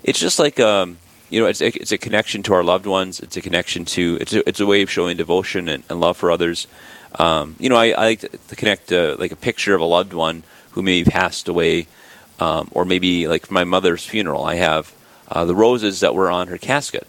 it's 0.04 0.20
just 0.20 0.40
like 0.40 0.60
um, 0.60 0.98
you 1.30 1.42
know, 1.42 1.48
it's 1.48 1.62
a, 1.62 1.68
it's 1.68 1.92
a 1.92 1.98
connection 1.98 2.44
to 2.44 2.54
our 2.54 2.64
loved 2.64 2.86
ones. 2.86 3.20
It's 3.20 3.36
a 3.36 3.42
connection 3.42 3.86
to 3.86 4.18
it's 4.22 4.34
a, 4.34 4.48
it's 4.48 4.60
a 4.60 4.66
way 4.66 4.84
of 4.84 4.90
showing 4.90 5.18
devotion 5.18 5.68
and, 5.68 5.84
and 5.90 6.00
love 6.00 6.16
for 6.16 6.32
others. 6.32 6.68
Um, 7.16 7.56
you 7.60 7.70
know, 7.70 7.76
I, 7.76 7.88
I 7.92 8.06
like 8.06 8.20
to, 8.20 8.30
to 8.30 8.56
connect 8.56 8.92
uh, 8.92 9.16
like 9.20 9.32
a 9.32 9.36
picture 9.36 9.76
of 9.76 9.82
a 9.82 9.86
loved 9.86 10.14
one 10.14 10.44
who 10.72 10.82
maybe 10.82 11.10
passed 11.10 11.48
away, 11.48 11.88
um, 12.40 12.70
or 12.72 12.86
maybe 12.86 13.28
like 13.28 13.50
my 13.52 13.64
mother's 13.64 14.06
funeral, 14.06 14.44
I 14.44 14.56
have 14.56 14.94
uh, 15.30 15.46
the 15.46 15.56
roses 15.56 16.00
that 16.02 16.14
were 16.16 16.30
on 16.30 16.48
her 16.48 16.58
casket. 16.58 17.08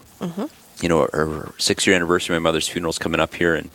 You 0.82 0.88
know, 0.88 1.08
her 1.12 1.52
six 1.58 1.87
year 1.87 1.94
anniversary 1.96 2.34
of 2.37 2.42
my 2.42 2.48
mother's 2.48 2.66
funeral 2.68 2.90
is 2.90 2.98
coming 2.98 3.20
up 3.20 3.34
here, 3.34 3.54
and 3.54 3.70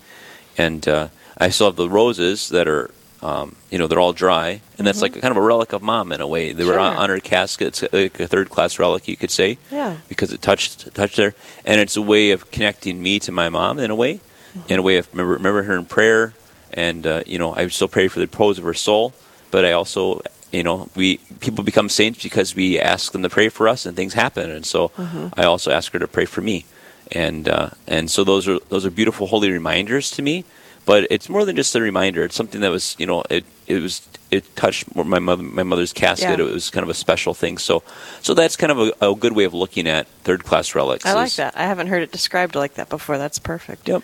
and 0.57 0.87
uh, 0.87 1.07
I 1.37 1.49
still 1.49 1.67
have 1.67 1.75
the 1.77 1.89
roses 1.89 2.49
that 2.49 2.67
are, 2.67 2.91
um, 3.21 3.55
you 3.71 3.77
know, 3.77 3.87
they're 3.87 3.99
all 3.99 4.13
dry, 4.13 4.61
and 4.77 4.85
that's 4.85 5.01
like 5.01 5.13
kind 5.13 5.31
of 5.31 5.37
a 5.37 5.41
relic 5.41 5.71
of 5.73 5.81
mom 5.81 6.11
in 6.11 6.19
a 6.21 6.27
way. 6.27 6.51
They 6.51 6.65
were 6.65 6.77
on, 6.79 6.97
on 6.97 7.09
her 7.09 7.19
casket, 7.19 7.67
it's 7.81 7.93
like 7.93 8.19
a 8.19 8.27
third 8.27 8.49
class 8.49 8.77
relic, 8.79 9.07
you 9.07 9.15
could 9.15 9.31
say, 9.31 9.57
Yeah. 9.71 9.97
because 10.09 10.33
it 10.33 10.41
touched 10.41 10.93
touched 10.93 11.17
her, 11.17 11.33
and 11.65 11.79
it's 11.79 11.95
a 11.95 12.01
way 12.01 12.31
of 12.31 12.51
connecting 12.51 13.01
me 13.01 13.19
to 13.19 13.31
my 13.31 13.47
mom 13.49 13.79
in 13.79 13.89
a 13.91 13.95
way, 13.95 14.19
in 14.67 14.79
a 14.79 14.81
way 14.81 14.97
of 14.97 15.07
remember 15.13 15.33
remember 15.33 15.63
her 15.63 15.77
in 15.77 15.85
prayer, 15.85 16.33
and 16.73 17.07
uh, 17.07 17.23
you 17.25 17.39
know, 17.39 17.53
I 17.55 17.67
still 17.69 17.87
pray 17.87 18.07
for 18.09 18.19
the 18.19 18.25
repose 18.25 18.57
of 18.57 18.65
her 18.65 18.73
soul, 18.73 19.13
but 19.51 19.63
I 19.65 19.71
also. 19.71 20.21
You 20.51 20.63
know, 20.63 20.89
we 20.95 21.17
people 21.39 21.63
become 21.63 21.89
saints 21.89 22.23
because 22.23 22.55
we 22.55 22.79
ask 22.79 23.11
them 23.11 23.21
to 23.23 23.29
pray 23.29 23.49
for 23.49 23.67
us, 23.67 23.85
and 23.85 23.95
things 23.95 24.13
happen. 24.13 24.49
And 24.49 24.65
so, 24.65 24.91
I 25.37 25.43
also 25.43 25.71
ask 25.71 25.91
her 25.93 25.99
to 25.99 26.07
pray 26.07 26.25
for 26.25 26.41
me, 26.41 26.65
and 27.11 27.47
uh, 27.47 27.69
and 27.87 28.09
so 28.09 28.23
those 28.23 28.47
are 28.47 28.59
those 28.69 28.85
are 28.85 28.89
beautiful 28.91 29.27
holy 29.27 29.51
reminders 29.51 30.09
to 30.11 30.21
me 30.21 30.43
but 30.85 31.05
it's 31.11 31.27
more 31.29 31.45
than 31.45 31.55
just 31.55 31.75
a 31.75 31.81
reminder 31.81 32.23
it's 32.23 32.35
something 32.35 32.61
that 32.61 32.71
was 32.71 32.95
you 32.97 33.05
know 33.05 33.21
it 33.29 33.43
it 33.67 33.79
was 33.81 34.07
it 34.31 34.55
touched 34.55 34.95
my 34.95 35.19
mother 35.19 35.43
my 35.43 35.61
mother's 35.61 35.93
casket 35.93 36.39
Yeah. 36.39 36.45
it 36.45 36.53
was 36.53 36.69
kind 36.71 36.83
of 36.83 36.89
a 36.89 36.93
special 36.95 37.33
thing 37.33 37.57
so 37.59 37.83
so 38.21 38.33
that's 38.33 38.55
kind 38.55 38.71
of 38.71 38.79
a, 38.79 39.11
a 39.11 39.13
good 39.13 39.33
way 39.35 39.43
of 39.43 39.53
looking 39.53 39.87
at 39.87 40.07
third 40.23 40.45
class 40.45 40.73
relics 40.73 41.05
I 41.05 41.13
like 41.13 41.27
is- 41.27 41.35
that. 41.35 41.55
I 41.57 41.63
haven't 41.63 41.87
heard 41.87 42.01
it 42.01 42.11
described 42.11 42.55
like 42.55 42.75
that 42.75 42.89
before. 42.89 43.17
That's 43.19 43.37
perfect. 43.39 43.87
yep 43.89 44.03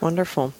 Wonderful. 0.00 0.52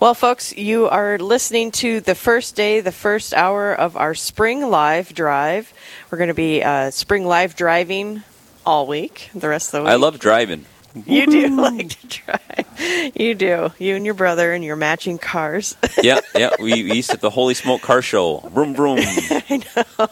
Well, 0.00 0.14
folks, 0.14 0.56
you 0.56 0.88
are 0.88 1.18
listening 1.18 1.70
to 1.72 2.00
the 2.00 2.14
first 2.14 2.54
day, 2.54 2.80
the 2.80 2.92
first 2.92 3.34
hour 3.34 3.74
of 3.74 3.96
our 3.96 4.14
spring 4.14 4.68
live 4.68 5.14
drive. 5.14 5.72
We're 6.10 6.18
going 6.18 6.28
to 6.28 6.34
be 6.34 6.62
uh, 6.62 6.90
spring 6.90 7.26
live 7.26 7.56
driving 7.56 8.22
all 8.64 8.86
week, 8.86 9.30
the 9.34 9.48
rest 9.48 9.68
of 9.68 9.72
the 9.72 9.84
week. 9.84 9.90
i 9.90 9.94
love 9.96 10.18
driving 10.18 10.66
You 11.06 11.26
do 11.26 11.48
like 11.60 11.88
to 11.88 12.06
drive. 12.06 13.12
You 13.14 13.34
do. 13.34 13.72
You 13.78 13.96
and 13.96 14.04
your 14.04 14.14
brother 14.14 14.52
and 14.52 14.64
your 14.64 14.76
matching 14.76 15.18
cars. 15.18 15.76
yeah 16.02 16.20
yeah 16.34 16.50
we, 16.58 16.82
we 16.84 16.94
used 16.94 17.10
to 17.10 17.14
have 17.14 17.20
the 17.20 17.30
holy 17.30 17.54
smoke 17.54 17.80
car 17.82 18.02
show 18.02 18.38
vroom 18.52 18.74
vroom 18.74 18.98
I 19.00 19.62
know. 19.76 20.08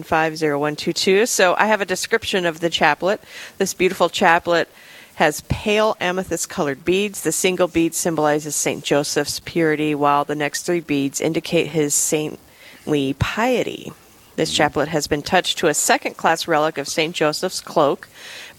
877-795-0122 0.05 1.27
so 1.27 1.55
i 1.57 1.65
have 1.65 1.81
a 1.81 1.85
description 1.85 2.45
of 2.45 2.59
the 2.59 2.69
chaplet 2.69 3.21
this 3.57 3.73
beautiful 3.73 4.09
chaplet 4.09 4.69
has 5.15 5.41
pale 5.49 5.95
amethyst 5.99 6.49
colored 6.49 6.83
beads 6.85 7.21
the 7.21 7.31
single 7.31 7.67
bead 7.67 7.93
symbolizes 7.93 8.55
saint 8.55 8.83
joseph's 8.83 9.39
purity 9.41 9.95
while 9.95 10.25
the 10.25 10.35
next 10.35 10.63
three 10.63 10.81
beads 10.81 11.21
indicate 11.21 11.67
his 11.67 11.93
saintly 11.93 13.13
piety 13.19 13.91
this 14.35 14.51
chaplet 14.51 14.89
has 14.89 15.07
been 15.07 15.21
touched 15.21 15.57
to 15.59 15.67
a 15.67 15.73
second 15.73 16.17
class 16.17 16.47
relic 16.47 16.77
of 16.77 16.87
St. 16.87 17.15
Joseph's 17.15 17.61
cloak, 17.61 18.09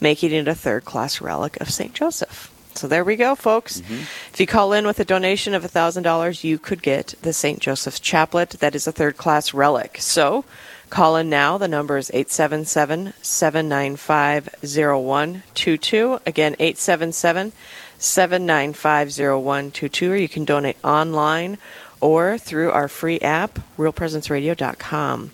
making 0.00 0.32
it 0.32 0.48
a 0.48 0.54
third 0.54 0.84
class 0.84 1.20
relic 1.20 1.60
of 1.60 1.70
St. 1.70 1.92
Joseph. 1.92 2.50
So 2.74 2.86
there 2.86 3.04
we 3.04 3.16
go, 3.16 3.34
folks. 3.34 3.80
Mm-hmm. 3.80 4.02
If 4.32 4.40
you 4.40 4.46
call 4.46 4.72
in 4.72 4.86
with 4.86 5.00
a 5.00 5.04
donation 5.04 5.54
of 5.54 5.64
$1,000, 5.64 6.44
you 6.44 6.58
could 6.58 6.82
get 6.82 7.14
the 7.22 7.32
St. 7.32 7.58
Joseph's 7.58 8.00
chaplet. 8.00 8.50
That 8.50 8.74
is 8.74 8.86
a 8.86 8.92
third 8.92 9.16
class 9.16 9.54
relic. 9.54 9.96
So 10.00 10.44
call 10.90 11.16
in 11.16 11.28
now. 11.28 11.58
The 11.58 11.68
number 11.68 11.96
is 11.96 12.10
877 12.10 13.12
795 13.22 14.48
0122. 14.62 16.20
Again, 16.26 16.56
877 16.58 17.52
795 17.98 19.08
0122. 19.08 20.12
Or 20.12 20.16
you 20.16 20.28
can 20.28 20.44
donate 20.44 20.76
online 20.84 21.58
or 22.00 22.38
through 22.38 22.70
our 22.70 22.88
free 22.88 23.20
app, 23.20 23.58
realpresenceradio.com. 23.78 25.30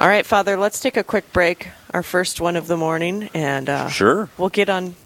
All 0.00 0.08
right, 0.08 0.26
Father, 0.26 0.56
let's 0.56 0.80
take 0.80 0.96
a 0.96 1.04
quick 1.04 1.32
break, 1.32 1.68
our 1.92 2.02
first 2.02 2.40
one 2.40 2.56
of 2.56 2.66
the 2.66 2.76
morning, 2.76 3.30
and 3.32 3.68
uh, 3.68 3.88
sure 3.88 4.28
we'll 4.36 4.48
get 4.48 4.68
on. 4.68 4.96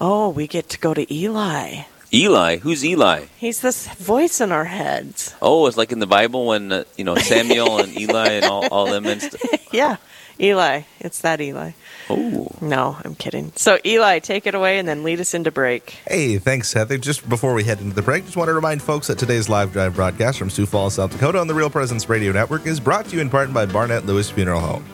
Oh, 0.00 0.28
we 0.28 0.46
get 0.46 0.68
to 0.70 0.78
go 0.78 0.92
to 0.92 1.12
Eli. 1.12 1.84
Eli 2.14 2.58
who's 2.58 2.84
eli 2.84 3.24
He's 3.36 3.60
this 3.60 3.86
voice 3.96 4.40
in 4.40 4.52
our 4.52 4.64
heads. 4.66 5.34
oh 5.42 5.66
it's 5.66 5.76
like 5.76 5.92
in 5.92 5.98
the 5.98 6.06
bible 6.06 6.46
when 6.46 6.70
uh, 6.72 6.84
you 6.96 7.04
know 7.04 7.16
samuel 7.16 7.78
and 7.80 7.96
eli 8.00 8.28
and 8.28 8.44
all, 8.44 8.66
all 8.68 8.86
them 8.86 9.06
and 9.06 9.20
st- 9.20 9.60
Yeah, 9.72 9.96
Eli. 10.40 10.82
It's 11.00 11.20
that 11.20 11.40
Eli. 11.40 11.72
oh 12.10 12.48
No, 12.60 12.96
I'm 13.04 13.14
kidding. 13.14 13.52
So, 13.56 13.78
Eli, 13.84 14.18
take 14.20 14.46
it 14.46 14.54
away 14.54 14.78
and 14.78 14.86
then 14.88 15.02
lead 15.04 15.20
us 15.20 15.32
into 15.34 15.50
break. 15.52 15.98
Hey, 16.08 16.38
thanks, 16.38 16.72
Heather. 16.72 16.98
Just 16.98 17.28
before 17.28 17.54
we 17.54 17.62
head 17.64 17.80
into 17.80 17.94
the 17.94 18.02
break, 18.02 18.24
just 18.24 18.36
want 18.36 18.48
to 18.48 18.54
remind 18.54 18.82
folks 18.82 19.06
that 19.08 19.18
today's 19.18 19.48
live 19.48 19.72
drive 19.72 19.94
broadcast 19.94 20.38
from 20.38 20.50
Sioux 20.50 20.66
Falls, 20.66 20.94
South 20.94 21.12
Dakota 21.12 21.38
on 21.38 21.46
the 21.46 21.54
Real 21.54 21.70
Presence 21.70 22.08
Radio 22.08 22.32
Network 22.32 22.66
is 22.66 22.78
brought 22.80 23.06
to 23.06 23.16
you 23.16 23.22
in 23.22 23.30
part 23.30 23.52
by 23.54 23.64
Barnett 23.66 24.06
Lewis 24.06 24.28
Funeral 24.30 24.60
Home. 24.60 24.84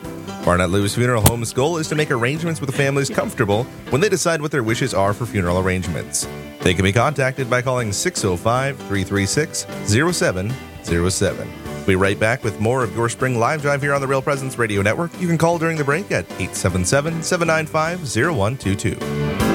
Barnett 0.45 0.71
Lewis 0.71 0.95
Funeral 0.95 1.23
Home's 1.23 1.53
goal 1.53 1.77
is 1.77 1.89
to 1.89 1.95
make 1.95 2.11
arrangements 2.11 2.61
with 2.61 2.71
the 2.71 2.77
families 2.77 3.11
comfortable 3.11 3.65
when 3.91 4.01
they 4.01 4.09
decide 4.09 4.41
what 4.41 4.51
their 4.51 4.63
wishes 4.63 4.95
are 4.95 5.13
for 5.13 5.27
funeral 5.27 5.59
arrangements. 5.59 6.27
They 6.61 6.73
can 6.73 6.83
be 6.83 6.93
contacted 6.93 7.51
by 7.51 7.61
calling 7.61 7.93
605 7.93 8.77
336 8.77 9.67
0707. 9.87 11.53
We'll 11.65 11.87
be 11.87 11.95
right 11.97 12.19
back 12.19 12.43
with 12.43 12.59
more 12.61 12.83
of 12.83 12.95
your 12.97 13.09
spring 13.09 13.39
live 13.39 13.63
drive 13.63 13.83
here 13.83 13.95
on 13.95 14.01
the 14.01 14.07
Real 14.07 14.23
Presence 14.23 14.59
Radio 14.59 14.81
Network. 14.83 15.11
You 15.21 15.29
can 15.29 15.39
call 15.39 15.59
during 15.59 15.77
the 15.77 15.85
break 15.85 16.11
at 16.11 16.25
877 16.33 17.23
795 17.23 18.01
0122. 18.01 19.50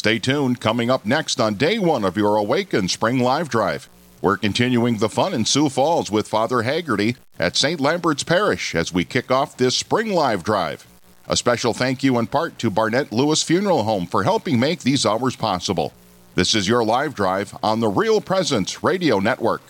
Stay 0.00 0.18
tuned. 0.18 0.62
Coming 0.62 0.90
up 0.90 1.04
next 1.04 1.38
on 1.42 1.56
day 1.56 1.78
one 1.78 2.06
of 2.06 2.16
your 2.16 2.36
Awaken 2.36 2.88
Spring 2.88 3.18
Live 3.18 3.50
Drive. 3.50 3.86
We're 4.22 4.38
continuing 4.38 4.96
the 4.96 5.10
fun 5.10 5.34
in 5.34 5.44
Sioux 5.44 5.68
Falls 5.68 6.10
with 6.10 6.26
Father 6.26 6.62
Haggerty 6.62 7.16
at 7.38 7.54
St. 7.54 7.78
Lambert's 7.78 8.24
Parish 8.24 8.74
as 8.74 8.94
we 8.94 9.04
kick 9.04 9.30
off 9.30 9.58
this 9.58 9.76
Spring 9.76 10.14
Live 10.14 10.42
Drive. 10.42 10.86
A 11.28 11.36
special 11.36 11.74
thank 11.74 12.02
you 12.02 12.18
in 12.18 12.28
part 12.28 12.58
to 12.60 12.70
Barnett 12.70 13.12
Lewis 13.12 13.42
Funeral 13.42 13.82
Home 13.82 14.06
for 14.06 14.22
helping 14.22 14.58
make 14.58 14.80
these 14.80 15.04
hours 15.04 15.36
possible. 15.36 15.92
This 16.34 16.54
is 16.54 16.66
your 16.66 16.82
live 16.82 17.14
drive 17.14 17.54
on 17.62 17.80
the 17.80 17.88
Real 17.88 18.22
Presence 18.22 18.82
Radio 18.82 19.18
Network. 19.18 19.60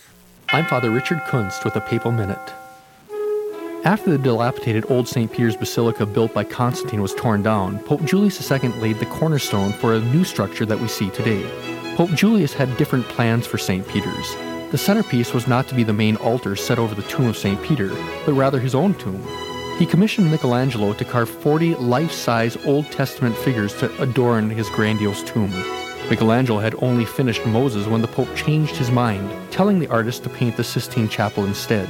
I'm 0.47 0.65
Father 0.65 0.91
Richard 0.91 1.25
Kunst 1.25 1.65
with 1.65 1.75
a 1.75 1.81
Papal 1.81 2.13
Minute. 2.13 2.53
After 3.83 4.11
the 4.11 4.19
dilapidated 4.19 4.91
Old 4.91 5.07
St. 5.07 5.31
Peter's 5.31 5.57
Basilica 5.57 6.05
built 6.05 6.35
by 6.35 6.43
Constantine 6.43 7.01
was 7.01 7.15
torn 7.15 7.41
down, 7.41 7.79
Pope 7.79 8.03
Julius 8.03 8.51
II 8.51 8.69
laid 8.73 8.99
the 8.99 9.07
cornerstone 9.07 9.73
for 9.73 9.95
a 9.95 9.99
new 9.99 10.23
structure 10.23 10.67
that 10.67 10.79
we 10.79 10.87
see 10.87 11.09
today. 11.09 11.43
Pope 11.95 12.11
Julius 12.11 12.53
had 12.53 12.77
different 12.77 13.07
plans 13.07 13.47
for 13.47 13.57
St. 13.57 13.87
Peter's. 13.87 14.35
The 14.69 14.77
centerpiece 14.77 15.33
was 15.33 15.47
not 15.47 15.67
to 15.67 15.73
be 15.73 15.81
the 15.81 15.93
main 15.93 16.15
altar 16.17 16.55
set 16.55 16.77
over 16.77 16.93
the 16.93 17.01
tomb 17.09 17.25
of 17.25 17.35
St. 17.35 17.59
Peter, 17.63 17.89
but 18.23 18.33
rather 18.33 18.59
his 18.59 18.75
own 18.75 18.93
tomb. 18.93 19.25
He 19.79 19.87
commissioned 19.87 20.29
Michelangelo 20.29 20.93
to 20.93 21.03
carve 21.03 21.31
40 21.31 21.73
life 21.77 22.11
size 22.11 22.63
Old 22.67 22.85
Testament 22.91 23.35
figures 23.35 23.73
to 23.79 23.99
adorn 23.99 24.51
his 24.51 24.69
grandiose 24.69 25.23
tomb. 25.23 25.51
Michelangelo 26.07 26.59
had 26.59 26.75
only 26.83 27.05
finished 27.05 27.47
Moses 27.47 27.87
when 27.87 28.03
the 28.03 28.07
Pope 28.07 28.35
changed 28.35 28.75
his 28.75 28.91
mind, 28.91 29.27
telling 29.51 29.79
the 29.79 29.87
artist 29.87 30.21
to 30.21 30.29
paint 30.29 30.55
the 30.55 30.63
Sistine 30.63 31.09
Chapel 31.09 31.45
instead. 31.45 31.89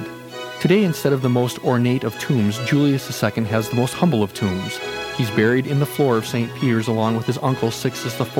Today, 0.61 0.83
instead 0.83 1.11
of 1.11 1.23
the 1.23 1.27
most 1.27 1.57
ornate 1.65 2.03
of 2.03 2.19
tombs, 2.19 2.59
Julius 2.67 3.23
II 3.23 3.45
has 3.45 3.67
the 3.67 3.75
most 3.75 3.95
humble 3.95 4.21
of 4.21 4.31
tombs. 4.35 4.77
He's 5.17 5.31
buried 5.31 5.65
in 5.65 5.79
the 5.79 5.87
floor 5.87 6.17
of 6.17 6.27
St. 6.27 6.53
Peter's 6.53 6.87
along 6.87 7.15
with 7.15 7.25
his 7.25 7.39
uncle 7.39 7.71
Sixtus 7.71 8.19
IV, 8.19 8.37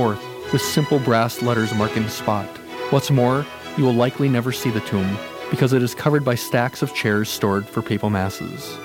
with 0.53 0.61
simple 0.61 0.99
brass 0.99 1.41
letters 1.41 1.73
marking 1.73 2.03
the 2.03 2.09
spot. 2.11 2.45
What's 2.91 3.09
more, 3.09 3.43
you 3.75 3.83
will 3.83 3.95
likely 3.95 4.29
never 4.29 4.51
see 4.51 4.69
the 4.69 4.81
tomb, 4.81 5.17
because 5.49 5.73
it 5.73 5.81
is 5.81 5.95
covered 5.95 6.23
by 6.23 6.35
stacks 6.35 6.83
of 6.83 6.93
chairs 6.93 7.27
stored 7.27 7.67
for 7.67 7.81
papal 7.81 8.11
masses. 8.11 8.77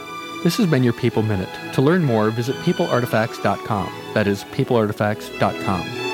This 0.43 0.57
has 0.57 0.67
been 0.67 0.83
your 0.83 0.95
Papal 0.95 1.23
Minute. 1.23 1.51
To 1.75 1.83
learn 1.83 2.05
more, 2.05 2.31
visit 2.31 2.57
papalartifacts.com. 2.57 3.93
That 4.15 4.27
is, 4.27 4.45
papalartifacts.com. 4.45 6.06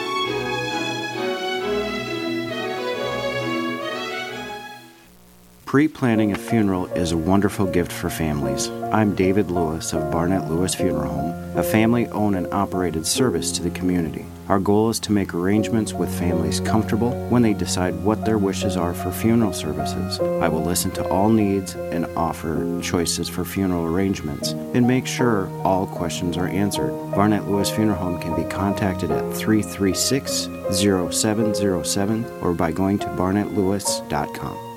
Pre 5.72 5.88
planning 5.88 6.32
a 6.32 6.37
funeral 6.37 6.85
is 6.88 7.12
a 7.12 7.16
wonderful 7.16 7.64
gift 7.64 7.92
for 7.92 8.11
families. 8.11 8.68
I'm 8.92 9.14
David 9.14 9.50
Lewis 9.50 9.94
of 9.94 10.11
Barnett 10.11 10.50
Lewis 10.50 10.74
Funeral 10.74 11.11
Home, 11.11 11.58
a 11.58 11.62
family 11.62 12.08
owned 12.08 12.37
and 12.37 12.46
operated 12.52 13.06
service 13.06 13.50
to 13.52 13.62
the 13.62 13.70
community. 13.70 14.26
Our 14.50 14.61
goal 14.61 14.90
is 14.90 15.00
to 15.00 15.12
make 15.12 15.32
arrangements 15.32 15.94
with 15.94 16.14
families 16.18 16.61
comfortable 16.61 17.12
when 17.30 17.40
they 17.40 17.54
decide 17.54 17.94
what 18.04 18.26
their 18.26 18.37
wishes 18.37 18.76
are 18.76 18.92
for 18.92 19.11
funeral 19.11 19.54
services. 19.54 20.20
I 20.20 20.48
will 20.48 20.62
listen 20.62 20.90
to 20.90 21.08
all 21.08 21.30
needs 21.30 21.74
and 21.74 22.04
offer 22.18 22.78
choices 22.82 23.30
for 23.30 23.42
funeral 23.42 23.87
arrangements 23.87 24.50
and 24.50 24.87
make 24.87 25.06
sure 25.06 25.48
all 25.64 25.87
questions 25.87 26.37
are 26.37 26.48
answered. 26.48 26.90
Barnett 27.14 27.48
Lewis 27.48 27.70
Funeral 27.70 27.96
Home 27.96 28.20
can 28.20 28.37
be 28.37 28.46
contacted 28.50 29.11
at 29.11 29.35
336 29.35 30.50
0707 30.70 32.26
or 32.42 32.52
by 32.52 32.70
going 32.70 32.98
to 32.98 33.06
barnettlewis.com. 33.06 34.71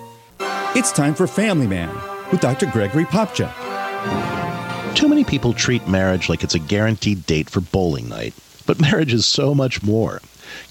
It's 0.78 0.92
time 0.92 1.16
for 1.16 1.26
Family 1.26 1.68
Man 1.68 1.90
with 2.34 2.42
Dr. 2.42 2.66
Gregory 2.66 3.06
Popcak. 3.06 3.54
Too 4.94 5.08
many 5.08 5.24
people 5.24 5.54
treat 5.54 5.88
marriage 5.88 6.28
like 6.28 6.44
it's 6.44 6.54
a 6.54 6.60
guaranteed 6.60 7.26
date 7.26 7.50
for 7.50 7.62
bowling 7.62 8.10
night, 8.10 8.34
but 8.66 8.82
marriage 8.82 9.14
is 9.14 9.26
so 9.26 9.56
much 9.56 9.84
more. 9.84 10.22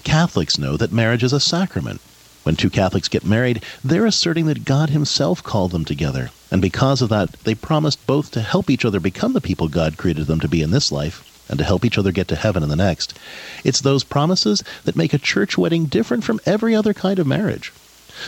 Catholics 0.03 0.59
know 0.59 0.77
that 0.77 0.91
marriage 0.91 1.23
is 1.23 1.33
a 1.33 1.39
sacrament. 1.39 2.01
When 2.43 2.55
two 2.55 2.69
Catholics 2.69 3.07
get 3.07 3.25
married, 3.25 3.63
they're 3.83 4.05
asserting 4.05 4.45
that 4.45 4.63
God 4.63 4.91
Himself 4.91 5.41
called 5.41 5.71
them 5.71 5.85
together, 5.85 6.29
and 6.51 6.61
because 6.61 7.01
of 7.01 7.09
that, 7.09 7.31
they 7.43 7.55
promised 7.55 8.05
both 8.05 8.29
to 8.33 8.41
help 8.41 8.69
each 8.69 8.85
other 8.85 8.99
become 8.99 9.33
the 9.33 9.41
people 9.41 9.69
God 9.69 9.97
created 9.97 10.27
them 10.27 10.39
to 10.41 10.47
be 10.47 10.61
in 10.61 10.69
this 10.69 10.91
life 10.91 11.47
and 11.49 11.57
to 11.57 11.65
help 11.65 11.83
each 11.83 11.97
other 11.97 12.11
get 12.11 12.27
to 12.27 12.35
heaven 12.35 12.61
in 12.61 12.69
the 12.69 12.75
next. 12.75 13.17
It's 13.63 13.81
those 13.81 14.03
promises 14.03 14.63
that 14.83 14.95
make 14.95 15.15
a 15.15 15.17
church 15.17 15.57
wedding 15.57 15.85
different 15.85 16.23
from 16.23 16.39
every 16.45 16.75
other 16.75 16.93
kind 16.93 17.17
of 17.17 17.25
marriage. 17.25 17.73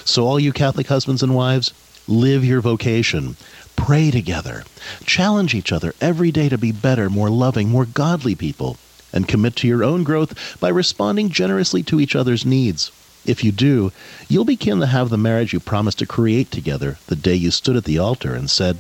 So, 0.05 0.25
all 0.25 0.39
you 0.39 0.53
Catholic 0.53 0.87
husbands 0.87 1.23
and 1.23 1.35
wives, 1.35 1.73
live 2.07 2.43
your 2.43 2.61
vocation. 2.61 3.35
Pray 3.75 4.11
together. 4.11 4.63
Challenge 5.05 5.53
each 5.53 5.71
other 5.71 5.93
every 6.01 6.31
day 6.31 6.49
to 6.49 6.57
be 6.57 6.71
better, 6.71 7.09
more 7.09 7.29
loving, 7.29 7.69
more 7.69 7.85
godly 7.85 8.35
people. 8.35 8.77
And 9.13 9.27
commit 9.27 9.55
to 9.57 9.67
your 9.67 9.83
own 9.83 10.03
growth 10.03 10.59
by 10.59 10.69
responding 10.69 11.29
generously 11.29 11.81
to 11.83 11.99
each 11.99 12.15
other's 12.15 12.45
needs. 12.45 12.91
If 13.25 13.43
you 13.43 13.51
do, 13.51 13.91
you'll 14.27 14.45
begin 14.45 14.79
to 14.79 14.85
have 14.85 15.09
the 15.09 15.17
marriage 15.17 15.53
you 15.53 15.59
promised 15.59 15.99
to 15.99 16.05
create 16.05 16.49
together 16.49 16.97
the 17.07 17.15
day 17.15 17.35
you 17.35 17.51
stood 17.51 17.75
at 17.75 17.83
the 17.83 17.99
altar 17.99 18.33
and 18.33 18.49
said, 18.49 18.77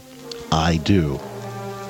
I 0.51 0.77
do. 0.77 1.19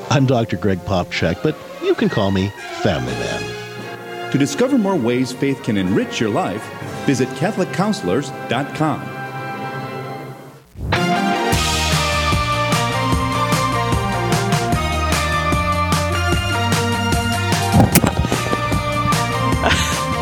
I'm 0.10 0.26
Dr. 0.26 0.58
Greg 0.58 0.80
Popcak, 0.80 1.44
but 1.44 1.56
you 1.84 1.94
can 1.94 2.10
call 2.10 2.32
me 2.32 2.50
Family 2.82 3.14
Man. 3.14 4.32
To 4.32 4.38
discover 4.38 4.78
more 4.78 4.96
ways 4.96 5.32
faith 5.32 5.62
can 5.64 5.78
enrich 5.78 6.20
your 6.20 6.30
life, 6.30 6.68
visit 7.08 7.30
CatholicCounselors.com. 7.30 9.02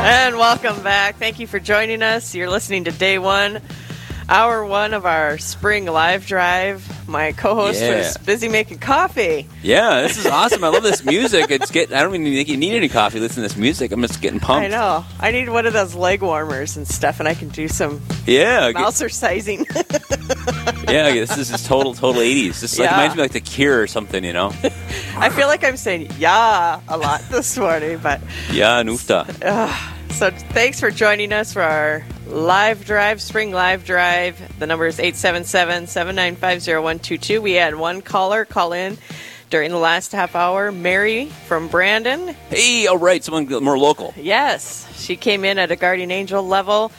And 0.06 0.38
welcome 0.38 0.84
back. 0.84 1.16
Thank 1.16 1.40
you 1.40 1.48
for 1.48 1.60
joining 1.60 2.04
us. 2.04 2.36
You're 2.36 2.52
listening 2.52 2.84
to 2.84 2.92
day 2.92 3.18
one, 3.18 3.60
hour 4.28 4.66
one 4.66 4.94
of 4.94 5.06
our 5.06 5.38
spring 5.38 5.86
live 5.86 6.26
drive. 6.26 6.84
My 7.08 7.32
co-host 7.34 7.80
Yeah. 7.82 7.98
was 7.98 8.18
busy 8.18 8.50
making 8.50 8.80
coffee. 8.80 9.48
Yeah, 9.62 10.02
this 10.02 10.18
is 10.18 10.26
awesome. 10.26 10.64
I 10.64 10.70
love 10.70 10.82
this 10.84 11.06
music. 11.06 11.52
It's 11.52 11.70
getting. 11.70 11.96
I 11.96 12.02
don't 12.02 12.16
even 12.16 12.34
think 12.34 12.50
you 12.50 12.58
need 12.58 12.76
any 12.76 12.90
coffee. 12.90 13.20
Listen 13.20 13.36
to 13.36 13.42
this 13.42 13.56
music. 13.56 13.92
I'm 13.92 14.02
just 14.02 14.22
getting 14.22 14.40
pumped. 14.40 14.66
I 14.66 14.70
know. 14.70 15.06
I 15.20 15.32
need 15.32 15.50
one 15.50 15.66
of 15.68 15.74
those 15.74 15.94
leg 15.94 16.22
warmers 16.24 16.78
and 16.78 16.88
stuff, 16.88 17.20
and 17.20 17.28
I 17.30 17.36
can 17.36 17.50
do 17.50 17.68
some 17.68 18.02
Yeah, 18.26 18.72
get- 18.72 18.88
exercising. 18.88 19.68
yeah. 20.88 21.12
This 21.14 21.38
is 21.38 21.50
just 21.50 21.66
total, 21.68 21.94
total 21.94 22.22
80s. 22.22 22.60
This 22.62 22.80
like, 22.80 22.90
Yeah. 22.90 22.96
reminds 22.96 23.16
me 23.16 23.22
like 23.22 23.32
The 23.34 23.40
Cure 23.42 23.82
or 23.82 23.88
something. 23.88 24.24
You 24.24 24.34
know? 24.34 24.48
I 25.18 25.30
feel 25.30 25.48
like 25.48 25.64
I'm 25.64 25.78
saying 25.78 26.10
"yeah" 26.18 26.80
a 26.88 26.98
lot 26.98 27.22
this 27.30 27.56
morning, 27.58 28.00
but 28.02 28.20
Yeah, 28.52 28.82
Nufta. 28.84 29.26
So 30.14 30.32
thanks 30.32 30.80
for 30.80 30.90
joining 30.92 31.34
us 31.34 31.54
for 31.54 31.62
our 31.62 32.04
live 32.28 32.86
drive, 32.86 33.22
spring 33.22 33.52
live 33.52 33.86
drive. 33.86 34.60
The 34.60 34.68
number 34.68 34.88
is 34.88 34.98
877-795-0122. 35.00 37.42
We 37.42 37.54
had 37.54 37.76
one 37.76 38.02
caller 38.02 38.44
call 38.46 38.74
in 38.74 38.98
during 39.50 39.72
the 39.72 39.78
last 39.78 40.12
half 40.12 40.36
hour, 40.36 40.72
Mary 40.72 41.28
from 41.48 41.68
Brandon. 41.68 42.36
Hey, 42.50 42.88
all 42.88 42.98
right, 42.98 43.24
someone 43.24 43.48
more 43.64 43.78
local. 43.78 44.14
Yes, 44.18 44.92
she 45.00 45.16
came 45.16 45.46
in 45.46 45.60
at 45.60 45.72
a 45.72 45.76
guardian 45.76 46.12
angel 46.12 46.44
level. 46.44 46.92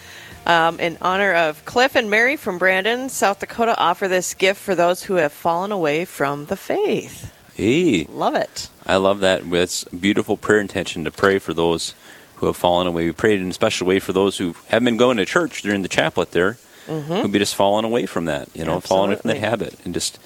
Um, 0.47 0.79
in 0.79 0.97
honor 1.03 1.35
of 1.35 1.65
Cliff 1.65 1.97
and 1.97 2.09
Mary 2.09 2.37
from 2.37 2.59
Brandon, 2.59 3.09
South 3.09 3.41
Dakota, 3.41 3.77
offer 3.77 4.07
this 4.07 4.33
gift 4.33 4.61
for 4.61 4.77
those 4.77 5.03
who 5.03 5.15
have 5.15 5.33
fallen 5.33 5.73
away 5.73 6.05
from 6.05 6.47
the 6.47 6.57
faith. 6.57 7.33
Hey, 7.55 8.07
Love 8.09 8.37
it. 8.37 8.69
I 8.87 8.94
love 8.96 9.19
that. 9.21 9.42
It's 9.44 9.83
a 9.92 9.96
beautiful 9.96 10.37
prayer 10.37 10.61
intention 10.61 11.03
to 11.05 11.11
pray 11.11 11.40
for 11.40 11.53
those 11.53 11.94
who 12.37 12.47
have 12.47 12.57
fallen 12.57 12.87
away. 12.87 13.07
We 13.07 13.13
prayed 13.13 13.41
in 13.41 13.51
a 13.51 13.53
special 13.55 13.87
way 13.87 13.99
for 13.99 14.13
those 14.13 14.39
who 14.39 14.55
haven't 14.69 14.85
been 14.85 14.97
going 14.97 15.17
to 15.19 15.25
church 15.25 15.63
during 15.63 15.83
the 15.83 15.89
chaplet 15.89 16.31
there, 16.33 16.59
who'd 16.87 17.33
be 17.33 17.39
just 17.39 17.55
fallen 17.55 17.85
away 17.85 18.07
from 18.07 18.27
that, 18.27 18.49
you 18.55 18.65
know, 18.65 18.81
fallen 18.81 19.11
away 19.11 19.17
from 19.21 19.29
that 19.29 19.37
Mm-hmm. 19.37 19.45
Habit. 19.45 19.75
And 19.85 19.95
just, 19.95 20.19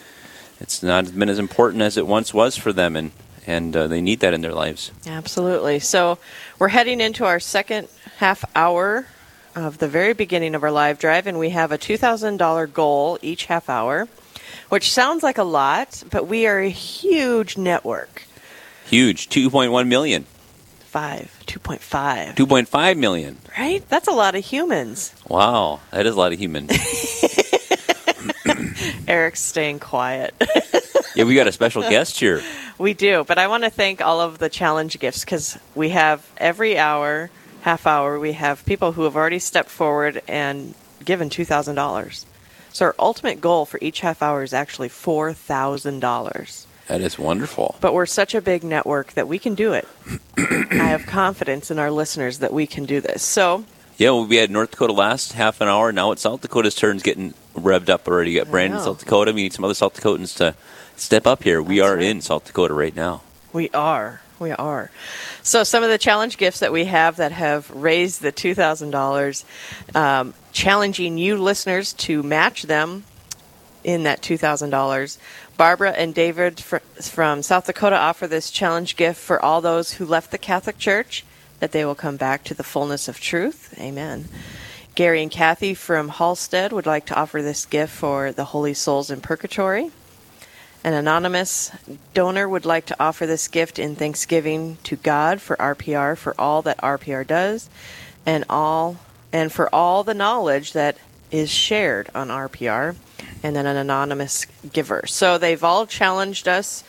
it's 0.60 0.82
not 0.82 1.16
been 1.18 1.28
as 1.28 1.38
important 1.38 1.82
as 1.82 1.96
it 1.96 2.06
once 2.06 2.34
was 2.34 2.56
for 2.56 2.72
them, 2.72 2.96
and, 2.96 3.12
and 3.46 3.76
uh, 3.76 3.86
they 3.86 4.00
need 4.00 4.20
that 4.20 4.34
in 4.34 4.40
their 4.42 4.52
lives. 4.54 4.90
Absolutely. 5.06 5.78
So 5.78 6.18
we're 6.58 6.68
heading 6.68 7.00
into 7.00 7.24
our 7.24 7.40
second 7.40 7.88
half 8.18 8.44
hour 8.54 9.06
of 9.54 9.78
the 9.78 9.88
very 9.88 10.12
beginning 10.12 10.54
of 10.54 10.62
our 10.62 10.70
live 10.70 10.98
drive, 10.98 11.26
and 11.26 11.38
we 11.38 11.50
have 11.50 11.72
a 11.72 11.78
$2,000 11.78 12.72
goal 12.72 13.18
each 13.22 13.46
half 13.46 13.68
hour, 13.68 14.08
which 14.68 14.92
sounds 14.92 15.22
like 15.22 15.38
a 15.38 15.44
lot, 15.44 16.02
but 16.10 16.26
we 16.26 16.46
are 16.46 16.60
a 16.60 16.68
huge 16.68 17.56
network. 17.56 18.24
Huge, 18.86 19.28
2.1 19.28 19.86
million, 19.88 20.26
Five, 20.90 21.30
2.5. 21.46 22.34
2.5 22.34 22.96
million. 22.98 23.36
Right? 23.56 23.88
That's 23.88 24.08
a 24.08 24.12
lot 24.12 24.34
of 24.34 24.44
humans. 24.44 25.14
Wow, 25.28 25.78
that 25.92 26.04
is 26.04 26.16
a 26.16 26.18
lot 26.18 26.32
of 26.32 26.40
humans. 26.40 26.72
Eric's 29.06 29.40
staying 29.40 29.78
quiet. 29.78 30.34
Yeah, 31.16 31.24
we 31.24 31.34
got 31.34 31.48
a 31.48 31.52
special 31.52 31.82
guest 31.82 32.20
here. 32.20 32.40
we 32.78 32.94
do, 32.94 33.24
but 33.24 33.36
I 33.36 33.48
want 33.48 33.64
to 33.64 33.70
thank 33.70 34.00
all 34.00 34.20
of 34.20 34.38
the 34.38 34.48
challenge 34.48 34.96
gifts 35.00 35.24
because 35.24 35.58
we 35.74 35.88
have 35.88 36.24
every 36.38 36.78
hour, 36.78 37.30
half 37.62 37.84
hour, 37.84 38.18
we 38.20 38.32
have 38.32 38.64
people 38.64 38.92
who 38.92 39.02
have 39.02 39.16
already 39.16 39.40
stepped 39.40 39.70
forward 39.70 40.22
and 40.28 40.74
given 41.04 41.28
$2,000. 41.28 42.24
So 42.72 42.84
our 42.84 42.94
ultimate 42.96 43.40
goal 43.40 43.66
for 43.66 43.78
each 43.82 44.00
half 44.00 44.22
hour 44.22 44.44
is 44.44 44.54
actually 44.54 44.88
$4,000. 44.88 46.66
That 46.90 47.02
is 47.02 47.16
wonderful. 47.16 47.76
But 47.80 47.94
we're 47.94 48.04
such 48.04 48.34
a 48.34 48.40
big 48.40 48.64
network 48.64 49.12
that 49.12 49.28
we 49.28 49.38
can 49.38 49.54
do 49.54 49.74
it. 49.74 49.86
I 50.36 50.88
have 50.88 51.06
confidence 51.06 51.70
in 51.70 51.78
our 51.78 51.88
listeners 51.88 52.40
that 52.40 52.52
we 52.52 52.66
can 52.66 52.84
do 52.84 53.00
this. 53.00 53.22
So, 53.22 53.64
Yeah, 53.96 54.10
well, 54.10 54.26
we 54.26 54.34
had 54.36 54.50
North 54.50 54.72
Dakota 54.72 54.92
last 54.92 55.34
half 55.34 55.60
an 55.60 55.68
hour. 55.68 55.92
Now 55.92 56.10
it's 56.10 56.22
South 56.22 56.40
Dakota's 56.40 56.74
turn's 56.74 57.04
getting 57.04 57.32
revved 57.54 57.90
up 57.90 58.08
already. 58.08 58.32
You 58.32 58.40
got 58.40 58.50
Brandon. 58.50 58.80
South 58.80 58.98
Dakota. 58.98 59.32
We 59.32 59.44
need 59.44 59.52
some 59.52 59.64
other 59.64 59.74
South 59.74 59.94
Dakotans 59.94 60.36
to 60.38 60.56
step 60.96 61.28
up 61.28 61.44
here. 61.44 61.62
We 61.62 61.78
That's 61.78 61.90
are 61.90 61.94
right. 61.94 62.04
in 62.04 62.20
South 62.22 62.44
Dakota 62.44 62.74
right 62.74 62.96
now. 62.96 63.22
We 63.52 63.70
are. 63.70 64.20
We 64.40 64.50
are. 64.50 64.90
So, 65.44 65.62
some 65.62 65.84
of 65.84 65.90
the 65.90 65.98
challenge 65.98 66.38
gifts 66.38 66.58
that 66.58 66.72
we 66.72 66.86
have 66.86 67.18
that 67.18 67.30
have 67.30 67.70
raised 67.70 68.20
the 68.20 68.32
$2,000, 68.32 69.44
um, 69.94 70.34
challenging 70.50 71.18
you 71.18 71.36
listeners 71.36 71.92
to 71.92 72.24
match 72.24 72.64
them 72.64 73.04
in 73.84 74.02
that 74.02 74.22
$2,000. 74.22 75.18
Barbara 75.60 75.90
and 75.90 76.14
David 76.14 76.58
fr- 76.58 76.78
from 77.02 77.42
South 77.42 77.66
Dakota 77.66 77.94
offer 77.94 78.26
this 78.26 78.50
challenge 78.50 78.96
gift 78.96 79.20
for 79.20 79.44
all 79.44 79.60
those 79.60 79.92
who 79.92 80.06
left 80.06 80.30
the 80.30 80.38
Catholic 80.38 80.78
Church, 80.78 81.22
that 81.58 81.72
they 81.72 81.84
will 81.84 81.94
come 81.94 82.16
back 82.16 82.44
to 82.44 82.54
the 82.54 82.62
fullness 82.62 83.08
of 83.08 83.20
truth. 83.20 83.74
Amen. 83.78 84.30
Gary 84.94 85.20
and 85.20 85.30
Kathy 85.30 85.74
from 85.74 86.12
Halstad 86.12 86.72
would 86.72 86.86
like 86.86 87.04
to 87.04 87.14
offer 87.14 87.42
this 87.42 87.66
gift 87.66 87.92
for 87.92 88.32
the 88.32 88.46
holy 88.46 88.72
souls 88.72 89.10
in 89.10 89.20
purgatory. 89.20 89.90
An 90.82 90.94
anonymous 90.94 91.70
donor 92.14 92.48
would 92.48 92.64
like 92.64 92.86
to 92.86 92.96
offer 92.98 93.26
this 93.26 93.46
gift 93.46 93.78
in 93.78 93.94
thanksgiving 93.94 94.78
to 94.84 94.96
God 94.96 95.42
for 95.42 95.56
RPR 95.56 96.16
for 96.16 96.34
all 96.40 96.62
that 96.62 96.78
RPR 96.78 97.26
does 97.26 97.68
and 98.24 98.46
all 98.48 98.96
and 99.30 99.52
for 99.52 99.68
all 99.74 100.04
the 100.04 100.14
knowledge 100.14 100.72
that 100.72 100.96
is 101.30 101.50
shared 101.50 102.08
on 102.14 102.28
RPR 102.28 102.96
and 103.42 103.56
then 103.56 103.66
an 103.66 103.76
anonymous 103.76 104.46
giver. 104.72 105.06
So 105.06 105.36
they've 105.38 105.62
all 105.62 105.86
challenged 105.86 106.48
us 106.48 106.82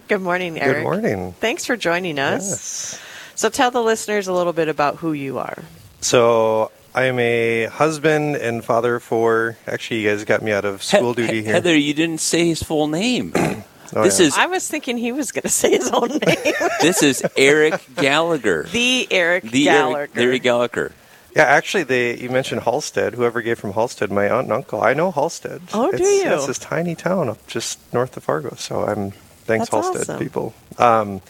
Good 0.08 0.22
morning, 0.22 0.60
Eric. 0.60 0.76
Good 0.76 0.82
morning. 0.84 1.32
Thanks 1.32 1.66
for 1.66 1.76
joining 1.76 2.20
us. 2.20 2.48
Yes. 2.48 3.00
So 3.34 3.48
tell 3.50 3.72
the 3.72 3.82
listeners 3.82 4.28
a 4.28 4.32
little 4.32 4.52
bit 4.52 4.68
about 4.68 4.96
who 4.96 5.12
you 5.12 5.38
are. 5.38 5.64
So 6.02 6.70
I 6.94 7.04
am 7.04 7.18
a 7.18 7.66
husband 7.66 8.36
and 8.36 8.64
father 8.64 9.00
for. 9.00 9.56
Actually, 9.66 10.02
you 10.02 10.10
guys 10.10 10.24
got 10.24 10.42
me 10.42 10.52
out 10.52 10.64
of 10.64 10.82
school 10.82 11.14
He- 11.14 11.22
duty 11.26 11.42
here. 11.44 11.52
Heather, 11.54 11.76
you 11.76 11.94
didn't 11.94 12.20
say 12.20 12.46
his 12.48 12.62
full 12.62 12.88
name. 12.88 13.32
Oh, 13.34 13.62
this 14.02 14.20
yeah. 14.20 14.26
is 14.26 14.36
I 14.36 14.46
was 14.46 14.68
thinking 14.68 14.98
he 14.98 15.12
was 15.12 15.32
going 15.32 15.42
to 15.42 15.48
say 15.48 15.70
his 15.70 15.90
own 15.90 16.08
name. 16.08 16.18
this 16.80 17.02
is 17.02 17.22
Eric 17.36 17.80
Gallagher. 17.96 18.64
the 18.72 19.06
Eric 19.10 19.44
The 19.44 19.64
Gallagher. 19.64 19.98
Eric, 19.98 20.10
Eric 20.16 20.42
Gallagher. 20.42 20.92
Yeah, 21.36 21.44
actually, 21.44 21.84
they 21.84 22.18
you 22.18 22.28
mentioned 22.28 22.62
Halstad. 22.62 23.14
Whoever 23.14 23.40
gave 23.40 23.58
from 23.58 23.72
Halstad, 23.72 24.10
my 24.10 24.28
aunt 24.28 24.44
and 24.44 24.52
uncle. 24.52 24.82
I 24.82 24.92
know 24.92 25.10
Halstad. 25.12 25.62
Oh, 25.72 25.90
do 25.90 26.02
you? 26.02 26.24
yeah, 26.24 26.34
it's 26.34 26.46
this 26.46 26.58
tiny 26.58 26.94
town 26.94 27.30
up 27.30 27.46
just 27.46 27.78
north 27.94 28.14
of 28.18 28.24
Fargo. 28.24 28.54
So 28.56 28.84
I'm 28.84 29.12
thanks 29.12 29.70
That's 29.70 29.88
Halstad 29.88 30.00
awesome. 30.00 30.18
people. 30.18 30.52
Um, 30.78 31.22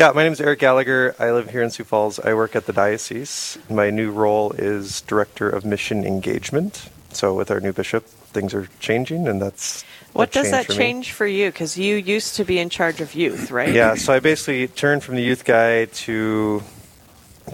yeah, 0.00 0.12
my 0.14 0.22
name 0.22 0.32
is 0.32 0.40
Eric 0.40 0.60
Gallagher. 0.60 1.14
I 1.18 1.30
live 1.30 1.50
here 1.50 1.60
in 1.60 1.68
Sioux 1.68 1.84
Falls. 1.84 2.18
I 2.18 2.32
work 2.32 2.56
at 2.56 2.64
the 2.64 2.72
diocese. 2.72 3.58
My 3.68 3.90
new 3.90 4.10
role 4.10 4.52
is 4.52 5.02
director 5.02 5.50
of 5.50 5.66
mission 5.66 6.06
engagement. 6.06 6.88
So 7.10 7.34
with 7.34 7.50
our 7.50 7.60
new 7.60 7.74
bishop, 7.74 8.06
things 8.06 8.54
are 8.54 8.66
changing, 8.78 9.28
and 9.28 9.42
that's 9.42 9.84
what 10.14 10.32
does 10.32 10.52
that 10.52 10.64
for 10.64 10.72
change 10.72 11.12
for 11.12 11.26
you? 11.26 11.50
Because 11.50 11.76
you 11.76 11.96
used 11.96 12.36
to 12.36 12.46
be 12.46 12.58
in 12.58 12.70
charge 12.70 13.02
of 13.02 13.14
youth, 13.14 13.50
right? 13.50 13.74
Yeah, 13.74 13.94
so 13.94 14.14
I 14.14 14.20
basically 14.20 14.68
turned 14.68 15.04
from 15.04 15.16
the 15.16 15.22
youth 15.22 15.44
guy 15.44 15.84
to 15.84 16.62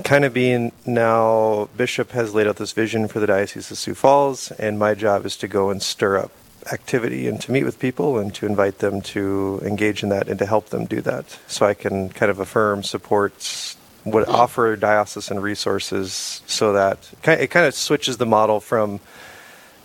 kind 0.04 0.24
of 0.24 0.32
being 0.32 0.70
now 0.84 1.68
Bishop 1.76 2.12
has 2.12 2.32
laid 2.32 2.46
out 2.46 2.56
this 2.56 2.70
vision 2.70 3.08
for 3.08 3.18
the 3.18 3.26
Diocese 3.26 3.72
of 3.72 3.78
Sioux 3.78 3.94
Falls, 3.94 4.52
and 4.52 4.78
my 4.78 4.94
job 4.94 5.26
is 5.26 5.36
to 5.38 5.48
go 5.48 5.70
and 5.70 5.82
stir 5.82 6.16
up 6.16 6.30
activity 6.72 7.28
and 7.28 7.40
to 7.42 7.52
meet 7.52 7.64
with 7.64 7.78
people 7.78 8.18
and 8.18 8.34
to 8.34 8.46
invite 8.46 8.78
them 8.78 9.00
to 9.00 9.60
engage 9.64 10.02
in 10.02 10.08
that 10.10 10.28
and 10.28 10.38
to 10.38 10.46
help 10.46 10.68
them 10.70 10.84
do 10.86 11.00
that. 11.02 11.38
So 11.46 11.66
I 11.66 11.74
can 11.74 12.08
kind 12.10 12.30
of 12.30 12.38
affirm, 12.40 12.82
support, 12.82 13.76
what 14.04 14.28
offer 14.28 14.76
diocesan 14.76 15.40
resources 15.40 16.42
so 16.46 16.72
that 16.74 17.10
it 17.24 17.50
kind 17.50 17.66
of 17.66 17.74
switches 17.74 18.16
the 18.18 18.26
model 18.26 18.60
from 18.60 19.00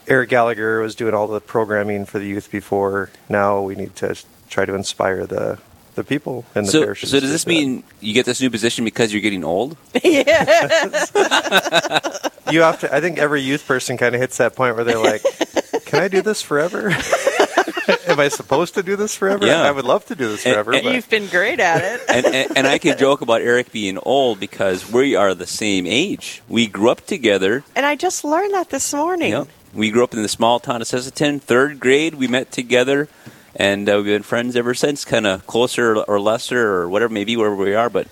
Eric 0.08 0.30
Gallagher 0.30 0.80
was 0.82 0.96
doing 0.96 1.14
all 1.14 1.28
the 1.28 1.40
programming 1.42 2.06
for 2.06 2.20
the 2.20 2.26
youth 2.26 2.52
before. 2.52 3.10
Now 3.30 3.62
we 3.62 3.76
need 3.76 3.96
to 3.98 4.16
try 4.50 4.66
to 4.66 4.74
inspire 4.76 5.26
the 5.26 5.60
the 5.96 6.04
people 6.06 6.46
in 6.56 6.64
the 6.64 6.72
So, 6.72 6.84
parishes. 6.84 7.10
so 7.12 7.20
does 7.20 7.30
this 7.32 7.44
do 7.44 7.50
that. 7.54 7.60
mean 7.60 7.84
you 8.00 8.14
get 8.14 8.26
this 8.26 8.40
new 8.42 8.50
position 8.50 8.86
because 8.86 9.12
you're 9.12 9.22
getting 9.22 9.44
old? 9.44 9.76
you 10.04 10.24
have 12.62 12.80
to? 12.80 12.90
I 12.94 13.02
think 13.02 13.18
every 13.18 13.42
youth 13.42 13.68
person 13.68 13.98
kind 13.98 14.16
of 14.16 14.22
hits 14.22 14.38
that 14.38 14.56
point 14.56 14.76
where 14.76 14.86
they're 14.86 14.98
like, 14.98 15.22
"Can 15.92 16.02
I 16.04 16.08
do 16.08 16.22
this 16.22 16.42
forever?" 16.42 16.90
Am 18.08 18.20
I 18.20 18.28
supposed 18.30 18.74
to 18.76 18.84
do 18.84 18.96
this 18.96 19.16
forever? 19.16 19.46
Yeah. 19.46 19.62
I 19.62 19.72
would 19.72 19.86
love 19.86 20.06
to 20.08 20.16
do 20.16 20.28
this 20.30 20.46
And- 20.46 20.54
forever. 20.54 20.74
and 20.74 20.84
but 20.84 20.94
You've 20.96 21.10
been 21.10 21.28
great 21.28 21.60
at 21.60 21.82
it. 21.84 22.02
and, 22.10 22.26
and, 22.26 22.58
and 22.58 22.68
I 22.68 22.78
can 22.78 22.98
joke 22.98 23.22
about 23.22 23.42
Eric 23.42 23.72
being 23.72 23.98
old 24.04 24.40
because 24.40 24.90
we 24.92 25.16
are 25.16 25.34
the 25.34 25.48
same 25.48 25.86
age. 25.88 26.42
We 26.50 26.68
grew 26.68 26.90
up 26.90 27.06
together. 27.06 27.64
And 27.76 27.86
I 27.86 27.96
just 27.96 28.24
learned 28.24 28.54
that 28.54 28.70
this 28.70 28.94
morning. 28.94 29.32
Yep. 29.32 29.48
We 29.74 29.92
grew 29.92 30.04
up 30.04 30.14
in 30.14 30.22
the 30.22 30.28
small 30.28 30.60
town 30.60 30.82
of 30.82 30.88
Sisseton. 30.88 31.42
Third 31.42 31.80
grade, 31.80 32.16
we 32.16 32.28
met 32.28 32.52
together, 32.52 33.08
and 33.56 33.88
uh, 33.90 33.94
we've 33.98 34.06
been 34.06 34.24
friends 34.24 34.56
ever 34.56 34.74
since. 34.74 35.06
Kind 35.06 35.26
of 35.26 35.48
closer 35.48 35.96
or 35.98 36.20
lesser 36.20 36.60
or 36.74 36.90
whatever, 36.90 37.14
maybe 37.14 37.38
wherever 37.38 37.56
we 37.56 37.74
are. 37.76 37.90
But 37.90 38.08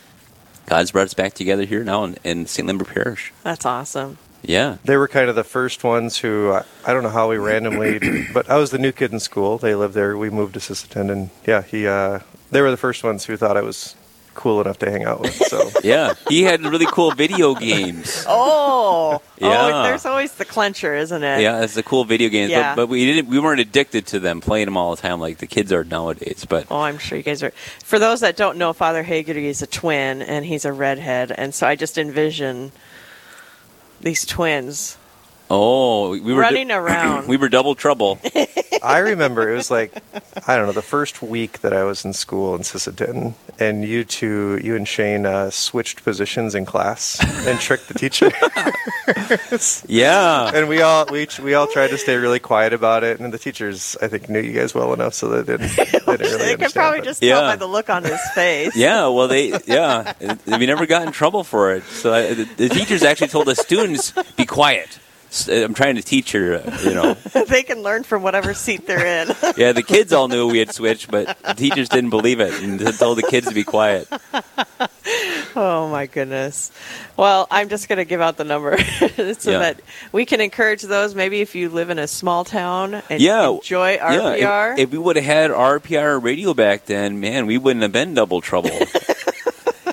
God's 0.67 0.91
brought 0.91 1.05
us 1.05 1.13
back 1.13 1.34
together 1.34 1.65
here 1.65 1.84
now 1.84 2.05
in, 2.05 2.17
in 2.23 2.45
St. 2.47 2.65
Lambert 2.67 2.88
Parish. 2.88 3.34
That's 3.43 3.65
awesome. 3.65 4.17
Yeah. 4.43 4.77
they 4.83 4.97
were 4.97 5.07
kind 5.07 5.29
of 5.29 5.35
the 5.35 5.43
first 5.43 5.83
ones 5.83 6.17
who 6.17 6.51
I, 6.51 6.63
I 6.85 6.93
don't 6.93 7.03
know 7.03 7.09
how 7.09 7.29
we 7.29 7.37
randomly, 7.51 8.27
but 8.33 8.49
I 8.49 8.57
was 8.57 8.71
the 8.71 8.79
new 8.79 8.91
kid 8.91 9.11
in 9.11 9.19
school. 9.19 9.57
They 9.57 9.75
lived 9.75 9.93
there. 9.93 10.17
We 10.17 10.29
moved 10.29 10.53
to 10.55 10.59
Sisseton, 10.59 11.11
and 11.11 11.29
yeah, 11.45 11.61
he. 11.61 11.87
Uh, 11.87 12.19
they 12.51 12.61
were 12.61 12.71
the 12.71 12.77
first 12.77 13.03
ones 13.03 13.25
who 13.25 13.37
thought 13.37 13.57
I 13.57 13.61
was 13.61 13.95
cool 14.35 14.61
enough 14.61 14.79
to 14.79 14.89
hang 14.89 15.03
out 15.03 15.19
with. 15.19 15.35
So 15.35 15.69
Yeah. 15.83 16.13
He 16.29 16.43
had 16.43 16.61
really 16.61 16.85
cool 16.85 17.11
video 17.11 17.53
games. 17.55 18.25
Oh, 18.81 19.21
Yeah. 19.37 19.65
oh, 19.81 19.83
there's 19.83 20.05
always 20.05 20.33
the 20.33 20.45
clencher, 20.45 20.97
isn't 20.97 21.23
it? 21.23 21.41
Yeah, 21.41 21.61
it's 21.63 21.73
the 21.73 21.83
cool 21.83 22.05
video 22.05 22.29
games, 22.29 22.51
Yeah. 22.51 22.73
but, 22.75 22.83
but 22.83 22.89
we 22.89 23.05
didn't. 23.05 23.27
We 23.29 23.39
weren't 23.39 23.59
addicted 23.59 24.07
to 24.07 24.19
them, 24.19 24.39
playing 24.39 24.65
them 24.65 24.77
all 24.77 24.95
the 24.95 25.01
time 25.01 25.19
like 25.19 25.39
the 25.39 25.47
kids 25.47 25.71
are 25.73 25.83
nowadays. 25.83 26.45
But 26.47 26.67
Oh, 26.71 26.79
I'm 26.81 26.97
sure 26.99 27.17
you 27.17 27.23
guys 27.23 27.43
are. 27.43 27.51
For 27.83 27.99
those 27.99 28.21
that 28.21 28.37
don't 28.37 28.57
know, 28.57 28.71
Father 28.73 29.03
Haggerty 29.03 29.47
is 29.47 29.61
a 29.61 29.67
twin, 29.67 30.21
and 30.21 30.45
he's 30.45 30.63
a 30.65 30.71
redhead, 30.73 31.31
and 31.31 31.53
so 31.53 31.67
I 31.67 31.75
just 31.75 31.97
envision 31.97 32.71
these 34.01 34.25
twins 34.25 34.97
oh, 35.49 36.11
we 36.11 36.33
were 36.33 36.41
running 36.41 36.71
around. 36.81 37.27
we 37.27 37.37
were 37.37 37.49
double 37.49 37.75
trouble. 37.75 38.19
I 38.83 38.99
remember 38.99 39.49
it 39.51 39.55
was 39.55 39.69
like 39.69 39.91
I 40.47 40.55
don't 40.55 40.65
know 40.67 40.71
the 40.71 40.81
first 40.81 41.21
week 41.21 41.59
that 41.61 41.73
I 41.73 41.83
was 41.83 42.05
in 42.05 42.13
school 42.13 42.55
in 42.55 42.61
Sisseton, 42.61 43.33
and 43.59 43.83
you 43.83 44.03
two, 44.05 44.59
you 44.63 44.75
and 44.75 44.87
Shane, 44.87 45.25
uh, 45.25 45.49
switched 45.49 46.03
positions 46.03 46.55
in 46.55 46.65
class 46.65 47.19
and 47.45 47.59
tricked 47.59 47.87
the 47.89 47.93
teacher. 47.95 48.31
Yeah. 49.87 50.51
and 50.53 50.69
we 50.69 50.81
all 50.81 51.05
we 51.11 51.27
we 51.41 51.53
all 51.53 51.67
tried 51.67 51.89
to 51.89 51.97
stay 51.97 52.15
really 52.15 52.39
quiet 52.39 52.73
about 52.73 53.03
it, 53.03 53.19
and 53.19 53.33
the 53.33 53.37
teachers 53.37 53.97
I 54.01 54.07
think 54.07 54.29
knew 54.29 54.39
you 54.39 54.53
guys 54.53 54.73
well 54.75 54.93
enough 54.93 55.13
so 55.13 55.27
they 55.29 55.43
didn't. 55.57 55.75
They 55.75 55.85
didn't 55.85 56.07
really 56.07 56.17
they 56.37 56.37
can 56.37 56.51
understand, 56.53 56.73
probably 56.73 56.99
but- 56.99 57.05
just 57.05 57.21
tell 57.21 57.41
Yeah. 57.41 57.51
by 57.51 57.55
the 57.55 57.67
look 57.67 57.89
on 57.89 58.03
his 58.03 58.19
face. 58.35 58.75
Yeah, 58.75 59.07
well, 59.07 59.27
they 59.27 59.53
yeah, 59.65 60.13
we 60.45 60.65
never 60.65 60.85
got 60.85 61.05
in 61.05 61.11
trouble 61.11 61.43
for 61.43 61.73
it. 61.73 61.83
So 61.83 62.13
I, 62.13 62.33
the, 62.33 62.43
the 62.55 62.69
teachers 62.69 63.03
actually 63.03 63.27
told 63.29 63.47
the 63.47 63.55
students, 63.55 64.13
"Be 64.37 64.45
quiet." 64.45 64.99
S- 65.30 65.47
I'm 65.47 65.73
trying 65.73 65.95
to 65.95 66.01
teach 66.01 66.32
her, 66.32 66.55
uh, 66.55 66.77
you 66.84 66.93
know. 66.93 67.13
they 67.47 67.63
can 67.63 67.84
learn 67.84 68.03
from 68.03 68.23
whatever 68.23 68.53
seat 68.53 68.86
they're 68.88 69.05
in. 69.23 69.36
Yeah, 69.57 69.71
the 69.73 69.84
kids 69.84 70.13
all 70.13 70.27
knew 70.27 70.47
we 70.47 70.59
had 70.59 70.73
switched, 70.73 71.11
but 71.11 71.38
the 71.43 71.53
teachers 71.53 71.89
didn't 71.89 72.09
believe 72.11 72.39
it 72.39 72.53
and 72.63 72.80
told 72.97 73.17
the 73.17 73.23
kids 73.23 73.47
to 73.47 73.53
be 73.53 73.63
quiet. 73.63 74.07
oh 75.55 75.89
my 75.91 76.05
goodness. 76.05 76.71
Well, 77.17 77.47
I'm 77.51 77.67
just 77.69 77.89
going 77.89 77.97
to 77.97 78.05
give 78.05 78.21
out 78.21 78.38
the 78.38 78.43
number 78.45 78.77
so 78.77 79.51
Yeah. 79.51 79.59
that 79.59 79.82
we 80.11 80.25
can 80.25 80.39
encourage 80.41 80.82
those. 80.84 81.13
Maybe 81.15 81.41
if 81.41 81.55
you 81.55 81.69
live 81.69 81.89
in 81.89 81.99
a 81.99 82.07
small 82.07 82.45
town 82.45 83.01
and 83.09 83.21
Yeah, 83.21 83.49
enjoy 83.49 83.93
Yeah, 83.93 84.19
RPR. 84.38 84.73
if, 84.73 84.80
if 84.80 84.91
we 84.91 84.97
would 84.97 85.15
have 85.17 85.25
had 85.25 85.51
RPR 85.51 86.21
radio 86.23 86.53
back 86.53 86.86
then, 86.86 87.19
man, 87.19 87.45
we 87.45 87.57
wouldn't 87.57 87.84
have 87.84 87.91
been 87.91 88.13
double 88.13 88.41
trouble. 88.41 88.71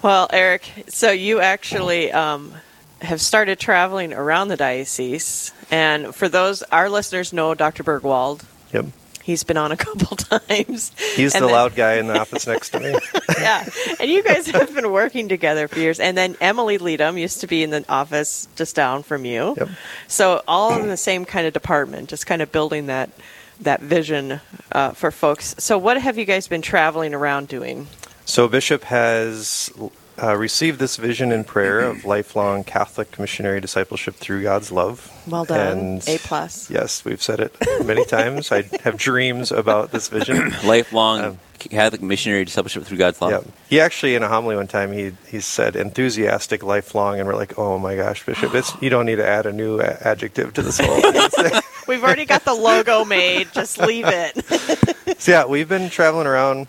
Well, 0.00 0.28
Eric, 0.32 0.70
so 0.86 1.10
you 1.10 1.40
actually 1.40 2.12
um, 2.12 2.54
have 3.02 3.20
started 3.20 3.58
traveling 3.58 4.12
around 4.12 4.46
the 4.46 4.56
diocese, 4.56 5.50
and 5.70 6.14
for 6.14 6.28
those 6.28 6.62
our 6.64 6.88
listeners 6.88 7.32
know 7.32 7.54
Dr. 7.54 7.82
Burgwald. 7.84 8.42
Yep. 8.72 8.86
He's 9.22 9.44
been 9.44 9.58
on 9.58 9.72
a 9.72 9.76
couple 9.86 10.16
times. 10.16 10.90
He's 11.14 11.34
And 11.34 11.42
the 11.42 11.48
then- 11.48 11.54
loud 11.54 11.74
guy 11.74 11.94
in 11.96 12.06
the 12.06 12.18
office 12.18 12.46
next 12.46 12.70
to 12.70 12.80
me. 12.80 12.94
yeah, 13.38 13.68
and 14.00 14.10
you 14.10 14.22
guys 14.22 14.46
have 14.46 14.74
been 14.74 14.90
working 14.90 15.28
together 15.28 15.68
for 15.68 15.78
years. 15.78 16.00
And 16.00 16.16
then 16.16 16.34
Emily 16.40 16.78
Leadham 16.78 17.18
used 17.18 17.40
to 17.42 17.46
be 17.46 17.62
in 17.62 17.68
the 17.68 17.84
office 17.90 18.48
just 18.56 18.74
down 18.74 19.02
from 19.02 19.26
you. 19.26 19.54
Yep. 19.58 19.68
So 20.06 20.42
all 20.48 20.80
in 20.80 20.88
the 20.88 20.96
same 20.96 21.26
kind 21.26 21.46
of 21.46 21.52
department, 21.52 22.08
just 22.08 22.26
kind 22.26 22.40
of 22.40 22.50
building 22.52 22.86
that 22.86 23.10
that 23.60 23.80
vision 23.82 24.40
uh, 24.72 24.92
for 24.92 25.10
folks. 25.10 25.54
So 25.58 25.76
what 25.76 26.00
have 26.00 26.16
you 26.16 26.24
guys 26.24 26.48
been 26.48 26.62
traveling 26.62 27.12
around 27.12 27.48
doing? 27.48 27.88
So 28.24 28.46
Bishop 28.48 28.84
has 28.84 29.68
uh, 30.22 30.36
received 30.36 30.78
this 30.78 30.96
vision 30.96 31.32
in 31.32 31.44
prayer 31.44 31.80
of 31.80 32.04
lifelong 32.04 32.64
Catholic 32.64 33.18
missionary 33.18 33.60
discipleship 33.60 34.14
through 34.16 34.42
God's 34.42 34.70
love. 34.72 35.10
Well 35.26 35.44
done. 35.44 35.78
And 35.78 36.08
A 36.08 36.18
plus. 36.18 36.70
Yes, 36.70 37.04
we've 37.04 37.22
said 37.22 37.40
it 37.40 37.54
many 37.84 38.04
times. 38.04 38.50
I 38.52 38.62
have 38.82 38.96
dreams 38.96 39.52
about 39.52 39.92
this 39.92 40.08
vision. 40.08 40.52
Lifelong 40.64 41.20
Um, 41.20 41.38
Catholic 41.58 42.00
missionary 42.02 42.44
discipleship 42.44 42.84
through 42.84 42.98
God's 42.98 43.20
love. 43.20 43.32
Yeah. 43.44 43.52
He 43.68 43.80
actually, 43.80 44.14
in 44.14 44.22
a 44.22 44.28
homily 44.28 44.54
one 44.56 44.68
time, 44.68 44.92
he 44.92 45.12
he 45.28 45.40
said 45.40 45.74
enthusiastic, 45.76 46.62
lifelong, 46.62 47.18
and 47.18 47.28
we're 47.28 47.34
like, 47.34 47.58
oh 47.58 47.78
my 47.78 47.96
gosh, 47.96 48.24
Bishop, 48.24 48.54
it's 48.54 48.72
you 48.80 48.90
don't 48.90 49.06
need 49.06 49.16
to 49.16 49.26
add 49.26 49.44
a 49.46 49.52
new 49.52 49.80
a- 49.80 49.98
adjective 50.02 50.54
to 50.54 50.62
this 50.62 50.78
whole. 50.78 51.00
thing. 51.30 51.60
We've 51.88 52.02
already 52.04 52.26
got 52.26 52.44
the 52.44 52.54
logo 52.54 53.04
made. 53.04 53.48
Just 53.52 53.78
leave 53.78 54.04
it. 54.06 55.20
so 55.20 55.32
yeah, 55.32 55.44
we've 55.46 55.68
been 55.68 55.88
traveling 55.90 56.26
around, 56.26 56.66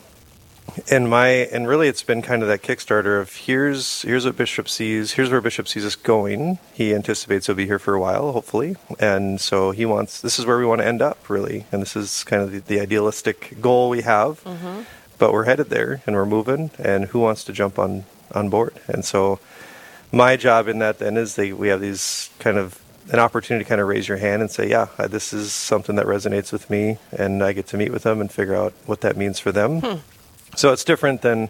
and 0.89 1.09
my 1.09 1.27
and 1.27 1.67
really 1.67 1.87
it's 1.87 2.03
been 2.03 2.21
kind 2.21 2.41
of 2.41 2.47
that 2.47 2.61
Kickstarter 2.61 3.21
of 3.21 3.35
here's 3.35 4.01
here's 4.03 4.25
what 4.25 4.37
Bishop 4.37 4.67
sees, 4.69 5.13
here's 5.13 5.29
where 5.29 5.41
Bishop 5.41 5.67
sees 5.67 5.85
us 5.85 5.95
going. 5.95 6.59
He 6.73 6.93
anticipates 6.93 7.47
he'll 7.47 7.55
be 7.55 7.65
here 7.65 7.79
for 7.79 7.93
a 7.93 7.99
while, 7.99 8.31
hopefully, 8.31 8.75
and 8.99 9.39
so 9.39 9.71
he 9.71 9.85
wants 9.85 10.21
this 10.21 10.39
is 10.39 10.45
where 10.45 10.57
we 10.57 10.65
want 10.65 10.81
to 10.81 10.87
end 10.87 11.01
up, 11.01 11.29
really, 11.29 11.65
and 11.71 11.81
this 11.81 11.95
is 11.95 12.23
kind 12.23 12.41
of 12.41 12.51
the, 12.51 12.59
the 12.59 12.79
idealistic 12.79 13.59
goal 13.61 13.89
we 13.89 14.01
have. 14.01 14.43
Mm-hmm. 14.43 14.81
But 15.17 15.33
we're 15.33 15.43
headed 15.43 15.69
there, 15.69 16.01
and 16.07 16.15
we're 16.15 16.25
moving, 16.25 16.71
and 16.79 17.05
who 17.05 17.19
wants 17.19 17.43
to 17.45 17.53
jump 17.53 17.77
on 17.77 18.05
on 18.33 18.49
board? 18.49 18.79
And 18.87 19.03
so 19.03 19.39
my 20.11 20.37
job 20.37 20.67
in 20.67 20.79
that 20.79 20.99
then 20.99 21.17
is 21.17 21.35
they, 21.35 21.51
we 21.53 21.67
have 21.67 21.81
these 21.81 22.29
kind 22.39 22.57
of 22.57 22.81
an 23.11 23.19
opportunity 23.19 23.63
to 23.63 23.69
kind 23.69 23.81
of 23.81 23.87
raise 23.87 24.07
your 24.07 24.17
hand 24.17 24.41
and 24.41 24.51
say, 24.51 24.69
yeah, 24.69 24.87
this 25.07 25.33
is 25.33 25.51
something 25.51 25.95
that 25.95 26.05
resonates 26.05 26.51
with 26.51 26.69
me, 26.69 26.97
and 27.11 27.43
I 27.43 27.53
get 27.53 27.67
to 27.67 27.77
meet 27.77 27.91
with 27.91 28.03
them 28.03 28.21
and 28.21 28.31
figure 28.31 28.55
out 28.55 28.73
what 28.85 29.01
that 29.01 29.17
means 29.17 29.39
for 29.39 29.51
them. 29.51 29.81
Hmm. 29.81 29.97
So 30.55 30.71
it's 30.73 30.83
different 30.83 31.21
than 31.21 31.49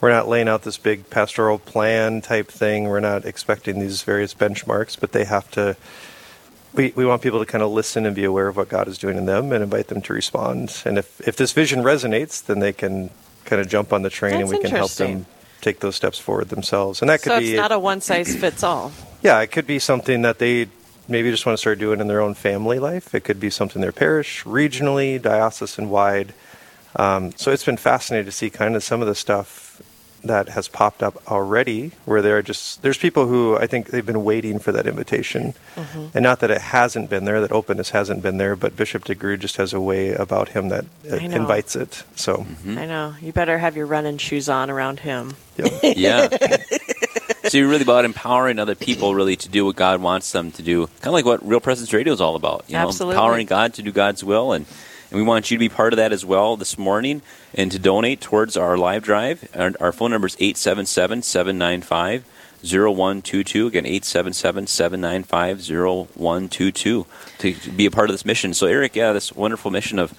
we're 0.00 0.10
not 0.10 0.28
laying 0.28 0.48
out 0.48 0.62
this 0.62 0.76
big 0.76 1.08
pastoral 1.08 1.58
plan 1.58 2.20
type 2.20 2.48
thing. 2.48 2.84
We're 2.84 3.00
not 3.00 3.24
expecting 3.24 3.80
these 3.80 4.02
various 4.02 4.34
benchmarks, 4.34 4.98
but 4.98 5.12
they 5.12 5.24
have 5.24 5.50
to. 5.52 5.76
We, 6.74 6.92
we 6.96 7.06
want 7.06 7.22
people 7.22 7.38
to 7.38 7.46
kind 7.46 7.62
of 7.62 7.70
listen 7.70 8.04
and 8.04 8.16
be 8.16 8.24
aware 8.24 8.48
of 8.48 8.56
what 8.56 8.68
God 8.68 8.88
is 8.88 8.98
doing 8.98 9.16
in 9.16 9.26
them 9.26 9.52
and 9.52 9.62
invite 9.62 9.86
them 9.86 10.02
to 10.02 10.12
respond. 10.12 10.82
And 10.84 10.98
if, 10.98 11.20
if 11.26 11.36
this 11.36 11.52
vision 11.52 11.84
resonates, 11.84 12.44
then 12.44 12.58
they 12.58 12.72
can 12.72 13.10
kind 13.44 13.62
of 13.62 13.68
jump 13.68 13.92
on 13.92 14.02
the 14.02 14.10
train 14.10 14.40
and 14.40 14.48
we 14.48 14.58
can 14.58 14.70
help 14.70 14.90
them 14.92 15.26
take 15.60 15.80
those 15.80 15.96
steps 15.96 16.18
forward 16.18 16.48
themselves. 16.48 17.00
And 17.00 17.08
that 17.08 17.22
could 17.22 17.30
so 17.30 17.38
be 17.38 17.52
it's 17.52 17.56
not 17.56 17.72
a 17.72 17.78
one 17.78 18.00
size 18.00 18.36
fits 18.36 18.62
all. 18.62 18.92
yeah, 19.22 19.40
it 19.40 19.52
could 19.52 19.66
be 19.66 19.78
something 19.78 20.22
that 20.22 20.38
they 20.38 20.68
maybe 21.08 21.30
just 21.30 21.46
want 21.46 21.54
to 21.54 21.60
start 21.60 21.78
doing 21.78 22.00
in 22.00 22.08
their 22.08 22.20
own 22.20 22.34
family 22.34 22.78
life. 22.78 23.14
It 23.14 23.24
could 23.24 23.40
be 23.40 23.50
something 23.50 23.80
their 23.80 23.92
parish, 23.92 24.44
regionally, 24.44 25.20
diocesan 25.20 25.90
wide. 25.90 26.34
Um, 26.96 27.32
so 27.36 27.50
it's 27.50 27.64
been 27.64 27.76
fascinating 27.76 28.26
to 28.26 28.32
see 28.32 28.50
kind 28.50 28.76
of 28.76 28.82
some 28.82 29.00
of 29.00 29.08
the 29.08 29.14
stuff 29.14 29.82
that 30.22 30.48
has 30.48 30.68
popped 30.68 31.02
up 31.02 31.30
already, 31.30 31.90
where 32.06 32.22
there 32.22 32.38
are 32.38 32.42
just 32.42 32.80
there's 32.82 32.96
people 32.96 33.26
who 33.26 33.58
I 33.58 33.66
think 33.66 33.88
they've 33.88 34.06
been 34.06 34.24
waiting 34.24 34.58
for 34.58 34.72
that 34.72 34.86
invitation, 34.86 35.52
and 35.76 36.22
not 36.22 36.40
that 36.40 36.50
it 36.50 36.60
hasn't 36.62 37.10
been 37.10 37.24
there, 37.26 37.42
that 37.42 37.52
openness 37.52 37.90
hasn't 37.90 38.22
been 38.22 38.38
there, 38.38 38.56
but 38.56 38.74
Bishop 38.74 39.04
DeGrood 39.04 39.40
just 39.40 39.56
has 39.58 39.74
a 39.74 39.80
way 39.80 40.14
about 40.14 40.48
him 40.50 40.70
that 40.70 40.86
uh, 41.10 41.16
invites 41.16 41.76
it. 41.76 42.04
So 42.16 42.46
I 42.66 42.86
know. 42.86 43.14
You 43.20 43.32
better 43.34 43.58
have 43.58 43.76
your 43.76 43.84
running 43.86 44.16
shoes 44.16 44.48
on 44.48 44.70
around 44.70 45.00
him. 45.00 45.34
yeah. 45.56 45.68
Yeah. 45.96 46.28
so 47.44 47.58
you're 47.58 47.68
really 47.68 47.82
about 47.82 48.04
empowering 48.06 48.58
other 48.58 48.74
people 48.74 49.14
really 49.14 49.36
to 49.36 49.48
do 49.48 49.66
what 49.66 49.76
God 49.76 50.00
wants 50.00 50.32
them 50.32 50.50
to 50.52 50.62
do. 50.62 50.86
Kind 50.86 51.08
of 51.08 51.12
like 51.12 51.24
what 51.26 51.46
Real 51.46 51.60
Presence 51.60 51.92
Radio 51.92 52.12
is 52.14 52.20
all 52.22 52.34
about. 52.36 52.64
You 52.68 52.74
know, 52.74 52.88
Absolutely. 52.88 53.16
empowering 53.16 53.46
God 53.46 53.74
to 53.74 53.82
do 53.82 53.92
God's 53.92 54.24
will 54.24 54.52
and 54.52 54.64
and 55.10 55.18
we 55.18 55.22
want 55.22 55.50
you 55.50 55.56
to 55.56 55.60
be 55.60 55.68
part 55.68 55.92
of 55.92 55.96
that 55.98 56.12
as 56.12 56.24
well 56.24 56.56
this 56.56 56.78
morning 56.78 57.22
and 57.54 57.70
to 57.72 57.78
donate 57.78 58.20
towards 58.20 58.56
our 58.56 58.76
live 58.76 59.02
drive. 59.02 59.48
Our, 59.54 59.72
our 59.80 59.92
phone 59.92 60.10
number 60.10 60.26
is 60.26 60.36
877 60.38 61.22
795 61.22 62.24
0122. 62.64 63.66
Again, 63.66 63.86
877 63.86 64.66
795 64.66 65.68
0122 65.68 67.06
to 67.38 67.54
be 67.70 67.86
a 67.86 67.90
part 67.90 68.10
of 68.10 68.14
this 68.14 68.24
mission. 68.24 68.54
So, 68.54 68.66
Eric, 68.66 68.96
yeah, 68.96 69.12
this 69.12 69.32
wonderful 69.32 69.70
mission 69.70 69.98
of 69.98 70.14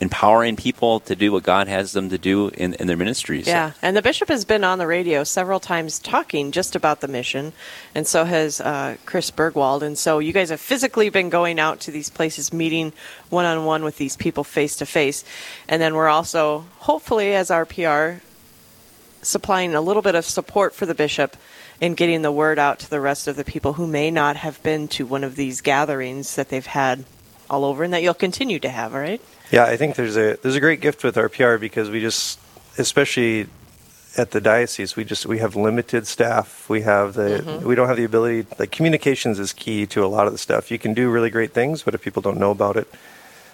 empowering 0.00 0.56
people 0.56 1.00
to 1.00 1.16
do 1.16 1.32
what 1.32 1.42
God 1.42 1.68
has 1.68 1.92
them 1.92 2.08
to 2.10 2.18
do 2.18 2.48
in, 2.48 2.74
in 2.74 2.86
their 2.86 2.96
ministries. 2.96 3.46
Yeah, 3.46 3.72
and 3.82 3.96
the 3.96 4.02
bishop 4.02 4.28
has 4.28 4.44
been 4.44 4.64
on 4.64 4.78
the 4.78 4.86
radio 4.86 5.24
several 5.24 5.60
times 5.60 5.98
talking 5.98 6.52
just 6.52 6.76
about 6.76 7.00
the 7.00 7.08
mission, 7.08 7.52
and 7.94 8.06
so 8.06 8.24
has 8.24 8.60
uh, 8.60 8.96
Chris 9.06 9.30
Burgwald. 9.30 9.82
And 9.82 9.98
so 9.98 10.18
you 10.18 10.32
guys 10.32 10.50
have 10.50 10.60
physically 10.60 11.08
been 11.08 11.30
going 11.30 11.58
out 11.58 11.80
to 11.80 11.90
these 11.90 12.10
places, 12.10 12.52
meeting 12.52 12.92
one 13.28 13.44
on 13.44 13.64
one 13.64 13.84
with 13.84 13.96
these 13.96 14.16
people 14.16 14.44
face 14.44 14.76
to 14.76 14.86
face. 14.86 15.24
And 15.68 15.82
then 15.82 15.94
we're 15.94 16.08
also, 16.08 16.64
hopefully, 16.78 17.34
as 17.34 17.50
RPR, 17.50 18.20
supplying 19.22 19.74
a 19.74 19.80
little 19.80 20.02
bit 20.02 20.14
of 20.14 20.24
support 20.24 20.74
for 20.74 20.86
the 20.86 20.94
bishop 20.94 21.36
in 21.82 21.94
getting 21.94 22.22
the 22.22 22.30
word 22.30 22.60
out 22.60 22.78
to 22.78 22.88
the 22.88 23.00
rest 23.00 23.26
of 23.26 23.34
the 23.34 23.42
people 23.44 23.72
who 23.72 23.88
may 23.88 24.08
not 24.08 24.36
have 24.36 24.62
been 24.62 24.86
to 24.86 25.04
one 25.04 25.24
of 25.24 25.34
these 25.34 25.60
gatherings 25.60 26.36
that 26.36 26.48
they've 26.48 26.64
had 26.64 27.04
all 27.50 27.64
over 27.64 27.82
and 27.82 27.92
that 27.92 28.04
you'll 28.04 28.14
continue 28.14 28.60
to 28.60 28.68
have, 28.68 28.94
right? 28.94 29.20
Yeah, 29.50 29.64
I 29.64 29.76
think 29.76 29.96
there's 29.96 30.16
a 30.16 30.38
there's 30.40 30.54
a 30.54 30.60
great 30.60 30.80
gift 30.80 31.02
with 31.02 31.16
RPR 31.16 31.58
because 31.58 31.90
we 31.90 32.00
just, 32.00 32.38
especially 32.78 33.48
at 34.16 34.30
the 34.30 34.40
diocese, 34.40 34.94
we 34.94 35.02
just 35.04 35.26
we 35.26 35.38
have 35.38 35.56
limited 35.56 36.06
staff. 36.06 36.68
We 36.70 36.82
have 36.82 37.14
the 37.14 37.42
Mhm. 37.44 37.62
we 37.64 37.74
don't 37.74 37.88
have 37.88 37.96
the 37.96 38.04
ability. 38.04 38.46
Like 38.60 38.70
communications 38.70 39.40
is 39.40 39.52
key 39.52 39.84
to 39.86 40.04
a 40.04 40.06
lot 40.06 40.28
of 40.28 40.32
the 40.32 40.38
stuff. 40.38 40.70
You 40.70 40.78
can 40.78 40.94
do 40.94 41.10
really 41.10 41.30
great 41.30 41.52
things, 41.52 41.82
but 41.82 41.94
if 41.94 42.00
people 42.00 42.22
don't 42.22 42.38
know 42.38 42.52
about 42.52 42.76
it, 42.76 42.86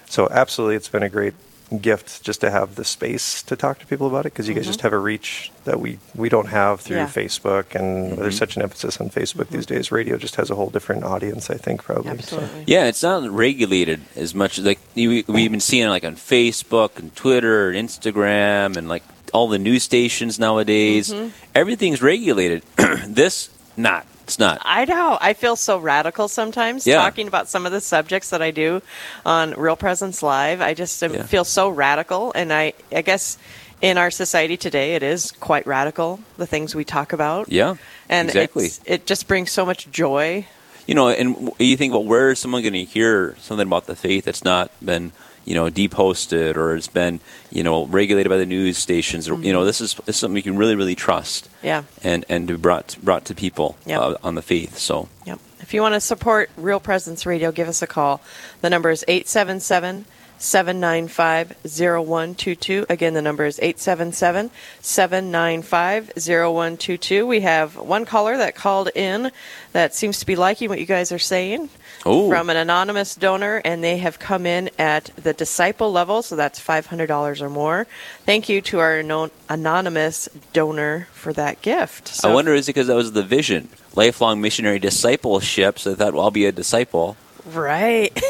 so 0.07 0.29
absolutely, 0.29 0.75
it's 0.75 0.87
been 0.87 1.03
a 1.03 1.09
great 1.09 1.33
gift 1.77 2.23
just 2.23 2.41
to 2.41 2.49
have 2.49 2.75
the 2.75 2.83
space 2.83 3.43
to 3.43 3.55
talk 3.55 3.77
to 3.79 3.85
people 3.85 4.07
about 4.07 4.25
it 4.25 4.33
because 4.33 4.47
you 4.47 4.53
guys 4.55 4.63
Mhm. 4.63 4.67
just 4.67 4.81
have 4.81 4.93
a 4.93 4.97
reach 4.97 5.51
that 5.65 5.79
we 5.79 5.99
we 6.15 6.27
don't 6.29 6.47
have 6.47 6.81
through 6.81 6.97
Yeah. 6.97 7.07
Facebook 7.07 7.75
and 7.75 8.11
Mm-hmm. 8.13 8.21
there's 8.21 8.37
such 8.37 8.55
an 8.55 8.61
emphasis 8.63 8.99
on 8.99 9.09
Facebook 9.09 9.49
these 9.49 9.65
days. 9.65 9.91
Radio 9.91 10.17
just 10.17 10.35
has 10.37 10.49
a 10.49 10.55
whole 10.55 10.69
different 10.69 11.03
audience, 11.03 11.49
I 11.49 11.55
think, 11.57 11.83
probably. 11.83 12.21
So- 12.23 12.41
Yeah, 12.65 12.85
it's 12.85 13.03
not 13.03 13.29
regulated 13.29 14.01
as 14.15 14.33
much. 14.33 14.57
Like 14.59 14.79
you, 14.95 15.23
we've 15.27 15.51
been 15.51 15.59
seeing, 15.59 15.89
like 15.89 16.03
on 16.03 16.15
Facebook 16.15 16.97
and 16.97 17.15
Twitter 17.15 17.69
and 17.69 17.87
Instagram 17.89 18.75
and 18.75 18.89
like 18.89 19.03
all 19.33 19.47
the 19.47 19.59
news 19.59 19.83
stations 19.83 20.39
nowadays. 20.39 21.11
Mhm. 21.13 21.31
Everything's 21.53 22.01
regulated. 22.01 22.63
this 23.07 23.49
not. 23.77 24.05
It's 24.29 24.37
not. 24.37 24.59
I 24.61 24.85
know. 24.85 25.17
I 25.19 25.33
feel 25.33 25.55
so 25.55 25.79
radical 25.79 26.27
sometimes 26.27 26.85
Yeah. 26.85 26.97
talking 26.97 27.27
about 27.27 27.49
some 27.49 27.65
of 27.65 27.71
the 27.71 27.81
subjects 27.81 28.29
that 28.29 28.43
I 28.43 28.51
do 28.51 28.83
on 29.25 29.55
Real 29.55 29.75
Presence 29.75 30.21
Live. 30.21 30.61
I 30.61 30.75
just 30.75 31.01
Yeah. 31.01 31.23
feel 31.23 31.43
so 31.43 31.67
radical, 31.67 32.31
and 32.35 32.53
I, 32.53 32.73
I 32.91 33.01
guess 33.01 33.39
in 33.81 33.97
our 33.97 34.11
society 34.11 34.55
today, 34.55 34.93
it 34.93 35.01
is 35.01 35.31
quite 35.39 35.65
radical. 35.65 36.19
The 36.37 36.45
things 36.45 36.75
we 36.75 36.83
talk 36.85 37.11
about, 37.11 37.51
Yeah, 37.51 37.75
and 38.07 38.29
exactly. 38.29 38.69
it 38.85 39.07
just 39.07 39.27
brings 39.27 39.51
so 39.51 39.65
much 39.65 39.89
joy. 39.89 40.45
You 40.85 40.93
know, 40.93 41.09
and 41.09 41.51
you 41.57 41.75
think, 41.75 41.93
well, 41.93 42.03
where 42.03 42.29
is 42.29 42.37
someone 42.37 42.61
going 42.61 42.73
to 42.73 42.83
hear 42.83 43.35
something 43.39 43.65
about 43.65 43.87
the 43.87 43.95
faith 43.95 44.25
that's 44.25 44.43
not 44.43 44.69
been, 44.85 45.11
you 45.49 45.55
know, 45.55 45.65
deposted 45.69 46.55
or 46.55 46.75
it's 46.75 46.87
been, 46.87 47.19
you 47.49 47.63
know, 47.63 47.85
regulated 47.87 48.29
by 48.29 48.37
the 48.37 48.45
news 48.45 48.77
stations? 48.77 49.27
Or, 49.27 49.35
You 49.41 49.51
know, 49.51 49.65
this 49.65 49.81
is, 49.81 49.95
this 50.05 50.15
is 50.15 50.19
something 50.21 50.37
you 50.37 50.43
can 50.43 50.57
really, 50.57 50.75
really 50.75 50.95
trust 50.95 51.49
Yeah. 51.63 51.83
and 52.03 52.23
and 52.29 52.47
to 52.47 52.53
be 52.53 52.59
brought 52.61 52.95
brought 53.03 53.25
to 53.25 53.33
people 53.35 53.75
Yep. 53.85 53.99
uh, 54.01 54.15
on 54.23 54.35
the 54.35 54.41
faith. 54.43 54.77
So 54.77 55.09
Yep. 55.25 55.39
If 55.61 55.73
you 55.73 55.81
want 55.81 55.95
to 55.95 55.99
support 56.01 56.49
Real 56.55 56.79
Presence 56.79 57.25
Radio, 57.25 57.51
give 57.51 57.67
us 57.67 57.81
a 57.81 57.87
call. 57.87 58.21
The 58.61 58.69
number 58.69 58.89
is 58.91 59.03
877 59.07 60.05
795 60.39 61.55
0122. 61.67 62.85
Again, 62.89 63.13
the 63.13 63.21
number 63.21 63.45
is 63.45 63.59
877 63.59 64.51
795 64.81 66.11
0122. 66.17 67.27
We 67.27 67.41
have 67.41 67.75
one 67.75 68.05
caller 68.05 68.37
that 68.37 68.55
called 68.55 68.89
in 68.95 69.31
that 69.73 69.93
seems 69.93 70.19
to 70.19 70.25
be 70.25 70.35
liking 70.35 70.69
what 70.69 70.79
you 70.79 70.85
guys 70.85 71.11
are 71.11 71.19
saying 71.19 71.69
Oh. 72.05 72.29
from 72.29 72.49
an 72.49 72.57
anonymous 72.57 73.15
donor, 73.15 73.61
and 73.65 73.83
they 73.83 73.97
have 73.97 74.19
come 74.19 74.45
in 74.45 74.69
at 74.79 75.05
the 75.15 75.33
disciple 75.33 75.91
level, 75.91 76.21
so 76.21 76.35
that's 76.35 76.59
$500 76.59 77.41
or 77.41 77.49
more. 77.49 77.87
Thank 78.25 78.49
you 78.49 78.61
to 78.61 78.79
our 78.79 79.03
non- 79.03 79.31
anonymous 79.49 80.29
donor 80.53 81.07
for 81.11 81.33
that 81.33 81.61
gift. 81.61 82.07
So 82.07 82.29
I 82.29 82.33
wonder 82.33 82.53
is 82.53 82.67
it 82.67 82.73
because 82.73 82.87
that 82.87 82.95
was 82.95 83.11
the 83.11 83.23
vision, 83.23 83.69
lifelong 83.95 84.41
missionary 84.41 84.79
discipleship? 84.79 85.79
So 85.79 85.91
I 85.91 85.95
thought, 85.95 86.13
well, 86.13 86.23
I'll 86.23 86.31
be 86.31 86.45
a 86.45 86.51
disciple. 86.51 87.17
Right. 87.45 88.17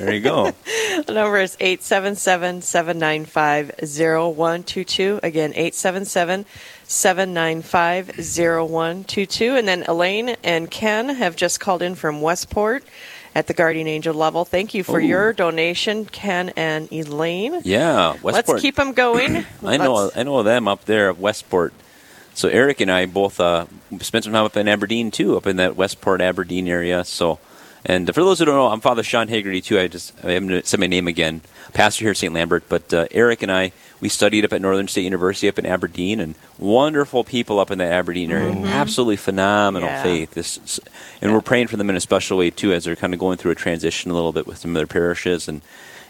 There 0.00 0.14
you 0.14 0.20
go. 0.20 0.52
The 1.06 1.12
number 1.12 1.36
is 1.38 1.58
877 1.60 2.62
795 2.62 3.72
0122. 3.82 5.20
Again, 5.22 5.50
877 5.50 6.46
795 6.90 8.18
0122. 8.18 9.54
And 9.54 9.68
then 9.68 9.84
Elaine 9.86 10.30
and 10.42 10.68
Ken 10.68 11.08
have 11.08 11.36
just 11.36 11.60
called 11.60 11.82
in 11.82 11.94
from 11.94 12.20
Westport 12.20 12.82
at 13.32 13.46
the 13.46 13.54
Guardian 13.54 13.86
Angel 13.86 14.12
level. 14.12 14.44
Thank 14.44 14.74
you 14.74 14.82
for 14.82 14.98
Ooh. 14.98 15.04
your 15.04 15.32
donation, 15.32 16.04
Ken 16.04 16.48
and 16.56 16.92
Elaine. 16.92 17.60
Yeah, 17.62 18.16
Westport. 18.22 18.48
Let's 18.48 18.60
keep 18.60 18.74
them 18.74 18.92
going. 18.92 19.46
I 19.64 19.76
know 19.76 20.10
I 20.16 20.24
know 20.24 20.42
them 20.42 20.66
up 20.66 20.84
there 20.86 21.10
at 21.10 21.18
Westport. 21.18 21.72
So 22.34 22.48
Eric 22.48 22.80
and 22.80 22.90
I 22.90 23.06
both 23.06 23.38
uh, 23.38 23.66
spent 24.00 24.24
some 24.24 24.32
time 24.32 24.44
up 24.44 24.56
in 24.56 24.66
Aberdeen 24.66 25.12
too, 25.12 25.36
up 25.36 25.46
in 25.46 25.56
that 25.56 25.76
Westport 25.76 26.20
Aberdeen 26.20 26.66
area. 26.66 27.04
So, 27.04 27.38
and 27.84 28.12
for 28.12 28.22
those 28.24 28.40
who 28.40 28.46
don't 28.46 28.56
know, 28.56 28.66
I'm 28.66 28.80
Father 28.80 29.04
Sean 29.04 29.28
Haggerty 29.28 29.60
too. 29.60 29.78
I 29.78 29.86
just 29.86 30.12
I 30.24 30.32
am 30.32 30.48
going 30.48 30.60
to 30.60 30.66
say 30.66 30.76
my 30.76 30.88
name 30.88 31.06
again, 31.06 31.42
pastor 31.72 32.04
here 32.04 32.10
at 32.10 32.16
St. 32.16 32.34
Lambert. 32.34 32.64
But 32.68 32.92
uh, 32.92 33.06
Eric 33.12 33.42
and 33.42 33.52
I 33.52 33.70
we 34.00 34.08
studied 34.08 34.44
up 34.44 34.52
at 34.52 34.60
Northern 34.62 34.88
State 34.88 35.04
University 35.04 35.48
up 35.48 35.58
in 35.58 35.66
Aberdeen, 35.66 36.20
and 36.20 36.34
wonderful 36.58 37.24
people 37.24 37.58
up 37.58 37.70
in 37.70 37.78
the 37.78 37.84
Aberdeen 37.84 38.30
area. 38.30 38.52
Mhm. 38.52 38.66
Absolutely 38.70 39.16
phenomenal 39.16 39.88
Yeah. 39.88 40.02
faith. 40.02 40.32
This, 40.32 40.80
and 41.20 41.32
we're 41.32 41.40
praying 41.40 41.66
for 41.68 41.76
them 41.76 41.90
in 41.90 41.96
a 41.96 42.00
special 42.00 42.38
way 42.38 42.50
too, 42.50 42.72
as 42.72 42.84
they're 42.84 42.96
kind 42.96 43.12
of 43.14 43.20
going 43.20 43.36
through 43.36 43.52
a 43.52 43.56
transition 43.56 44.10
a 44.10 44.14
little 44.14 44.32
bit 44.32 44.46
with 44.46 44.58
some 44.58 44.70
of 44.72 44.74
their 44.76 44.86
parishes, 44.86 45.48
and 45.48 45.60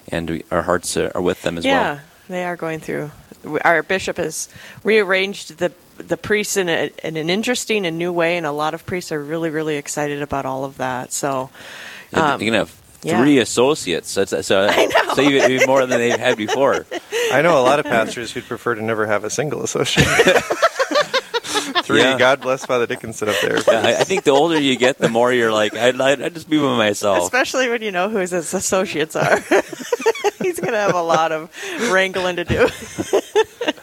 and 0.09 0.31
we, 0.31 0.45
our 0.51 0.63
hearts 0.63 0.97
are 0.97 1.11
are 1.15 1.23
with 1.23 1.43
them 1.43 1.59
as 1.59 1.65
yeah, 1.65 1.73
well. 1.81 1.95
Yeah, 1.95 2.01
they 2.29 2.45
are 2.45 2.57
going 2.57 2.81
through. 2.81 3.11
Our 3.65 3.83
bishop 3.83 4.19
has 4.19 4.49
rearranged 4.85 5.59
the 5.59 5.73
the 5.99 6.17
priests 6.17 6.57
in, 6.57 6.69
a, 6.71 6.91
in 7.05 7.19
an 7.19 7.29
interesting 7.29 7.85
and 7.85 7.99
new 7.99 8.11
way, 8.11 8.39
and 8.39 8.47
a 8.47 8.53
lot 8.53 8.73
of 8.73 8.87
priests 8.87 9.13
are 9.13 9.23
really, 9.23 9.51
really 9.51 9.77
excited 9.77 10.23
about 10.23 10.47
all 10.47 10.65
of 10.65 10.79
that. 10.79 11.13
So, 11.13 11.51
um, 12.15 12.41
You're 12.41 12.51
gonna 12.53 12.65
have 12.65 12.80
yeah. 13.03 13.21
three 13.21 13.39
associates. 13.39 14.15
That's, 14.15 14.31
that's 14.31 14.51
uh, 14.51 14.71
so 15.15 15.23
even, 15.23 15.51
even 15.51 15.67
more 15.67 15.85
than 15.87 15.99
they've 15.99 16.19
had 16.19 16.37
before. 16.37 16.87
I 17.33 17.43
know 17.43 17.59
a 17.61 17.63
lot 17.65 17.79
of 17.79 17.87
pastors 17.87 18.33
who'd 18.33 18.45
prefer 18.47 18.75
to 18.75 18.83
never 18.83 19.07
have 19.07 19.25
a 19.25 19.31
single 19.31 19.63
associate. 19.63 20.07
Three, 21.85 22.01
Yeah. 22.01 22.19
God 22.19 22.41
bless 22.41 22.65
Father 22.65 22.87
Dickinson 22.87 23.29
up 23.29 23.37
there. 23.43 23.57
Yeah, 23.59 23.81
I, 23.85 24.01
I 24.01 24.05
think 24.05 24.23
the 24.25 24.31
older 24.31 24.59
you 24.59 24.77
get, 24.77 24.99
the 24.99 25.09
more 25.09 25.33
you're 25.33 25.53
like, 25.53 25.75
I'd, 25.75 26.01
I'd, 26.01 26.23
I'd 26.23 26.35
just 26.35 26.49
be 26.49 26.59
with 26.59 26.71
myself. 26.77 27.25
especially 27.25 27.69
when 27.69 27.83
you 27.83 27.91
know 27.91 28.09
who 28.09 28.19
his 28.19 28.33
associates 28.33 29.17
are. 29.17 29.39
He's 30.41 30.59
going 30.61 30.73
to 30.73 30.79
have 30.79 30.95
a 30.95 31.03
lot 31.03 31.33
of 31.33 31.51
wrangling 31.91 32.37
to 32.37 32.45
do. 32.45 32.69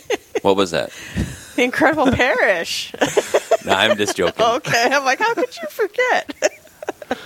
what 0.43 0.57
was 0.57 0.71
that? 0.71 0.91
The 1.57 1.65
Incredible 1.65 2.11
Parish. 2.13 2.93
No, 3.67 3.73
I'm 3.73 3.97
just 3.97 4.15
joking. 4.15 4.45
okay. 4.45 4.89
I'm 4.93 5.07
like, 5.07 5.21
how 5.21 5.33
could 5.33 5.57
you 5.57 5.67
forget? 5.69 6.35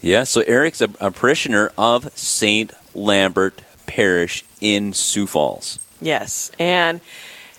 Yeah. 0.00 0.24
So 0.24 0.40
Eric's 0.42 0.80
a, 0.80 0.88
a 1.00 1.10
parishioner 1.10 1.70
of 1.76 2.10
Saint 2.16 2.72
Lambert 2.94 3.60
Parish 3.86 4.42
in 4.60 4.92
Sioux 4.94 5.26
Falls. 5.26 5.80
yes. 6.00 6.50
And 6.58 7.00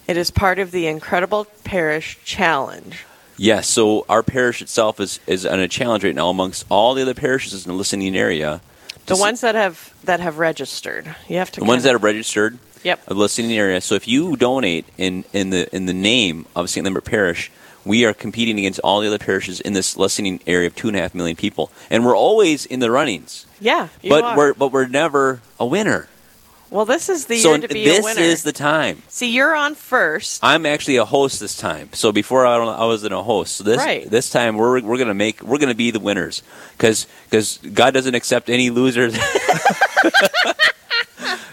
it 0.10 0.18
is 0.18 0.32
part 0.32 0.57
of 0.57 0.72
the 0.72 0.88
Incredible 0.88 1.45
Parish 1.64 2.18
Challenge. 2.26 3.05
Yes, 3.38 3.70
so 3.70 4.05
our 4.10 4.24
parish 4.24 4.60
itself 4.62 4.99
is, 4.99 5.20
is 5.28 5.45
on 5.45 5.60
a 5.60 5.68
challenge 5.68 6.03
right 6.03 6.16
now 6.16 6.30
amongst 6.30 6.66
all 6.68 6.95
the 6.95 7.03
other 7.03 7.14
parishes 7.14 7.64
in 7.64 7.72
the 7.72 7.78
listening 7.78 8.18
area. 8.18 8.60
The 9.05 9.16
ones 9.16 9.41
that 9.41 9.53
have 9.55 9.93
that 10.05 10.20
have 10.20 10.39
registered. 10.39 11.16
You 11.28 11.38
have 11.38 11.51
to 11.51 11.60
the 11.62 11.66
ones 11.66 11.84
that 11.84 11.89
kind 11.89 11.95
have 11.95 12.03
registered 12.03 12.57
Yep. 12.84 13.01
of 13.07 13.16
the 13.18 13.22
listening 13.22 13.51
area. 13.51 13.82
So 13.82 13.95
if 13.95 14.07
you 14.07 14.36
donate 14.36 14.86
in, 14.97 15.26
in 15.32 15.51
the 15.51 15.74
in 15.76 15.86
the 15.86 15.93
name 15.93 16.47
of 16.55 16.70
St. 16.70 16.84
Lambert 16.84 17.05
Parish, 17.05 17.51
we 17.86 18.03
are 18.05 18.14
competing 18.14 18.57
against 18.57 18.80
all 18.80 18.99
the 19.01 19.07
other 19.07 19.18
parishes 19.20 19.60
in 19.62 19.74
this 19.74 19.95
listening 19.95 20.39
area 20.47 20.68
of 20.68 20.76
two 20.76 20.88
and 20.88 20.97
a 20.97 21.01
half 21.01 21.14
million 21.14 21.36
people, 21.36 21.72
and 21.89 22.03
we're 22.05 22.18
always 22.18 22.66
in 22.66 22.80
the 22.80 22.89
runnings. 22.89 23.45
Yeah, 23.62 23.89
you 24.01 24.10
but 24.10 24.24
are. 24.24 24.38
we're 24.38 24.53
but 24.55 24.72
we're 24.72 24.88
never 24.88 25.41
a 25.60 25.66
winner. 25.68 26.07
Well, 26.72 26.86
this 26.86 27.10
is 27.10 27.26
the 27.26 27.38
so 27.40 27.50
year 27.52 27.62
to 27.62 27.68
be 27.68 27.84
this 27.84 28.00
a 28.00 28.04
winner. 28.04 28.22
is 28.22 28.44
the 28.44 28.52
time. 28.52 29.02
See, 29.08 29.32
you're 29.32 29.56
on 29.56 29.74
first. 29.76 30.40
I'm 30.44 30.66
actually 30.66 30.98
a 30.98 31.06
host 31.06 31.40
this 31.40 31.58
time. 31.58 31.90
So 31.94 32.12
before 32.12 32.46
I, 32.46 32.58
I 32.58 32.86
wasn't 32.86 33.14
a 33.14 33.24
host. 33.24 33.56
So 33.58 33.64
this 33.64 33.78
Right. 33.80 34.10
this 34.10 34.30
time 34.30 34.56
we're 34.58 34.80
we're 34.82 34.98
gonna 35.00 35.14
make 35.16 35.42
we're 35.42 35.58
gonna 35.58 35.74
be 35.74 35.90
the 35.92 36.00
winners 36.00 36.44
because 36.78 37.08
God 37.74 37.94
doesn't 37.94 38.14
accept 38.16 38.50
any 38.50 38.70
losers. 38.70 39.18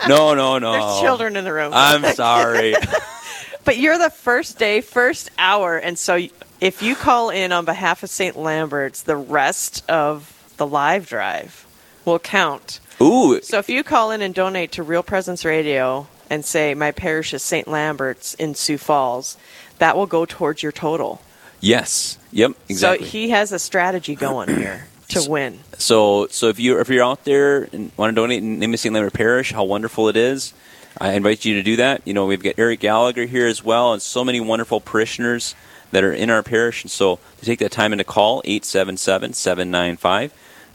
No, 0.09 0.35
no, 0.35 0.59
no. 0.61 0.73
There's 0.73 1.01
children 1.01 1.35
in 1.35 1.43
the 1.43 1.53
room. 1.53 1.73
I'm 1.75 2.05
sorry. 2.15 2.75
But 3.65 3.79
you're 3.79 3.99
the 3.99 4.11
first 4.11 4.61
day, 4.61 4.81
first 4.81 5.29
hour, 5.39 5.77
and 5.77 5.99
so 5.99 6.29
if 6.61 6.83
you 6.83 6.95
call 6.95 7.31
in 7.31 7.51
on 7.51 7.65
behalf 7.65 8.05
of 8.05 8.11
St. 8.11 8.37
Lambert's, 8.37 9.03
the 9.03 9.17
rest 9.17 9.83
of 9.91 10.33
the 10.57 10.65
live 10.69 11.09
drive 11.09 11.67
will 12.05 12.21
count. 12.21 12.79
Ooh, 13.01 13.41
So 13.43 13.59
if 13.59 13.69
you 13.69 13.83
call 13.85 14.11
in 14.11 14.23
and 14.23 14.35
donate 14.35 14.73
to 14.73 14.83
Real 14.83 15.03
Presence 15.03 15.45
Radio 15.45 16.07
and 16.31 16.45
say 16.45 16.75
my 16.75 16.93
parish 16.93 17.35
is 17.35 17.43
St. 17.43 17.69
Lambert's 17.69 18.35
in 18.35 18.55
Sioux 18.55 18.79
Falls, 18.79 19.37
that 19.79 19.97
will 19.97 20.07
go 20.07 20.25
towards 20.25 20.63
your 20.63 20.73
total. 20.73 21.21
yes. 21.61 22.19
Yep, 22.33 22.53
exactly. 22.69 23.07
So 23.07 23.11
he 23.11 23.31
has 23.31 23.53
a 23.53 23.59
strategy 23.59 24.15
going 24.15 24.49
here 24.55 24.89
to 25.09 25.25
win. 25.31 25.61
So, 25.79 26.27
so 26.29 26.49
if 26.49 26.59
you 26.59 26.79
if 26.81 26.89
you're 26.91 27.05
out 27.05 27.25
there 27.25 27.63
and 27.73 27.91
want 27.97 28.15
to 28.15 28.21
donate 28.21 28.43
in 28.43 28.59
name 28.59 28.75
of 28.75 28.81
St. 28.81 28.93
Lambert 28.95 29.15
Parish, 29.15 29.53
how 29.53 29.65
wonderful 29.65 30.09
it 30.09 30.17
is! 30.17 30.53
I 31.01 31.13
invite 31.13 31.45
you 31.47 31.55
to 31.55 31.63
do 31.63 31.77
that. 31.77 32.03
You 32.05 32.13
know, 32.13 32.27
we've 32.27 32.43
got 32.43 32.55
Eric 32.59 32.81
Gallagher 32.81 33.25
here 33.25 33.47
as 33.47 33.65
well, 33.65 33.93
and 33.95 34.03
so 34.03 34.23
many 34.25 34.39
wonderful 34.41 34.81
parishioners 34.83 35.55
that 35.93 36.05
are 36.05 36.13
in 36.13 36.29
our 36.29 36.43
parish. 36.43 36.83
And 36.85 36.91
so, 36.91 37.19
to 37.39 37.45
take 37.47 37.59
that 37.61 37.73
time 37.73 37.93
and 37.95 38.01
to 38.01 38.05
call 38.05 38.43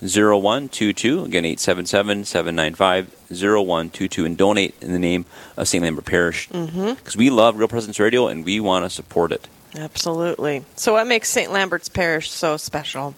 877-795-0122 0.02 1.26
again 1.26 1.44
877-795-0122 1.44 4.26
and 4.26 4.38
donate 4.38 4.76
in 4.82 4.94
the 4.94 5.00
name 5.00 5.26
of 5.58 5.68
St. 5.68 5.84
Lambert 5.84 6.06
Parish 6.06 6.50
mm-hmm. 6.50 6.94
because 6.94 7.16
we 7.16 7.30
love 7.30 7.58
Real 7.58 7.68
Presence 7.68 8.00
Radio 8.00 8.28
and 8.28 8.46
we 8.46 8.60
want 8.60 8.86
to 8.86 8.90
support 8.90 9.32
it. 9.32 9.48
Absolutely. 9.76 10.66
So, 10.76 10.94
what 10.94 11.08
makes 11.08 11.30
St. 11.30 11.52
Lambert's 11.52 11.90
Parish 11.90 12.30
so 12.30 12.58
special? 12.58 13.16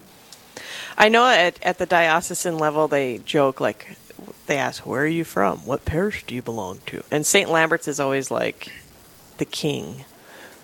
I 0.96 1.08
know 1.08 1.26
at, 1.26 1.60
at 1.62 1.78
the 1.78 1.86
diocesan 1.86 2.58
level 2.58 2.86
they 2.86 3.18
joke 3.18 3.60
like 3.60 3.96
they 4.46 4.56
ask, 4.56 4.86
"Where 4.86 5.02
are 5.02 5.06
you 5.06 5.24
from? 5.24 5.66
What 5.66 5.84
parish 5.84 6.24
do 6.24 6.34
you 6.34 6.42
belong 6.42 6.78
to?" 6.86 7.02
And 7.10 7.26
St. 7.26 7.50
Lambert's 7.50 7.88
is 7.88 7.98
always 7.98 8.30
like 8.30 8.70
the 9.38 9.44
king. 9.44 10.04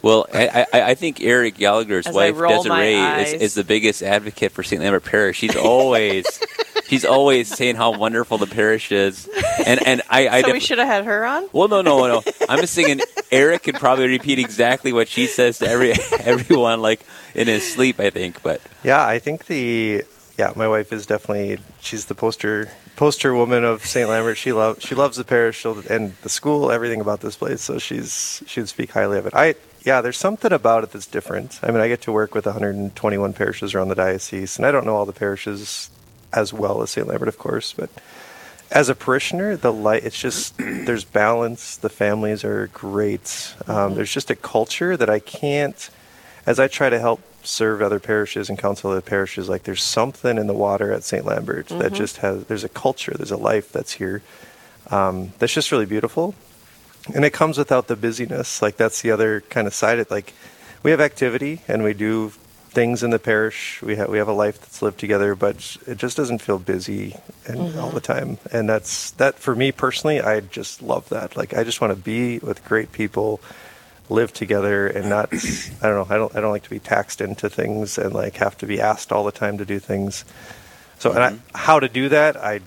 Well, 0.02 0.26
I, 0.32 0.66
I, 0.72 0.82
I 0.82 0.94
think 0.94 1.20
Eric 1.20 1.56
Gallagher's 1.56 2.06
As 2.06 2.14
wife 2.14 2.36
Desiree 2.36 2.94
is, 2.94 3.32
is 3.34 3.54
the 3.54 3.64
biggest 3.64 4.02
advocate 4.02 4.52
for 4.52 4.62
St. 4.62 4.82
Lambert 4.82 5.04
Parish. 5.04 5.36
She's 5.38 5.56
always 5.56 6.26
she's 6.86 7.04
always 7.04 7.48
saying 7.48 7.76
how 7.76 7.96
wonderful 7.96 8.38
the 8.38 8.46
parish 8.46 8.92
is, 8.92 9.28
and 9.66 9.86
and 9.86 10.02
I, 10.08 10.28
I 10.28 10.42
so 10.42 10.52
we 10.52 10.60
should 10.60 10.78
have 10.78 10.88
had 10.88 11.04
her 11.04 11.24
on. 11.26 11.48
well 11.52 11.68
no 11.68 11.82
no 11.82 12.06
no 12.06 12.22
I'm 12.48 12.60
just 12.60 12.74
thinking 12.74 13.00
Eric 13.30 13.64
could 13.64 13.76
probably 13.76 14.08
repeat 14.08 14.38
exactly 14.38 14.92
what 14.92 15.08
she 15.08 15.26
says 15.26 15.58
to 15.58 15.68
every 15.68 15.92
everyone 16.20 16.80
like 16.80 17.00
in 17.34 17.46
his 17.48 17.70
sleep 17.70 18.00
I 18.00 18.10
think, 18.10 18.42
but 18.42 18.60
Yeah, 18.82 19.06
I 19.06 19.18
think 19.18 19.46
the 19.46 20.04
yeah, 20.38 20.52
my 20.56 20.66
wife 20.68 20.92
is 20.92 21.04
definitely 21.04 21.58
she's 21.80 22.06
the 22.06 22.14
poster 22.14 22.70
poster 22.96 23.34
woman 23.34 23.64
of 23.64 23.84
St. 23.84 24.08
Lambert. 24.08 24.38
She 24.38 24.52
loves 24.52 24.82
she 24.82 24.94
loves 24.94 25.16
the 25.18 25.24
parish 25.24 25.64
and 25.64 26.14
the 26.22 26.28
school, 26.30 26.70
everything 26.70 27.00
about 27.00 27.20
this 27.20 27.36
place. 27.36 27.60
So 27.60 27.78
she's 27.78 28.42
she'd 28.46 28.68
speak 28.68 28.90
highly 28.92 29.18
of 29.18 29.26
it. 29.26 29.34
I 29.34 29.54
yeah, 29.82 30.00
there's 30.00 30.18
something 30.18 30.52
about 30.52 30.84
it 30.84 30.92
that's 30.92 31.06
different. 31.06 31.60
I 31.62 31.70
mean, 31.70 31.80
I 31.80 31.88
get 31.88 32.02
to 32.02 32.12
work 32.12 32.34
with 32.34 32.46
121 32.46 33.32
parishes 33.32 33.74
around 33.74 33.88
the 33.88 33.94
diocese, 33.94 34.56
and 34.56 34.66
I 34.66 34.70
don't 34.70 34.84
know 34.84 34.96
all 34.96 35.06
the 35.06 35.12
parishes 35.12 35.90
as 36.32 36.52
well 36.52 36.82
as 36.82 36.90
St. 36.90 37.06
Lambert, 37.06 37.28
of 37.28 37.38
course, 37.38 37.72
but 37.72 37.90
as 38.70 38.88
a 38.88 38.94
parishioner, 38.94 39.56
the 39.56 39.72
light 39.72 40.04
it's 40.04 40.18
just 40.18 40.56
there's 40.58 41.04
balance. 41.04 41.76
The 41.76 41.88
families 41.88 42.44
are 42.44 42.68
great. 42.68 43.54
Um, 43.66 43.94
there's 43.94 44.12
just 44.12 44.30
a 44.30 44.36
culture 44.36 44.96
that 44.96 45.10
I 45.10 45.18
can't 45.18 45.90
as 46.46 46.58
I 46.58 46.68
try 46.68 46.88
to 46.88 46.98
help 46.98 47.20
serve 47.42 47.82
other 47.82 48.00
parishes 48.00 48.48
and 48.48 48.58
counsel 48.58 48.90
other 48.90 49.00
parishes, 49.00 49.48
like 49.48 49.62
there's 49.64 49.82
something 49.82 50.36
in 50.38 50.46
the 50.46 50.54
water 50.54 50.92
at 50.92 51.02
St. 51.02 51.24
Lambert 51.24 51.68
that 51.68 51.92
just 51.92 52.18
has, 52.18 52.44
there's 52.44 52.64
a 52.64 52.68
culture, 52.68 53.14
there's 53.16 53.30
a 53.30 53.36
life 53.36 53.72
that's 53.72 53.92
here 53.92 54.22
um, 54.90 55.32
that's 55.38 55.52
just 55.52 55.72
really 55.72 55.86
beautiful. 55.86 56.34
And 57.14 57.24
it 57.24 57.32
comes 57.32 57.58
without 57.58 57.88
the 57.88 57.96
busyness. 57.96 58.62
Like 58.62 58.76
that's 58.76 59.02
the 59.02 59.10
other 59.10 59.40
kind 59.42 59.66
of 59.66 59.74
side. 59.74 59.98
It 59.98 60.10
like 60.10 60.32
we 60.82 60.90
have 60.90 61.00
activity 61.00 61.62
and 61.68 61.82
we 61.82 61.94
do 61.94 62.32
things 62.70 63.02
in 63.02 63.10
the 63.10 63.18
parish. 63.18 63.82
We 63.82 63.96
have 63.96 64.08
we 64.08 64.18
have 64.18 64.28
a 64.28 64.32
life 64.32 64.60
that's 64.60 64.80
lived 64.80 64.98
together, 64.98 65.34
but 65.34 65.76
it 65.86 65.98
just 65.98 66.16
doesn't 66.16 66.40
feel 66.40 66.58
busy 66.58 67.16
and 67.46 67.60
all 67.60 67.88
mm-hmm. 67.88 67.94
the 67.94 68.00
time. 68.00 68.38
And 68.52 68.68
that's 68.68 69.10
that 69.12 69.36
for 69.36 69.54
me 69.56 69.72
personally. 69.72 70.20
I 70.20 70.40
just 70.40 70.82
love 70.82 71.08
that. 71.08 71.36
Like 71.36 71.54
I 71.54 71.64
just 71.64 71.80
want 71.80 71.92
to 71.92 72.00
be 72.00 72.38
with 72.38 72.64
great 72.64 72.92
people, 72.92 73.40
live 74.08 74.32
together, 74.32 74.86
and 74.86 75.08
not. 75.08 75.32
I 75.82 75.88
don't 75.88 76.08
know. 76.08 76.14
I 76.14 76.16
don't. 76.16 76.36
I 76.36 76.40
don't 76.40 76.52
like 76.52 76.64
to 76.64 76.70
be 76.70 76.78
taxed 76.78 77.20
into 77.20 77.50
things 77.50 77.98
and 77.98 78.14
like 78.14 78.36
have 78.36 78.56
to 78.58 78.66
be 78.66 78.80
asked 78.80 79.10
all 79.10 79.24
the 79.24 79.32
time 79.32 79.58
to 79.58 79.64
do 79.64 79.78
things. 79.78 80.24
So 80.98 81.10
and 81.10 81.22
I, 81.22 81.30
mm-hmm. 81.30 81.56
how 81.56 81.80
to 81.80 81.88
do 81.88 82.08
that, 82.10 82.36
I. 82.36 82.60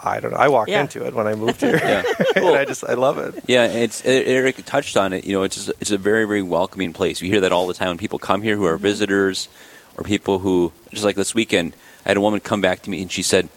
I 0.00 0.20
don't 0.20 0.30
know. 0.32 0.36
I 0.38 0.48
walked 0.48 0.70
Yeah. 0.70 0.82
into 0.82 1.04
it 1.04 1.14
when 1.14 1.26
I 1.26 1.34
moved 1.34 1.60
here, 1.60 1.76
Yeah. 1.82 2.02
and 2.36 2.46
I 2.56 2.64
just 2.64 2.84
I 2.84 2.94
love 2.94 3.18
it. 3.18 3.42
Yeah, 3.46 3.66
it's 3.66 4.04
Eric 4.04 4.64
touched 4.64 4.96
on 4.96 5.12
it. 5.12 5.24
You 5.24 5.34
know, 5.34 5.42
it's 5.42 5.56
just, 5.56 5.72
it's 5.80 5.90
a 5.90 5.98
very 5.98 6.24
very 6.24 6.42
welcoming 6.42 6.92
place. 6.92 7.20
We 7.20 7.28
hear 7.28 7.40
that 7.40 7.52
all 7.52 7.66
the 7.66 7.74
time 7.74 7.88
when 7.88 7.98
people 7.98 8.18
come 8.18 8.42
here 8.42 8.56
who 8.56 8.64
are 8.64 8.74
mm-hmm. 8.74 8.82
visitors, 8.82 9.48
or 9.96 10.04
people 10.04 10.38
who 10.38 10.72
just 10.90 11.04
like 11.04 11.16
this 11.16 11.34
weekend. 11.34 11.74
I 12.06 12.10
had 12.10 12.16
a 12.16 12.20
woman 12.22 12.40
come 12.40 12.60
back 12.60 12.82
to 12.82 12.90
me 12.90 13.02
and 13.02 13.10
she 13.12 13.22
said, 13.22 13.50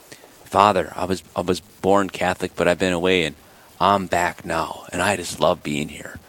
"Father, 0.44 0.92
I 0.96 1.06
was 1.06 1.24
I 1.36 1.42
was 1.42 1.60
born 1.60 2.10
Catholic, 2.10 2.56
but 2.56 2.68
I've 2.68 2.80
been 2.80 2.94
away 2.94 3.24
and 3.24 3.36
I'm 3.80 4.08
back 4.08 4.44
now, 4.44 4.86
and 4.92 5.02
I 5.02 5.16
just 5.16 5.40
love 5.40 5.64
being 5.64 5.90
here." 5.90 6.20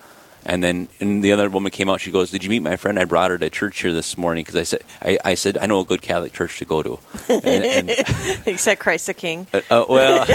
And 0.45 0.62
then 0.62 0.88
and 1.01 1.22
the 1.22 1.32
other 1.32 1.49
woman 1.49 1.70
came 1.70 1.88
out. 1.88 2.01
She 2.01 2.11
goes, 2.11 2.30
"Did 2.30 2.43
you 2.45 2.51
meet 2.51 2.61
my 2.61 2.76
friend? 2.76 2.99
I 2.99 3.05
brought 3.05 3.30
her 3.30 3.38
to 3.38 3.51
church 3.51 3.80
here 3.80 3.93
this 3.93 4.18
morning 4.18 4.43
because 4.45 4.57
I 4.57 4.64
said 4.64 4.82
I, 5.01 5.18
I 5.24 5.34
said 5.34 5.57
I 5.59 5.66
know 5.66 5.80
a 5.80 5.84
good 5.84 6.03
Catholic 6.03 6.32
church 6.32 6.59
to 6.59 6.64
go 6.64 6.82
to." 6.82 6.99
And, 7.28 7.64
and 7.64 7.90
Except 8.47 8.80
Christ 8.80 9.07
the 9.07 9.14
King. 9.14 9.47
uh, 9.55 9.61
uh, 9.70 9.84
well, 9.88 10.26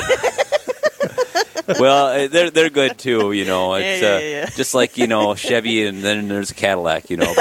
well, 1.67 2.07
uh, 2.07 2.27
they're 2.27 2.49
they're 2.49 2.69
good 2.69 2.97
too. 2.97 3.31
You 3.33 3.45
know, 3.45 3.73
it's 3.75 4.01
yeah, 4.01 4.15
uh, 4.15 4.19
yeah. 4.19 4.45
just 4.55 4.73
like 4.73 4.97
you 4.97 5.07
know 5.07 5.35
Chevy, 5.35 5.85
and 5.85 6.01
then 6.01 6.27
there's 6.27 6.51
a 6.51 6.55
Cadillac. 6.55 7.09
You 7.09 7.17
know, 7.17 7.33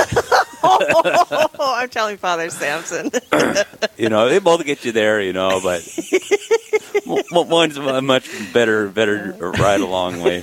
oh, 0.62 1.48
I'm 1.60 1.88
telling 1.88 2.16
Father 2.16 2.50
Samson. 2.50 3.10
you 3.96 4.08
know 4.08 4.28
they 4.28 4.38
both 4.38 4.64
get 4.64 4.84
you 4.84 4.92
there. 4.92 5.20
You 5.20 5.32
know, 5.32 5.60
but 5.62 5.86
one's 7.32 7.76
a 7.76 8.02
much 8.02 8.28
better 8.52 8.88
better 8.88 9.36
ride 9.38 9.80
along 9.80 10.20
way. 10.22 10.42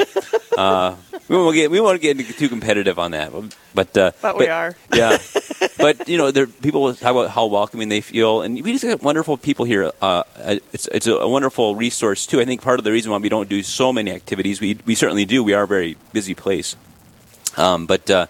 Uh, 0.57 0.95
we 1.33 1.43
won't 1.43 1.55
get 1.55 1.71
we 1.71 1.81
won't 1.81 1.99
get 2.01 2.17
too 2.37 2.47
competitive 2.47 2.99
on 2.99 3.11
that, 3.11 3.31
but 3.73 3.97
uh, 3.97 4.11
But 4.21 4.37
we 4.37 4.47
are. 4.47 4.75
Yeah, 4.93 5.17
but 5.77 6.07
you 6.07 6.17
know, 6.17 6.29
there 6.29 6.45
people 6.45 6.93
talk 6.93 7.11
about 7.11 7.31
how 7.31 7.47
welcoming 7.47 7.89
they 7.89 8.01
feel, 8.01 8.43
and 8.43 8.53
we 8.63 8.71
just 8.73 8.83
got 8.83 9.01
wonderful 9.01 9.37
people 9.37 9.65
here. 9.65 9.91
Uh, 10.01 10.23
it's 10.71 10.87
it's 10.87 11.07
a 11.07 11.27
wonderful 11.27 11.75
resource 11.75 12.27
too. 12.27 12.39
I 12.39 12.45
think 12.45 12.61
part 12.61 12.79
of 12.79 12.83
the 12.83 12.91
reason 12.91 13.11
why 13.11 13.17
we 13.17 13.29
don't 13.29 13.49
do 13.49 13.63
so 13.63 13.91
many 13.91 14.11
activities, 14.11 14.61
we 14.61 14.77
we 14.85 14.93
certainly 14.93 15.25
do. 15.25 15.43
We 15.43 15.53
are 15.53 15.63
a 15.63 15.67
very 15.67 15.97
busy 16.11 16.35
place, 16.35 16.75
um, 17.57 17.85
but. 17.85 18.09
Uh, 18.09 18.27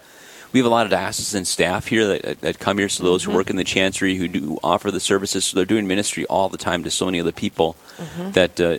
we 0.54 0.60
have 0.60 0.68
a 0.68 0.70
lot 0.70 0.86
of 0.86 0.92
diocesan 0.92 1.46
staff 1.46 1.88
here 1.88 2.06
that, 2.06 2.42
that 2.42 2.60
come 2.60 2.78
here. 2.78 2.88
So 2.88 3.04
those 3.04 3.24
who 3.24 3.32
work 3.32 3.50
in 3.50 3.56
the 3.56 3.64
chancery 3.64 4.18
who 4.18 4.28
do 4.28 4.60
offer 4.64 4.92
the 4.92 5.00
services, 5.00 5.46
so 5.46 5.56
they're 5.56 5.66
doing 5.66 5.88
ministry 5.88 6.28
all 6.28 6.48
the 6.48 6.60
time 6.60 6.84
to 6.84 6.92
so 6.92 7.08
many 7.08 7.20
other 7.20 7.32
people. 7.32 7.76
That 8.34 8.62
uh, 8.62 8.78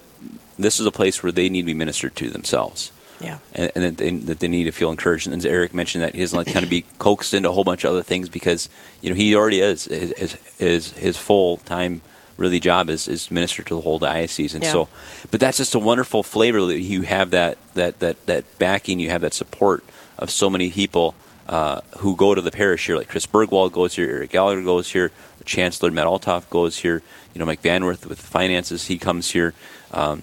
this 0.56 0.78
is 0.78 0.86
a 0.86 0.92
place 0.92 1.20
where 1.24 1.32
they 1.32 1.48
need 1.48 1.62
to 1.62 1.66
be 1.66 1.74
ministered 1.74 2.14
to 2.14 2.30
themselves 2.30 2.92
yeah. 3.20 3.38
and, 3.54 3.70
and 3.74 3.84
that, 3.84 3.96
they, 3.96 4.10
that 4.10 4.40
they 4.40 4.48
need 4.48 4.64
to 4.64 4.72
feel 4.72 4.90
encouraged. 4.90 5.26
And 5.26 5.36
as 5.36 5.44
Eric 5.46 5.74
mentioned, 5.74 6.04
that 6.04 6.14
he 6.14 6.20
doesn't 6.20 6.36
like 6.36 6.52
kind 6.52 6.64
of 6.64 6.70
be 6.70 6.82
coaxed 6.98 7.34
into 7.34 7.48
a 7.48 7.52
whole 7.52 7.64
bunch 7.64 7.84
of 7.84 7.90
other 7.90 8.02
things 8.02 8.28
because 8.28 8.68
you 9.00 9.10
know 9.10 9.16
he 9.16 9.34
already 9.34 9.60
is 9.60 9.84
his 9.84 10.12
his, 10.18 10.32
his, 10.58 10.92
his 10.92 11.16
full 11.16 11.58
time 11.58 12.00
really 12.36 12.58
job 12.60 12.90
is 12.90 13.06
is 13.08 13.30
minister 13.30 13.62
to 13.62 13.74
the 13.74 13.80
whole 13.80 13.98
diocese, 13.98 14.54
and 14.54 14.64
Yeah. 14.64 14.72
so. 14.72 14.88
But 15.30 15.40
that's 15.40 15.58
just 15.58 15.74
a 15.74 15.78
wonderful 15.78 16.22
flavor 16.22 16.64
that 16.66 16.80
you 16.80 17.02
have 17.02 17.30
that 17.30 17.58
that 17.74 18.00
that 18.00 18.26
that 18.26 18.58
backing, 18.58 19.00
you 19.00 19.10
have 19.10 19.20
that 19.22 19.34
support 19.34 19.84
of 20.18 20.30
so 20.30 20.50
many 20.50 20.70
people. 20.70 21.14
Uh, 21.46 21.82
who 21.98 22.16
go 22.16 22.34
to 22.34 22.40
the 22.40 22.50
parish 22.50 22.86
here, 22.86 22.96
like 22.96 23.10
Chris 23.10 23.26
Burgwald 23.26 23.70
goes 23.72 23.94
here, 23.96 24.08
Eric 24.08 24.30
Gallagher 24.30 24.62
goes 24.62 24.90
here, 24.92 25.10
Chancellor 25.44 25.90
Matt 25.90 26.06
Althoff 26.06 26.48
goes 26.48 26.78
here, 26.78 27.02
you 27.34 27.38
know, 27.38 27.44
Mike 27.44 27.60
Vanworth 27.60 28.06
with 28.06 28.18
finances, 28.18 28.86
he 28.86 28.96
comes 28.96 29.32
here. 29.32 29.52
Um, 29.92 30.22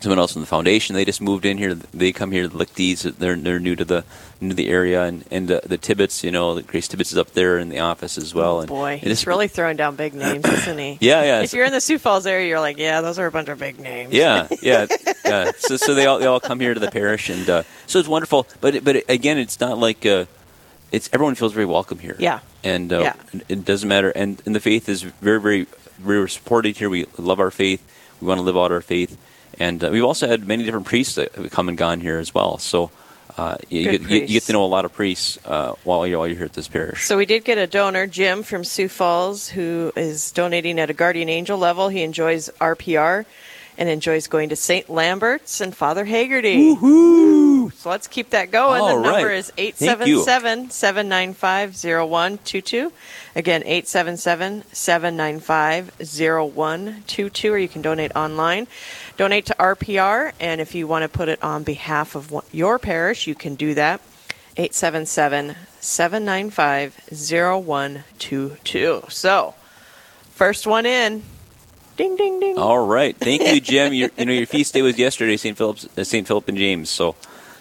someone 0.00 0.18
else 0.18 0.34
in 0.34 0.40
the 0.40 0.46
foundation. 0.46 0.94
They 0.94 1.04
just 1.04 1.20
moved 1.20 1.44
in 1.44 1.58
here. 1.58 1.74
They 1.74 2.12
come 2.12 2.30
here. 2.32 2.46
The 2.48 2.56
Lichties, 2.58 3.02
they're 3.18 3.36
they're 3.36 3.58
new 3.58 3.74
to 3.76 3.84
the 3.84 4.04
new 4.40 4.50
to 4.50 4.54
the 4.54 4.68
area, 4.68 5.02
and 5.04 5.24
and 5.30 5.50
uh, 5.50 5.60
the 5.64 5.78
Tibbets. 5.78 6.22
You 6.24 6.30
know, 6.30 6.60
Grace 6.62 6.88
Tibbets 6.88 7.12
is 7.12 7.18
up 7.18 7.32
there 7.32 7.58
in 7.58 7.68
the 7.68 7.80
office 7.80 8.16
as 8.18 8.34
well. 8.34 8.56
Oh, 8.56 8.60
and 8.60 8.68
boy, 8.68 8.92
and 8.92 9.00
he's 9.00 9.10
it's- 9.10 9.26
really 9.26 9.48
throwing 9.48 9.76
down 9.76 9.96
big 9.96 10.14
names, 10.14 10.44
isn't 10.58 10.78
he? 10.78 10.98
Yeah, 11.00 11.22
yeah. 11.22 11.42
If 11.42 11.52
you're 11.52 11.64
in 11.66 11.72
the 11.72 11.80
Sioux 11.80 11.98
Falls 11.98 12.26
area, 12.26 12.48
you're 12.48 12.60
like, 12.60 12.78
yeah, 12.78 13.00
those 13.00 13.18
are 13.18 13.26
a 13.26 13.30
bunch 13.32 13.48
of 13.48 13.58
big 13.58 13.78
names. 13.80 14.12
yeah, 14.12 14.48
yeah, 14.62 14.86
yeah. 15.24 15.52
So, 15.58 15.76
so 15.76 15.94
they 15.94 16.06
all 16.06 16.18
they 16.18 16.26
all 16.26 16.40
come 16.40 16.60
here 16.60 16.74
to 16.74 16.80
the 16.80 16.90
parish, 16.90 17.28
and 17.30 17.48
uh, 17.48 17.62
so 17.86 17.98
it's 17.98 18.08
wonderful. 18.08 18.46
But 18.60 18.84
but 18.84 19.04
again, 19.08 19.38
it's 19.38 19.58
not 19.60 19.78
like 19.78 20.04
uh, 20.06 20.26
it's 20.92 21.08
everyone 21.12 21.34
feels 21.34 21.52
very 21.52 21.66
welcome 21.66 21.98
here. 21.98 22.16
Yeah. 22.18 22.40
and 22.64 22.92
uh, 22.92 23.00
Yeah. 23.00 23.14
it 23.48 23.64
doesn't 23.64 23.88
matter. 23.88 24.10
And 24.10 24.40
and 24.46 24.54
the 24.54 24.60
faith 24.60 24.88
is 24.88 25.02
very 25.02 25.40
very 25.40 25.66
very 25.98 26.28
supported 26.30 26.76
here. 26.76 26.88
We 26.88 27.06
love 27.18 27.40
our 27.40 27.50
faith. 27.50 27.82
We 28.20 28.26
want 28.28 28.38
to 28.38 28.42
live 28.42 28.56
out 28.56 28.72
our 28.72 28.80
faith, 28.80 29.16
and 29.58 29.82
uh, 29.82 29.90
we've 29.90 30.04
also 30.04 30.28
had 30.28 30.46
many 30.46 30.64
different 30.64 30.86
priests 30.86 31.16
that 31.16 31.34
have 31.34 31.50
come 31.50 31.68
and 31.68 31.78
gone 31.78 32.00
here 32.00 32.18
as 32.18 32.34
well. 32.34 32.58
So. 32.58 32.90
Uh, 33.36 33.56
you, 33.68 33.84
Good 33.84 34.00
get, 34.00 34.10
you, 34.10 34.20
you 34.22 34.26
get 34.26 34.42
to 34.44 34.52
know 34.52 34.64
a 34.64 34.66
lot 34.66 34.84
of 34.84 34.92
priests 34.92 35.38
uh, 35.44 35.74
while 35.84 36.04
you're 36.08 36.18
while 36.18 36.26
you're 36.26 36.36
here 36.36 36.46
at 36.46 36.54
this 36.54 36.66
parish. 36.66 37.04
So 37.04 37.16
we 37.16 37.24
did 37.24 37.44
get 37.44 37.56
a 37.56 37.68
donor, 37.68 38.08
Jim 38.08 38.42
from 38.42 38.64
Sioux 38.64 38.88
Falls, 38.88 39.48
who 39.48 39.92
is 39.94 40.32
donating 40.32 40.80
at 40.80 40.90
a 40.90 40.92
guardian 40.92 41.28
angel 41.28 41.56
level. 41.56 41.88
He 41.88 42.02
enjoys 42.02 42.48
RPR, 42.60 43.26
and 43.76 43.88
enjoys 43.88 44.26
going 44.26 44.48
to 44.48 44.56
St. 44.56 44.90
Lambert's 44.90 45.60
and 45.60 45.74
Father 45.74 46.04
Haggerty. 46.04 46.56
Woohoo! 46.56 47.47
So 47.76 47.90
let's 47.90 48.06
keep 48.06 48.30
that 48.30 48.50
going. 48.50 48.80
All 48.80 48.96
the 48.96 49.02
number 49.02 49.30
is 49.30 49.50
Thank 49.50 49.80
877 49.80 50.70
795 50.70 51.74
0122. 51.74 52.92
Again, 53.36 53.62
877 53.62 54.64
795 54.72 55.92
0122, 55.98 57.52
or 57.52 57.58
you 57.58 57.68
can 57.68 57.82
donate 57.82 58.14
online. 58.16 58.66
Donate 59.16 59.46
to 59.46 59.54
RPR, 59.58 60.32
and 60.40 60.60
if 60.60 60.74
you 60.74 60.86
want 60.86 61.02
to 61.02 61.08
put 61.08 61.28
it 61.28 61.42
on 61.42 61.62
behalf 61.62 62.14
of 62.14 62.32
your 62.52 62.78
parish, 62.78 63.26
you 63.26 63.34
can 63.34 63.54
do 63.54 63.74
that. 63.74 64.00
877 64.56 65.54
795 65.80 67.00
0122. 67.10 69.04
So, 69.08 69.54
first 70.30 70.66
one 70.66 70.86
in. 70.86 71.22
Ding, 71.96 72.16
ding, 72.16 72.38
ding. 72.38 72.58
All 72.58 72.86
right, 72.86 73.16
thank 73.16 73.42
you, 73.42 73.60
Jim. 73.60 73.92
Your, 73.92 74.10
you 74.16 74.24
know 74.24 74.32
your 74.32 74.46
feast 74.46 74.72
day 74.72 74.82
was 74.82 74.98
yesterday, 74.98 75.36
St. 75.36 75.56
Philip's, 75.58 75.88
uh, 75.98 76.04
St. 76.04 76.26
Philip 76.26 76.48
and 76.48 76.56
James. 76.56 76.90
So, 76.90 77.16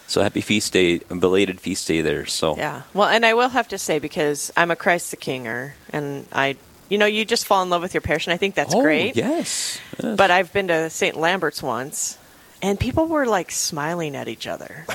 so 0.08 0.24
happy 0.24 0.42
feast 0.42 0.74
day, 0.74 1.00
belated 1.00 1.60
feast 1.60 1.88
day 1.88 2.02
there. 2.02 2.26
So, 2.26 2.58
Yeah. 2.58 2.84
Well, 2.94 3.10
and 3.10 3.26
I 3.26 3.34
will 3.34 3.50
have 3.50 3.68
to 3.70 3.78
say 3.78 4.00
because 4.00 4.52
I'm 4.58 4.72
a 4.72 4.76
Christ 4.76 5.12
the 5.12 5.18
Kinger, 5.18 5.74
and 5.92 6.26
I, 6.32 6.56
you 6.90 6.98
know, 6.98 7.06
you 7.06 7.26
just 7.26 7.46
fall 7.46 7.62
in 7.62 7.70
love 7.70 7.82
with 7.82 7.94
your 7.94 8.02
parish, 8.02 8.26
and 8.26 8.34
I 8.34 8.38
think 8.38 8.56
that's 8.56 8.74
oh, 8.74 8.82
great. 8.82 9.16
Yes, 9.16 9.80
yes. 10.02 10.18
But 10.18 10.32
I've 10.32 10.52
been 10.54 10.70
to 10.70 10.90
St. 10.90 11.16
Lambert's 11.16 11.62
once, 11.62 12.18
and 12.62 12.80
people 12.80 13.08
were 13.08 13.26
like 13.26 13.52
smiling 13.52 14.16
at 14.16 14.28
each 14.28 14.48
other. 14.48 14.86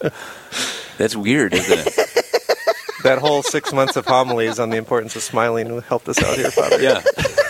that's 0.98 1.16
weird, 1.16 1.54
isn't 1.54 1.86
it? 1.86 2.10
That 3.02 3.18
whole 3.18 3.44
six 3.44 3.72
months 3.72 3.94
of 3.94 4.04
homilies 4.04 4.58
on 4.58 4.70
the 4.70 4.78
importance 4.78 5.14
of 5.14 5.22
smiling 5.22 5.80
helped 5.82 6.08
us 6.08 6.20
out 6.20 6.36
here, 6.36 6.50
Father. 6.50 6.82
Yeah. 6.82 7.02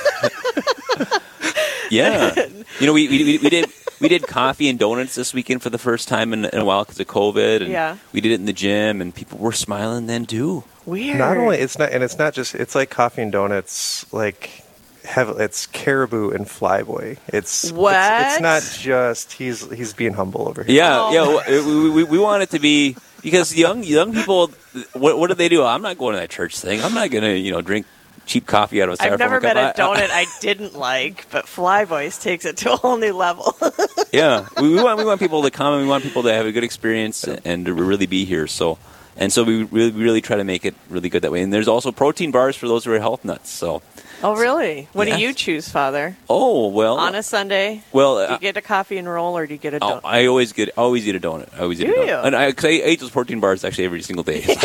yeah. 1.91 2.35
You 2.81 2.87
know, 2.87 2.93
we, 2.93 3.09
we, 3.09 3.39
we 3.39 3.49
did 3.49 3.71
we 4.01 4.09
did 4.09 4.27
coffee 4.27 4.69
and 4.69 4.79
donuts 4.79 5.15
this 5.15 5.33
weekend 5.33 5.63
for 5.63 5.71
the 5.71 5.79
first 5.79 6.09
time 6.09 6.35
in, 6.35 6.45
in 6.45 6.59
a 6.59 6.65
while 6.65 6.85
because 6.85 7.01
of 7.01 7.07
COVID. 7.07 7.63
And 7.63 7.71
Yeah. 7.71 7.97
We 8.13 8.21
did 8.21 8.33
it 8.33 8.35
in 8.35 8.45
the 8.45 8.53
gym, 8.53 9.01
and 9.01 9.15
people 9.15 9.39
were 9.39 9.53
smiling 9.53 10.07
then 10.07 10.27
too. 10.27 10.65
Weird. 10.85 11.17
Not 11.19 11.39
only 11.39 11.57
it's 11.59 11.79
not, 11.79 11.93
and 11.93 12.05
it's 12.05 12.19
not 12.19 12.35
just 12.35 12.55
it's 12.55 12.75
like 12.75 12.91
coffee 12.91 13.23
and 13.23 13.33
donuts. 13.33 14.05
Like 14.13 14.63
have 15.05 15.29
it's 15.41 15.67
caribou 15.67 16.31
and 16.31 16.45
flyboy. 16.47 17.17
It's 17.29 17.71
What? 17.73 17.95
It's, 17.95 18.35
it's 18.35 18.43
not 18.43 18.63
just 18.83 19.33
he's 19.33 19.71
he's 19.73 19.95
being 19.95 20.13
humble 20.13 20.49
over 20.49 20.65
here. 20.65 20.77
Yeah, 20.77 20.99
Oh. 21.01 21.43
yeah. 21.49 21.65
We, 21.67 21.91
we, 21.91 22.05
we 22.05 22.19
want 22.19 22.43
it 22.43 22.51
to 22.51 22.59
be 22.59 22.97
because 23.23 23.55
young 23.57 23.85
young 23.85 24.13
people. 24.13 24.51
What, 24.93 25.19
what 25.19 25.29
do 25.29 25.35
they 25.35 25.49
do? 25.49 25.65
I'm 25.65 25.81
not 25.81 25.97
going 25.97 26.15
to 26.15 26.21
that 26.21 26.29
church 26.31 26.59
thing. 26.59 26.83
I'm 26.83 26.93
not 26.93 27.11
going 27.11 27.25
to 27.25 27.39
you 27.39 27.53
know 27.53 27.63
drink 27.63 27.87
cheap 28.27 28.47
coffee 28.47 28.83
out 28.83 28.89
of 28.91 28.95
a 28.95 28.97
styrofoam 28.99 29.13
I've 29.13 29.19
never 29.21 29.41
cup. 29.41 29.55
met 29.55 29.79
a 29.79 29.81
donut 29.81 30.11
I 30.11 30.27
didn't 30.41 30.75
like, 30.77 31.31
but 31.31 31.47
Flyboys 31.47 32.21
takes 32.21 32.45
it 32.45 32.57
to 32.59 32.73
a 32.73 32.77
whole 32.77 32.97
new 32.99 33.13
level. 33.15 33.57
yeah, 34.13 34.47
we, 34.61 34.69
we 34.69 34.83
want 34.83 34.99
we 34.99 35.05
want 35.05 35.21
people 35.21 35.43
to 35.43 35.51
come 35.51 35.73
and 35.75 35.83
we 35.83 35.89
want 35.89 36.03
people 36.03 36.25
to 36.25 36.33
have 36.33 36.45
a 36.45 36.53
good 36.53 36.65
experience 36.65 37.25
and 37.25 37.65
to 37.67 37.73
really 37.73 38.07
be 38.07 38.25
here. 38.25 38.47
So, 38.47 38.79
and 39.17 39.33
so 39.33 39.45
we 39.45 39.63
really 39.65 39.93
really 39.93 40.21
try 40.21 40.37
to 40.37 40.45
make 40.45 40.65
it 40.65 40.75
really 40.91 41.09
good 41.09 41.23
that 41.23 41.33
way. 41.33 41.41
And 41.43 41.53
there's 41.53 41.69
also 41.69 41.93
protein 41.93 42.33
bars 42.33 42.57
for 42.57 42.69
those 42.69 42.85
who 42.85 42.93
are 42.93 42.99
health 42.99 43.25
nuts. 43.25 43.49
So, 43.51 43.81
oh, 44.23 44.35
really? 44.37 44.89
What 44.93 45.07
Yes. 45.07 45.17
do 45.19 45.23
you 45.23 45.33
choose, 45.33 45.69
Father? 45.69 46.17
oh 46.29 46.67
well, 46.69 46.99
On 46.99 47.15
a 47.15 47.23
Sunday? 47.23 47.83
well, 47.93 48.17
Do 48.17 48.23
you 48.23 48.37
uh, 48.37 48.39
get 48.39 48.57
a 48.57 48.63
coffee 48.63 48.99
and 48.99 49.09
roll, 49.09 49.37
or 49.39 49.47
do 49.47 49.55
you 49.55 49.59
get 49.59 49.73
a 49.75 49.79
oh, 49.81 49.87
donut? 49.89 50.01
I 50.05 50.27
always 50.27 50.53
get 50.53 50.71
always 50.77 51.07
eat 51.07 51.15
a 51.15 51.21
donut. 51.21 51.49
I 51.55 51.61
always 51.61 51.81
eat 51.81 51.89
a 51.89 51.93
donut, 51.93 52.07
you? 52.09 52.15
and 52.15 52.35
I, 52.35 52.51
cause 52.53 52.65
I 52.65 52.69
ate 52.71 52.99
those 53.01 53.11
protein 53.11 53.39
bars 53.41 53.65
actually 53.65 53.85
every 53.85 54.03
single 54.03 54.25
day. 54.25 54.45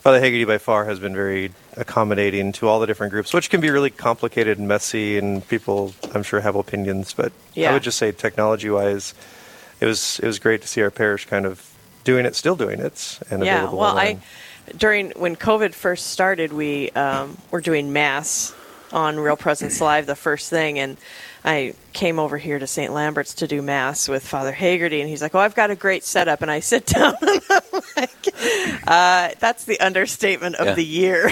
Father 0.00 0.20
Haggerty 0.20 0.44
by 0.44 0.58
far 0.58 0.84
has 0.86 0.98
been 0.98 1.14
very 1.14 1.52
accommodating 1.76 2.52
to 2.52 2.68
all 2.68 2.80
the 2.80 2.86
different 2.86 3.12
groups, 3.12 3.34
which 3.34 3.50
can 3.50 3.60
be 3.60 3.70
really 3.70 3.90
complicated 3.90 4.58
and 4.58 4.66
messy, 4.68 5.18
and 5.18 5.46
people 5.48 5.92
I'm 6.14 6.22
sure 6.22 6.40
have 6.40 6.54
opinions. 6.56 7.12
But 7.12 7.32
Yeah. 7.54 7.70
I 7.70 7.72
would 7.74 7.82
just 7.82 7.98
say 7.98 8.12
technology 8.12 8.70
wise, 8.70 9.14
it 9.80 9.86
was 9.86 10.18
it 10.22 10.26
was 10.26 10.38
great 10.38 10.62
to 10.62 10.68
see 10.68 10.82
our 10.82 10.90
parish 10.90 11.26
kind 11.26 11.46
of 11.46 11.64
doing 12.04 12.26
it, 12.26 12.34
still 12.34 12.56
doing 12.56 12.80
it, 12.80 13.18
and 13.30 13.44
yeah 13.44 13.64
well 13.64 13.80
online. 13.90 14.16
i 14.16 14.72
during 14.76 15.10
when 15.12 15.34
covid 15.34 15.72
first 15.74 16.08
started 16.08 16.52
we 16.52 16.90
um, 16.90 17.38
were 17.50 17.60
doing 17.60 17.90
mass 17.92 18.52
on 18.92 19.18
real 19.20 19.36
presence 19.36 19.80
live 19.80 20.06
the 20.06 20.14
first 20.16 20.48
thing 20.50 20.78
and 20.78 20.96
i 21.44 21.74
came 21.92 22.18
over 22.18 22.38
here 22.38 22.58
to 22.58 22.66
st 22.66 22.92
lambert's 22.92 23.34
to 23.34 23.46
do 23.46 23.60
mass 23.62 24.08
with 24.08 24.26
father 24.26 24.52
haggerty 24.52 25.00
and 25.00 25.08
he's 25.10 25.20
like 25.22 25.34
oh 25.34 25.38
i've 25.38 25.54
got 25.54 25.70
a 25.70 25.76
great 25.76 26.04
setup 26.04 26.40
and 26.42 26.50
i 26.50 26.60
sit 26.60 26.86
down 26.94 27.14
and 27.22 27.40
i'm 27.50 27.80
like 27.96 28.10
uh, 28.86 29.30
that's 29.40 29.64
the 29.64 29.78
understatement 29.80 30.56
of 30.56 30.66
Yeah. 30.66 30.74
the 30.74 30.84
year 30.84 31.30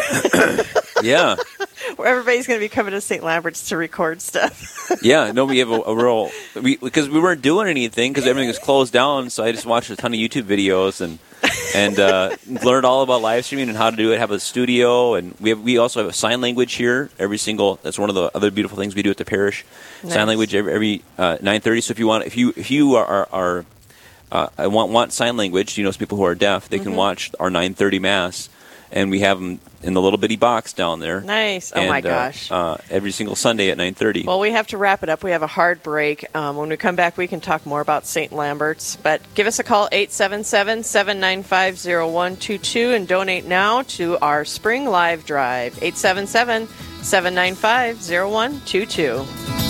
yeah, 1.03 1.37
where 1.97 2.09
everybody's 2.09 2.47
going 2.47 2.59
to 2.59 2.65
be 2.65 2.69
coming 2.69 2.93
to 2.93 3.01
st 3.01 3.23
lambert's 3.23 3.69
to 3.69 3.77
record 3.77 4.21
stuff 4.21 4.75
yeah, 5.03 5.33
no, 5.33 5.45
we 5.45 5.59
have 5.59 5.71
a, 5.71 5.81
a 5.83 5.95
real 5.95 6.31
we 6.61 6.77
because 6.77 7.09
we 7.09 7.21
weren't 7.21 7.43
doing 7.43 7.69
anything 7.69 8.13
because 8.13 8.27
everything 8.27 8.49
was 8.49 8.59
closed 8.59 8.93
down. 8.93 9.31
So 9.31 9.43
I 9.45 9.51
just 9.53 9.67
watched 9.67 9.91
a 9.91 9.97
ton 9.97 10.15
of 10.15 10.19
YouTube 10.21 10.45
videos 10.45 11.01
and 11.01 11.19
and 11.75 11.99
uh, 11.99 12.37
learned 12.65 12.87
all 12.87 13.03
about 13.03 13.23
live 13.23 13.45
streaming 13.45 13.69
and 13.69 13.77
how 13.77 13.91
to 13.91 13.97
do 13.97 14.13
it. 14.13 14.19
Have 14.19 14.31
a 14.31 14.41
studio 14.41 15.15
and 15.15 15.35
we 15.41 15.51
have 15.51 15.61
we 15.61 15.79
also 15.79 16.01
have 16.01 16.09
a 16.09 16.13
sign 16.13 16.41
language 16.41 16.75
here. 16.75 17.11
Every 17.19 17.39
single 17.39 17.79
that's 17.83 17.99
one 17.99 18.09
of 18.09 18.15
the 18.15 18.31
other 18.35 18.51
beautiful 18.51 18.79
things 18.79 18.95
we 18.95 19.03
do 19.03 19.11
at 19.11 19.17
the 19.17 19.25
parish. 19.25 19.65
Nice. 20.03 20.15
Sign 20.15 20.27
language 20.27 20.55
every, 20.55 20.73
every 20.73 21.03
uh, 21.19 21.39
nine 21.43 21.61
thirty. 21.61 21.81
So 21.81 21.93
if 21.93 21.99
you 21.99 22.07
want 22.07 22.25
if 22.25 22.37
you 22.37 22.53
if 22.57 22.71
you 22.71 22.97
are 22.97 23.07
are, 23.07 23.29
are 23.33 23.65
uh, 24.33 24.49
I 24.59 24.67
want 24.67 24.91
want 24.93 25.13
sign 25.13 25.37
language. 25.37 25.79
You 25.79 25.85
know, 25.85 25.93
people 25.93 26.19
who 26.19 26.25
are 26.25 26.35
deaf, 26.35 26.69
they 26.69 26.79
can 26.79 26.89
Mm-hmm. 26.89 26.97
watch 26.97 27.31
our 27.39 27.51
nine 27.51 27.75
thirty 27.75 27.99
mass, 27.99 28.49
and 28.93 29.11
we 29.11 29.21
have 29.21 29.39
them 29.39 29.61
in 29.83 29.95
the 29.95 30.01
little 30.01 30.19
bitty 30.19 30.37
box 30.37 30.73
down 30.73 31.01
there. 31.01 31.21
nice 31.21 31.73
oh 31.75 31.87
my 31.87 31.99
And, 31.99 32.07
uh, 32.07 32.11
gosh 32.11 32.51
Uh, 32.51 32.77
every 32.91 33.11
single 33.13 33.37
Sunday 33.37 33.71
at 33.71 33.77
nine 33.77 33.95
thirty. 33.95 34.23
Well, 34.25 34.41
we 34.41 34.51
have 34.53 34.67
to 34.69 34.79
wrap 34.79 35.03
it 35.03 35.09
up. 35.09 35.23
We 35.23 35.31
have 35.33 35.43
a 35.43 35.47
hard 35.47 35.83
break. 35.83 36.25
Um, 36.35 36.57
when 36.57 36.69
we 36.69 36.77
come 36.77 36.97
back, 36.97 37.17
we 37.17 37.27
can 37.27 37.41
talk 37.41 37.65
more 37.67 37.81
about 37.81 38.07
St. 38.07 38.33
Lambert's. 38.33 38.97
But 38.97 39.21
give 39.35 39.47
us 39.47 39.59
a 39.59 39.65
call, 39.65 39.89
877 39.93 40.83
795 40.83 41.77
0122, 41.85 42.93
and 42.93 43.07
donate 43.07 43.45
now 43.47 43.83
to 43.83 44.19
our 44.19 44.45
Spring 44.45 44.87
Live 44.87 45.25
Drive, 45.25 45.75
877 45.83 46.69
795 47.03 48.01
0122. 48.01 49.66